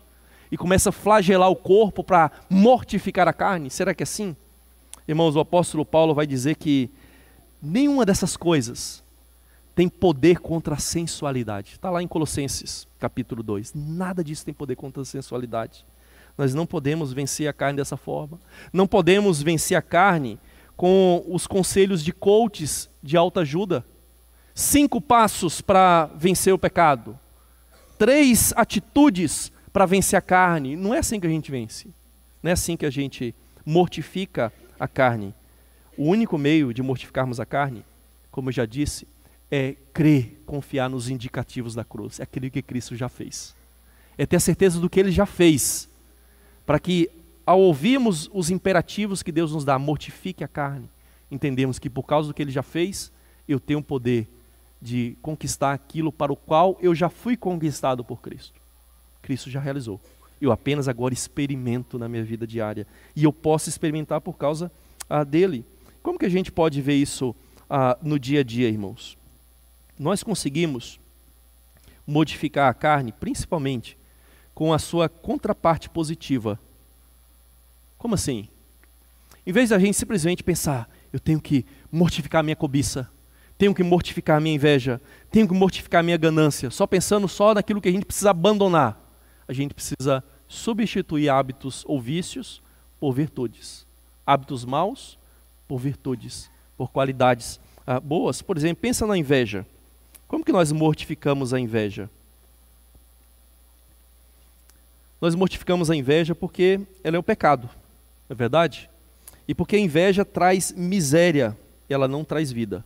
e 0.52 0.58
começa 0.58 0.89
a 0.89 0.91
flagelar 0.91 1.50
o 1.50 1.56
corpo 1.56 2.04
para 2.04 2.30
mortificar 2.50 3.28
a 3.28 3.34
carne? 3.34 3.70
Será 3.70 3.94
que 3.94 4.04
é 4.04 4.06
assim? 4.06 4.36
Irmãos, 5.08 5.36
o 5.36 5.39
apóstolo 5.39 5.86
Paulo 5.86 6.14
vai 6.14 6.28
dizer 6.28 6.56
que 6.56 6.89
nenhuma 7.64 8.05
dessas 8.05 8.36
coisas 8.36 9.01
tem 9.74 9.88
poder 9.88 10.39
contra 10.39 10.76
a 10.76 10.78
sensualidade. 10.80 11.72
Está 11.74 11.89
lá 11.89 12.03
em 12.03 12.07
Colossenses, 12.07 12.88
capítulo 12.99 13.41
2. 13.41 13.74
Nada 13.74 14.24
disso 14.24 14.45
tem 14.45 14.53
poder 14.53 14.76
contra 14.76 15.01
a 15.01 15.05
sensualidade. 15.05 15.86
Nós 16.38 16.53
não 16.53 16.66
podemos 16.66 17.14
vencer 17.14 17.47
a 17.47 17.53
carne 17.53 17.78
dessa 17.78 17.97
forma. 17.97 18.39
Não 18.72 18.86
podemos 18.86 19.41
vencer 19.41 19.78
a 19.78 19.82
carne 19.82 20.39
com 20.76 21.24
os 21.28 21.47
conselhos 21.47 22.03
de 22.03 22.11
coaches 22.11 22.89
de 23.01 23.16
alta 23.16 23.41
ajuda. 23.41 23.86
Cinco 24.53 25.01
passos 25.01 25.61
para 25.61 26.09
vencer 26.16 26.53
o 26.53 26.59
pecado. 26.59 27.18
Três 27.97 28.53
atitudes 28.55 29.51
para 29.72 29.86
vencer 29.86 30.18
a 30.18 30.22
carne. 30.22 30.76
Não 30.76 30.93
é 30.93 30.99
assim 30.99 31.20
que 31.20 31.28
a 31.28 31.30
gente 31.30 31.49
vence. 31.49 31.88
Não 32.41 32.49
é 32.49 32.53
assim 32.53 32.76
que 32.78 32.86
a 32.86 32.91
gente 32.91 33.34
mortifica 33.66 34.51
a 34.80 34.88
carne. 34.88 35.34
O 35.98 36.06
único 36.06 36.38
meio 36.38 36.74
de 36.74 36.82
mortificarmos 36.82 37.39
a 37.39 37.46
carne, 37.46 37.84
como 38.32 38.50
eu 38.50 38.54
já 38.54 38.66
disse, 38.66 39.08
é 39.52 39.76
crer, 39.94 40.41
confiar 40.46 40.89
nos 40.89 41.10
indicativos 41.10 41.76
da 41.76 41.84
cruz. 41.84 42.20
É 42.20 42.24
aquilo 42.24 42.50
que 42.50 42.62
Cristo 42.62 42.96
já 42.96 43.08
fez. 43.08 43.56
É 44.18 44.26
ter 44.26 44.38
a 44.38 44.39
certeza 44.39 44.80
do 44.80 44.89
que 44.89 45.00
ele 45.00 45.12
já 45.12 45.26
fez. 45.26 45.88
Para 46.66 46.80
que, 46.80 47.10
ao 47.46 47.60
ouvirmos 47.60 48.30
os 48.34 48.50
imperativos 48.50 49.22
que 49.22 49.32
Deus 49.32 49.52
nos 49.52 49.64
dá, 49.64 49.78
mortifique 49.78 50.44
a 50.44 50.48
carne, 50.48 50.89
entendemos 51.30 51.78
que 51.78 51.89
por 51.89 52.04
causa 52.04 52.28
do 52.28 52.34
que 52.34 52.41
ele 52.41 52.52
já 52.52 52.64
fez, 52.64 53.12
eu 53.48 53.60
tenho 53.60 53.80
o 53.80 53.84
poder 53.84 54.28
de 54.82 55.16
conquistar 55.22 55.74
aquilo 55.74 56.12
para 56.12 56.34
o 56.34 56.36
qual 56.36 56.78
eu 56.82 56.94
já 56.96 57.10
fui 57.10 57.38
conquistado 57.38 58.04
por 58.04 58.22
Cristo. 58.22 58.60
Cristo 59.22 59.50
já 59.50 59.60
realizou. 59.60 60.00
Eu 60.41 60.52
apenas 60.52 60.88
agora 60.88 61.14
experimento 61.14 61.98
na 61.98 62.10
minha 62.10 62.24
vida 62.24 62.46
diária. 62.46 62.86
E 63.16 63.24
eu 63.24 63.32
posso 63.32 63.70
experimentar 63.70 64.20
por 64.20 64.34
causa 64.34 64.72
ah, 65.10 65.24
dele. 65.24 65.64
Como 66.04 66.20
que 66.20 66.26
a 66.26 66.30
gente 66.30 66.51
pode 66.51 66.82
ver 66.82 66.95
isso 66.95 67.34
ah, 67.70 67.97
no 68.01 68.20
dia 68.20 68.41
a 68.41 68.43
dia, 68.43 68.68
irmãos? 68.68 69.18
Nós 69.97 70.22
conseguimos 70.22 70.99
modificar 72.06 72.70
a 72.70 72.74
carne, 72.74 73.14
principalmente 73.14 73.97
com 74.54 74.74
a 74.74 74.78
sua 74.78 75.08
contraparte 75.08 75.89
positiva. 75.89 76.60
Como 77.97 78.16
assim? 78.16 78.49
Em 79.47 79.54
vez 79.54 79.70
da 79.70 79.80
gente 79.80 79.97
simplesmente 79.97 80.43
pensar, 80.43 80.89
eu 81.12 81.20
tenho 81.20 81.39
que 81.39 81.66
mortificar 81.89 82.41
a 82.41 82.43
minha 82.43 82.56
cobiça, 82.56 83.10
tenho 83.58 83.74
que 83.74 83.84
mortificar 83.84 84.38
a 84.38 84.39
minha 84.41 84.56
inveja, 84.56 85.01
tenho 85.32 85.47
que 85.47 85.54
mortificar 85.54 86.01
a 86.01 86.04
minha 86.04 86.18
ganância, 86.18 86.70
só 86.70 86.86
pensando 86.86 87.30
só 87.30 87.54
naquilo 87.54 87.80
que 87.80 87.88
a 87.88 87.91
gente 87.91 88.06
precisa 88.06 88.32
abandonar. 88.32 88.99
A 89.47 89.54
gente 89.54 89.74
precisa 89.74 90.24
substituir 90.49 91.30
hábitos 91.30 91.84
ou 91.88 92.01
vícios 92.01 92.62
por 92.99 93.14
virtudes. 93.14 93.86
Hábitos 94.26 94.66
maus 94.66 95.18
por 95.74 95.80
virtudes, 95.80 96.51
por 96.78 96.91
qualidades 96.91 97.59
ah, 97.88 97.99
boas. 97.99 98.43
Por 98.43 98.55
exemplo, 98.57 98.80
pensa 98.80 99.07
na 99.07 99.17
inveja. 99.17 99.65
Como 100.28 100.45
que 100.45 100.51
nós 100.51 100.71
mortificamos 100.71 101.51
a 101.51 101.59
inveja? 101.59 102.07
Nós 105.19 105.34
mortificamos 105.34 105.89
a 105.89 105.95
inveja 105.95 106.36
porque 106.36 106.80
ela 107.03 107.15
é 107.15 107.19
o 107.19 107.24
pecado, 107.24 107.67
é 108.30 108.36
verdade? 108.36 108.88
E 109.47 109.55
porque 109.55 109.76
a 109.76 109.80
inveja 109.80 110.24
traz 110.24 110.71
miséria, 110.74 111.57
ela 111.89 112.07
não 112.07 112.24
traz 112.24 112.51
vida. 112.51 112.86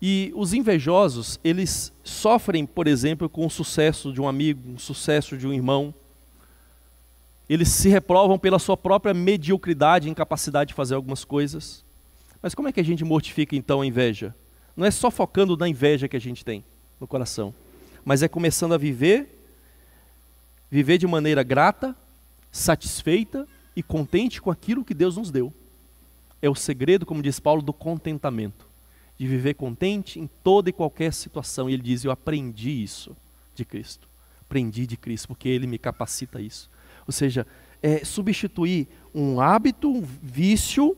E 0.00 0.32
os 0.36 0.54
invejosos, 0.54 1.40
eles 1.42 1.92
sofrem, 2.04 2.64
por 2.64 2.86
exemplo, 2.86 3.28
com 3.28 3.44
o 3.44 3.50
sucesso 3.50 4.12
de 4.12 4.20
um 4.20 4.28
amigo, 4.28 4.74
o 4.76 4.78
sucesso 4.78 5.36
de 5.36 5.48
um 5.48 5.52
irmão. 5.52 5.92
Eles 7.52 7.68
se 7.68 7.90
reprovam 7.90 8.38
pela 8.38 8.58
sua 8.58 8.78
própria 8.78 9.12
mediocridade, 9.12 10.08
incapacidade 10.08 10.68
de 10.68 10.74
fazer 10.74 10.94
algumas 10.94 11.22
coisas. 11.22 11.84
Mas 12.40 12.54
como 12.54 12.66
é 12.66 12.72
que 12.72 12.80
a 12.80 12.82
gente 12.82 13.04
mortifica 13.04 13.54
então 13.54 13.82
a 13.82 13.86
inveja? 13.86 14.34
Não 14.74 14.86
é 14.86 14.90
só 14.90 15.10
focando 15.10 15.54
na 15.54 15.68
inveja 15.68 16.08
que 16.08 16.16
a 16.16 16.18
gente 16.18 16.42
tem 16.46 16.64
no 16.98 17.06
coração, 17.06 17.54
mas 18.06 18.22
é 18.22 18.28
começando 18.28 18.72
a 18.72 18.78
viver, 18.78 19.38
viver 20.70 20.96
de 20.96 21.06
maneira 21.06 21.42
grata, 21.42 21.94
satisfeita 22.50 23.46
e 23.76 23.82
contente 23.82 24.40
com 24.40 24.50
aquilo 24.50 24.82
que 24.82 24.94
Deus 24.94 25.18
nos 25.18 25.30
deu. 25.30 25.52
É 26.40 26.48
o 26.48 26.54
segredo, 26.54 27.04
como 27.04 27.22
diz 27.22 27.38
Paulo, 27.38 27.60
do 27.60 27.74
contentamento 27.74 28.66
de 29.18 29.26
viver 29.26 29.52
contente 29.52 30.18
em 30.18 30.26
toda 30.42 30.70
e 30.70 30.72
qualquer 30.72 31.12
situação. 31.12 31.68
E 31.68 31.74
ele 31.74 31.82
diz: 31.82 32.02
Eu 32.02 32.12
aprendi 32.12 32.82
isso 32.82 33.14
de 33.54 33.66
Cristo. 33.66 34.08
Aprendi 34.40 34.86
de 34.86 34.96
Cristo, 34.96 35.28
porque 35.28 35.50
ele 35.50 35.66
me 35.66 35.76
capacita 35.76 36.40
isso. 36.40 36.70
Ou 37.06 37.12
seja, 37.12 37.46
é 37.82 38.04
substituir 38.04 38.88
um 39.14 39.40
hábito, 39.40 39.90
um 39.90 40.00
vício, 40.00 40.96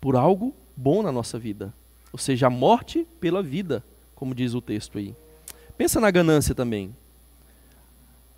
por 0.00 0.16
algo 0.16 0.54
bom 0.76 1.02
na 1.02 1.10
nossa 1.10 1.38
vida. 1.38 1.72
Ou 2.12 2.18
seja, 2.18 2.46
a 2.46 2.50
morte 2.50 3.06
pela 3.20 3.42
vida, 3.42 3.82
como 4.14 4.34
diz 4.34 4.54
o 4.54 4.60
texto 4.60 4.98
aí. 4.98 5.14
Pensa 5.76 5.98
na 5.98 6.10
ganância 6.10 6.54
também. 6.54 6.94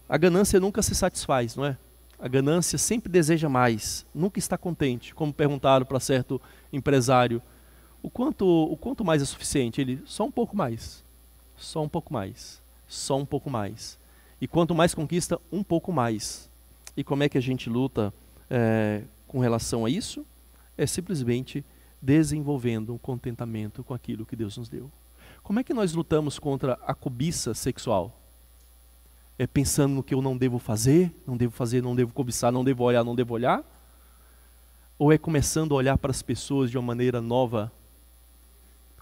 A 0.08 0.16
ganância 0.16 0.60
nunca 0.60 0.80
se 0.80 0.94
satisfaz, 0.94 1.56
não 1.56 1.64
é? 1.64 1.76
A 2.18 2.28
ganância 2.28 2.78
sempre 2.78 3.10
deseja 3.10 3.48
mais, 3.48 4.06
nunca 4.14 4.38
está 4.38 4.56
contente. 4.56 5.14
Como 5.14 5.32
perguntaram 5.32 5.84
para 5.84 6.00
certo 6.00 6.40
empresário 6.72 7.42
o 8.02 8.08
quanto, 8.08 8.46
o 8.46 8.76
quanto 8.76 9.04
mais 9.04 9.20
é 9.20 9.24
suficiente? 9.24 9.80
Ele, 9.80 10.00
só 10.06 10.24
um 10.24 10.30
pouco 10.30 10.56
mais. 10.56 11.02
Só 11.56 11.82
um 11.82 11.88
pouco 11.88 12.12
mais. 12.12 12.62
Só 12.86 13.18
um 13.18 13.26
pouco 13.26 13.50
mais. 13.50 13.98
E 14.40 14.46
quanto 14.46 14.74
mais 14.74 14.94
conquista, 14.94 15.40
um 15.50 15.64
pouco 15.64 15.92
mais. 15.92 16.48
E 16.96 17.04
como 17.04 17.22
é 17.22 17.28
que 17.28 17.36
a 17.36 17.42
gente 17.42 17.68
luta 17.68 18.12
é, 18.48 19.02
com 19.26 19.38
relação 19.38 19.84
a 19.84 19.90
isso? 19.90 20.24
É 20.78 20.86
simplesmente 20.86 21.64
desenvolvendo 22.00 22.94
um 22.94 22.98
contentamento 22.98 23.84
com 23.84 23.92
aquilo 23.92 24.24
que 24.24 24.36
Deus 24.36 24.56
nos 24.56 24.68
deu. 24.68 24.90
Como 25.42 25.60
é 25.60 25.64
que 25.64 25.74
nós 25.74 25.92
lutamos 25.92 26.38
contra 26.38 26.74
a 26.86 26.94
cobiça 26.94 27.54
sexual? 27.54 28.20
É 29.38 29.46
pensando 29.46 29.94
no 29.94 30.02
que 30.02 30.14
eu 30.14 30.22
não 30.22 30.36
devo 30.36 30.58
fazer, 30.58 31.14
não 31.26 31.36
devo 31.36 31.52
fazer, 31.52 31.82
não 31.82 31.94
devo 31.94 32.12
cobiçar, 32.12 32.50
não 32.50 32.64
devo 32.64 32.84
olhar, 32.84 33.04
não 33.04 33.14
devo 33.14 33.34
olhar? 33.34 33.62
Ou 34.98 35.12
é 35.12 35.18
começando 35.18 35.72
a 35.72 35.76
olhar 35.76 35.98
para 35.98 36.10
as 36.10 36.22
pessoas 36.22 36.70
de 36.70 36.78
uma 36.78 36.86
maneira 36.86 37.20
nova 37.20 37.70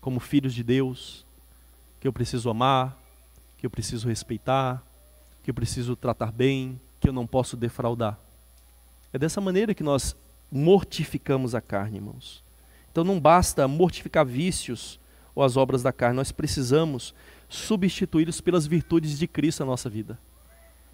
como 0.00 0.20
filhos 0.20 0.52
de 0.52 0.62
Deus, 0.62 1.24
que 2.00 2.06
eu 2.06 2.12
preciso 2.12 2.50
amar, 2.50 2.98
que 3.56 3.64
eu 3.64 3.70
preciso 3.70 4.08
respeitar, 4.08 4.82
que 5.42 5.50
eu 5.50 5.54
preciso 5.54 5.96
tratar 5.96 6.30
bem, 6.30 6.78
que 7.04 7.08
eu 7.10 7.12
não 7.12 7.26
posso 7.26 7.54
defraudar. 7.54 8.18
É 9.12 9.18
dessa 9.18 9.38
maneira 9.38 9.74
que 9.74 9.82
nós 9.82 10.16
mortificamos 10.50 11.54
a 11.54 11.60
carne, 11.60 11.98
irmãos. 11.98 12.42
Então 12.90 13.04
não 13.04 13.20
basta 13.20 13.68
mortificar 13.68 14.24
vícios 14.24 14.98
ou 15.34 15.44
as 15.44 15.58
obras 15.58 15.82
da 15.82 15.92
carne, 15.92 16.16
nós 16.16 16.32
precisamos 16.32 17.14
substituí-los 17.46 18.40
pelas 18.40 18.66
virtudes 18.66 19.18
de 19.18 19.26
Cristo 19.26 19.60
na 19.60 19.66
nossa 19.66 19.90
vida. 19.90 20.18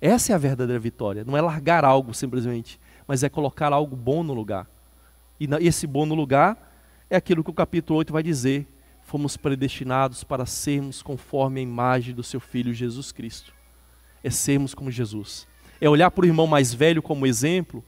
Essa 0.00 0.32
é 0.32 0.34
a 0.34 0.38
verdadeira 0.38 0.80
vitória. 0.80 1.24
Não 1.24 1.36
é 1.36 1.40
largar 1.40 1.84
algo 1.84 2.12
simplesmente, 2.12 2.80
mas 3.06 3.22
é 3.22 3.28
colocar 3.28 3.72
algo 3.72 3.94
bom 3.94 4.24
no 4.24 4.34
lugar. 4.34 4.66
E 5.38 5.46
esse 5.60 5.86
bom 5.86 6.06
no 6.06 6.16
lugar 6.16 6.74
é 7.08 7.14
aquilo 7.14 7.44
que 7.44 7.50
o 7.50 7.54
capítulo 7.54 8.00
8 8.00 8.12
vai 8.12 8.22
dizer: 8.22 8.66
fomos 9.02 9.36
predestinados 9.36 10.24
para 10.24 10.44
sermos 10.44 11.02
conforme 11.02 11.60
a 11.60 11.62
imagem 11.62 12.12
do 12.12 12.24
seu 12.24 12.40
Filho 12.40 12.74
Jesus 12.74 13.12
Cristo. 13.12 13.52
É 14.24 14.30
sermos 14.30 14.74
como 14.74 14.90
Jesus. 14.90 15.46
É 15.80 15.88
olhar 15.88 16.10
para 16.10 16.24
o 16.24 16.26
irmão 16.26 16.46
mais 16.46 16.74
velho 16.74 17.02
como 17.02 17.26
exemplo 17.26 17.84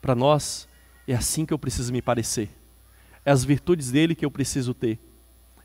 para 0.00 0.14
nós. 0.14 0.68
É 1.06 1.14
assim 1.14 1.44
que 1.44 1.52
eu 1.52 1.58
preciso 1.58 1.92
me 1.92 2.00
parecer. 2.00 2.48
É 3.24 3.30
as 3.30 3.44
virtudes 3.44 3.90
dele 3.90 4.14
que 4.14 4.24
eu 4.24 4.30
preciso 4.30 4.72
ter. 4.72 4.98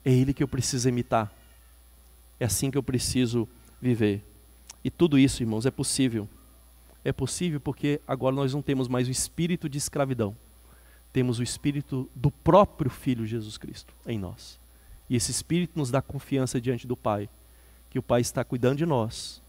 É 0.03 0.11
ele 0.11 0.33
que 0.33 0.43
eu 0.43 0.47
preciso 0.47 0.89
imitar. 0.89 1.31
É 2.39 2.45
assim 2.45 2.71
que 2.71 2.77
eu 2.77 2.83
preciso 2.83 3.47
viver. 3.81 4.23
E 4.83 4.89
tudo 4.89 5.19
isso, 5.19 5.43
irmãos, 5.43 5.65
é 5.65 5.71
possível. 5.71 6.27
É 7.03 7.11
possível 7.11 7.59
porque 7.59 8.01
agora 8.07 8.35
nós 8.35 8.53
não 8.53 8.61
temos 8.61 8.87
mais 8.87 9.07
o 9.07 9.11
espírito 9.11 9.69
de 9.69 9.77
escravidão. 9.77 10.35
Temos 11.11 11.39
o 11.39 11.43
espírito 11.43 12.09
do 12.15 12.31
próprio 12.31 12.89
Filho 12.89 13.25
Jesus 13.25 13.57
Cristo 13.57 13.93
em 14.05 14.17
nós. 14.17 14.59
E 15.09 15.15
esse 15.15 15.31
Espírito 15.31 15.77
nos 15.77 15.89
dá 15.89 16.01
confiança 16.01 16.61
diante 16.61 16.85
do 16.85 16.95
Pai, 16.95 17.27
que 17.89 17.97
o 17.97 18.03
Pai 18.03 18.21
está 18.21 18.43
cuidando 18.43 18.77
de 18.77 18.85
nós. 18.85 19.41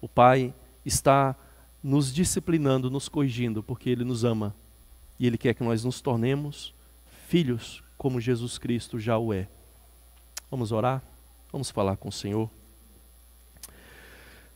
O 0.00 0.08
Pai 0.08 0.54
está 0.84 1.36
nos 1.84 2.10
disciplinando, 2.14 2.90
nos 2.90 3.10
corrigindo, 3.10 3.62
porque 3.62 3.90
Ele 3.90 4.04
nos 4.04 4.24
ama. 4.24 4.54
E 5.20 5.26
Ele 5.26 5.36
quer 5.36 5.52
que 5.52 5.62
nós 5.62 5.84
nos 5.84 6.00
tornemos 6.00 6.72
filhos, 7.28 7.82
como 7.98 8.18
Jesus 8.18 8.56
Cristo 8.56 8.98
já 8.98 9.18
o 9.18 9.34
é. 9.34 9.46
Vamos 10.50 10.72
orar? 10.72 11.02
Vamos 11.52 11.70
falar 11.70 11.98
com 11.98 12.08
o 12.08 12.12
Senhor. 12.12 12.48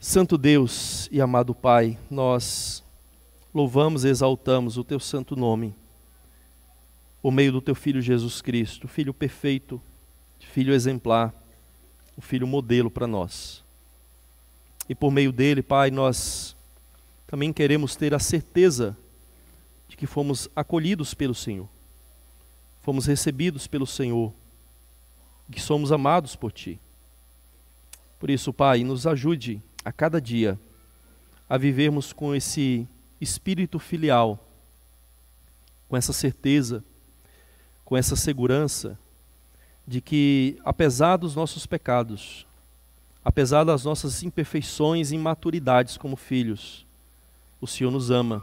Santo 0.01 0.39
Deus 0.39 1.07
e 1.13 1.21
amado 1.21 1.55
Pai, 1.55 1.99
nós 2.11 2.83
louvamos 3.53 4.05
e 4.05 4.09
exaltamos 4.09 4.79
o 4.79 4.85
Teu 4.85 4.99
santo 4.99 5.37
nome, 5.37 5.75
por 7.21 7.31
meio 7.31 7.53
do 7.53 7.61
Teu 7.61 7.75
Filho 7.75 8.01
Jesus 8.01 8.41
Cristo, 8.41 8.89
Filho 8.89 9.13
perfeito, 9.13 9.81
filho 10.39 10.73
exemplar, 10.73 11.35
o 12.17 12.23
filho 12.23 12.47
modelo 12.47 12.91
para 12.91 13.07
nós. 13.07 13.63
E 14.89 14.95
por 14.95 15.11
meio 15.11 15.31
dele, 15.31 15.63
Pai, 15.63 15.91
nós 15.91 16.57
também 17.29 17.53
queremos 17.53 17.95
ter 17.95 18.15
a 18.15 18.19
certeza 18.19 18.97
de 19.87 19.99
que 19.99 20.07
fomos 20.07 20.49
acolhidos 20.57 21.13
pelo 21.13 21.35
Senhor, 21.35 21.69
fomos 22.83 23.05
recebidos 23.05 23.67
pelo 23.67 23.87
Senhor, 23.87 24.33
que 25.53 25.61
somos 25.61 25.93
amados 25.93 26.35
por 26.35 26.51
Ti. 26.51 26.81
Por 28.19 28.31
isso, 28.31 28.51
Pai, 28.51 28.83
nos 28.83 29.07
ajude 29.07 29.63
a 29.85 29.93
cada 29.93 30.19
dia 30.19 30.59
a 31.47 31.59
vivermos 31.59 32.15
com 32.15 32.35
esse 32.35 32.89
espírito 33.21 33.79
filial, 33.79 34.43
com 35.87 35.99
essa 35.99 36.15
certeza, 36.15 36.83
com 37.85 37.95
essa 37.95 38.17
segurança 38.17 38.99
de 39.87 40.01
que, 40.01 40.59
apesar 40.65 41.19
dos 41.19 41.35
nossos 41.35 41.67
pecados, 41.67 42.47
apesar 43.23 43.65
das 43.65 43.85
nossas 43.85 44.23
imperfeições 44.23 45.11
e 45.11 45.15
imaturidades 45.15 45.99
como 45.99 46.17
filhos, 46.17 46.88
o 47.61 47.67
Senhor 47.67 47.91
nos 47.91 48.11
ama. 48.11 48.43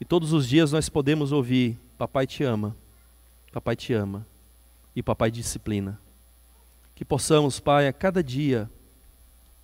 E 0.00 0.04
todos 0.04 0.32
os 0.32 0.48
dias 0.48 0.72
nós 0.72 0.88
podemos 0.88 1.32
ouvir: 1.32 1.78
Papai 1.96 2.26
te 2.26 2.44
ama, 2.44 2.76
Papai 3.52 3.76
te 3.76 3.92
ama, 3.92 4.26
e 4.94 5.02
Papai 5.02 5.30
disciplina. 5.30 6.00
Que 6.94 7.04
possamos, 7.04 7.60
Pai, 7.60 7.88
a 7.88 7.92
cada 7.92 8.22
dia 8.22 8.70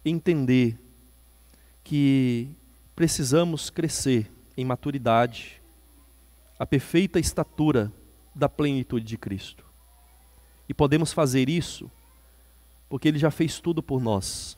entender 0.05 0.79
que 1.83 2.49
precisamos 2.95 3.71
crescer 3.71 4.31
em 4.57 4.65
maturidade, 4.65 5.61
a 6.59 6.65
perfeita 6.65 7.19
estatura 7.19 7.93
da 8.35 8.49
plenitude 8.49 9.05
de 9.05 9.19
Cristo. 9.19 9.65
E 10.69 10.75
podemos 10.75 11.13
fazer 11.13 11.49
isso 11.49 11.91
porque 12.89 13.09
Ele 13.09 13.19
já 13.19 13.31
fez 13.31 13.61
tudo 13.61 13.83
por 13.83 14.01
nós. 14.01 14.57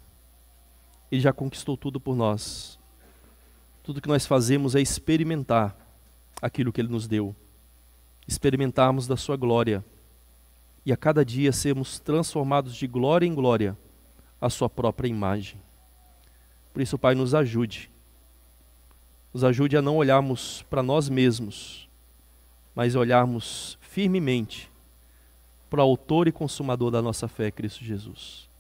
Ele 1.10 1.20
já 1.20 1.32
conquistou 1.32 1.76
tudo 1.76 1.98
por 1.98 2.14
nós. 2.14 2.78
Tudo 3.86 4.00
que 4.00 4.08
nós 4.08 4.26
fazemos 4.26 4.74
é 4.74 4.80
experimentar 4.80 5.76
aquilo 6.42 6.72
que 6.72 6.80
Ele 6.80 6.88
nos 6.88 7.06
deu, 7.06 7.36
experimentarmos 8.26 9.06
da 9.06 9.16
Sua 9.16 9.36
glória 9.36 9.84
e 10.84 10.92
a 10.92 10.96
cada 10.96 11.24
dia 11.24 11.52
sermos 11.52 12.00
transformados 12.00 12.74
de 12.74 12.88
glória 12.88 13.28
em 13.28 13.32
glória 13.32 13.78
à 14.40 14.50
Sua 14.50 14.68
própria 14.68 15.06
imagem. 15.06 15.60
Por 16.72 16.82
isso, 16.82 16.98
Pai, 16.98 17.14
nos 17.14 17.32
ajude. 17.32 17.88
Nos 19.32 19.44
ajude 19.44 19.76
a 19.76 19.82
não 19.82 19.98
olharmos 19.98 20.62
para 20.68 20.82
nós 20.82 21.08
mesmos, 21.08 21.88
mas 22.74 22.96
olharmos 22.96 23.78
firmemente 23.80 24.68
para 25.70 25.78
o 25.78 25.88
Autor 25.88 26.26
e 26.26 26.32
Consumador 26.32 26.90
da 26.90 27.00
nossa 27.00 27.28
fé, 27.28 27.52
Cristo 27.52 27.84
Jesus. 27.84 28.50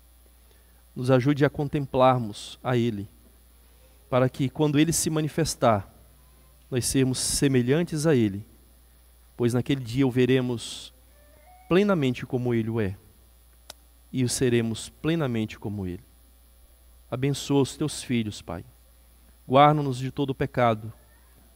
Nos 0.94 1.10
ajude 1.10 1.44
a 1.44 1.50
contemplarmos 1.50 2.60
a 2.62 2.76
Ele, 2.76 3.08
para 4.08 4.28
que, 4.28 4.48
quando 4.48 4.78
Ele 4.78 4.92
se 4.92 5.10
manifestar, 5.10 5.92
nós 6.70 6.86
sermos 6.86 7.18
semelhantes 7.18 8.06
a 8.06 8.14
Ele, 8.14 8.44
pois 9.36 9.54
naquele 9.54 9.82
dia 9.82 10.06
o 10.06 10.10
veremos 10.10 10.92
plenamente 11.68 12.24
como 12.24 12.54
Ele 12.54 12.70
o 12.70 12.80
é, 12.80 12.96
e 14.12 14.24
o 14.24 14.28
seremos 14.28 14.88
plenamente 14.88 15.58
como 15.58 15.86
Ele. 15.86 16.04
Abençoa 17.10 17.62
os 17.62 17.76
teus 17.76 18.02
filhos, 18.02 18.42
Pai. 18.42 18.64
Guarda-nos 19.46 19.98
de 19.98 20.10
todo 20.10 20.30
o 20.30 20.34
pecado. 20.34 20.92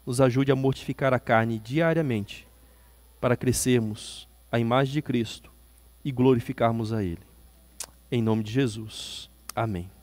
Nos 0.07 0.21
ajude 0.21 0.53
a 0.53 0.57
mortificar 0.57 1.13
a 1.13 1.19
carne 1.19 1.59
diariamente, 1.59 2.47
para 3.21 3.37
crescermos 3.37 4.29
à 4.51 4.59
imagem 4.59 4.95
de 4.95 5.03
Cristo 5.03 5.53
e 6.05 6.11
glorificarmos 6.11 6.93
a 6.93 7.03
Ele. 7.03 7.23
Em 8.11 8.23
nome 8.23 8.43
de 8.43 8.53
Jesus. 8.53 9.31
Amém. 9.55 10.00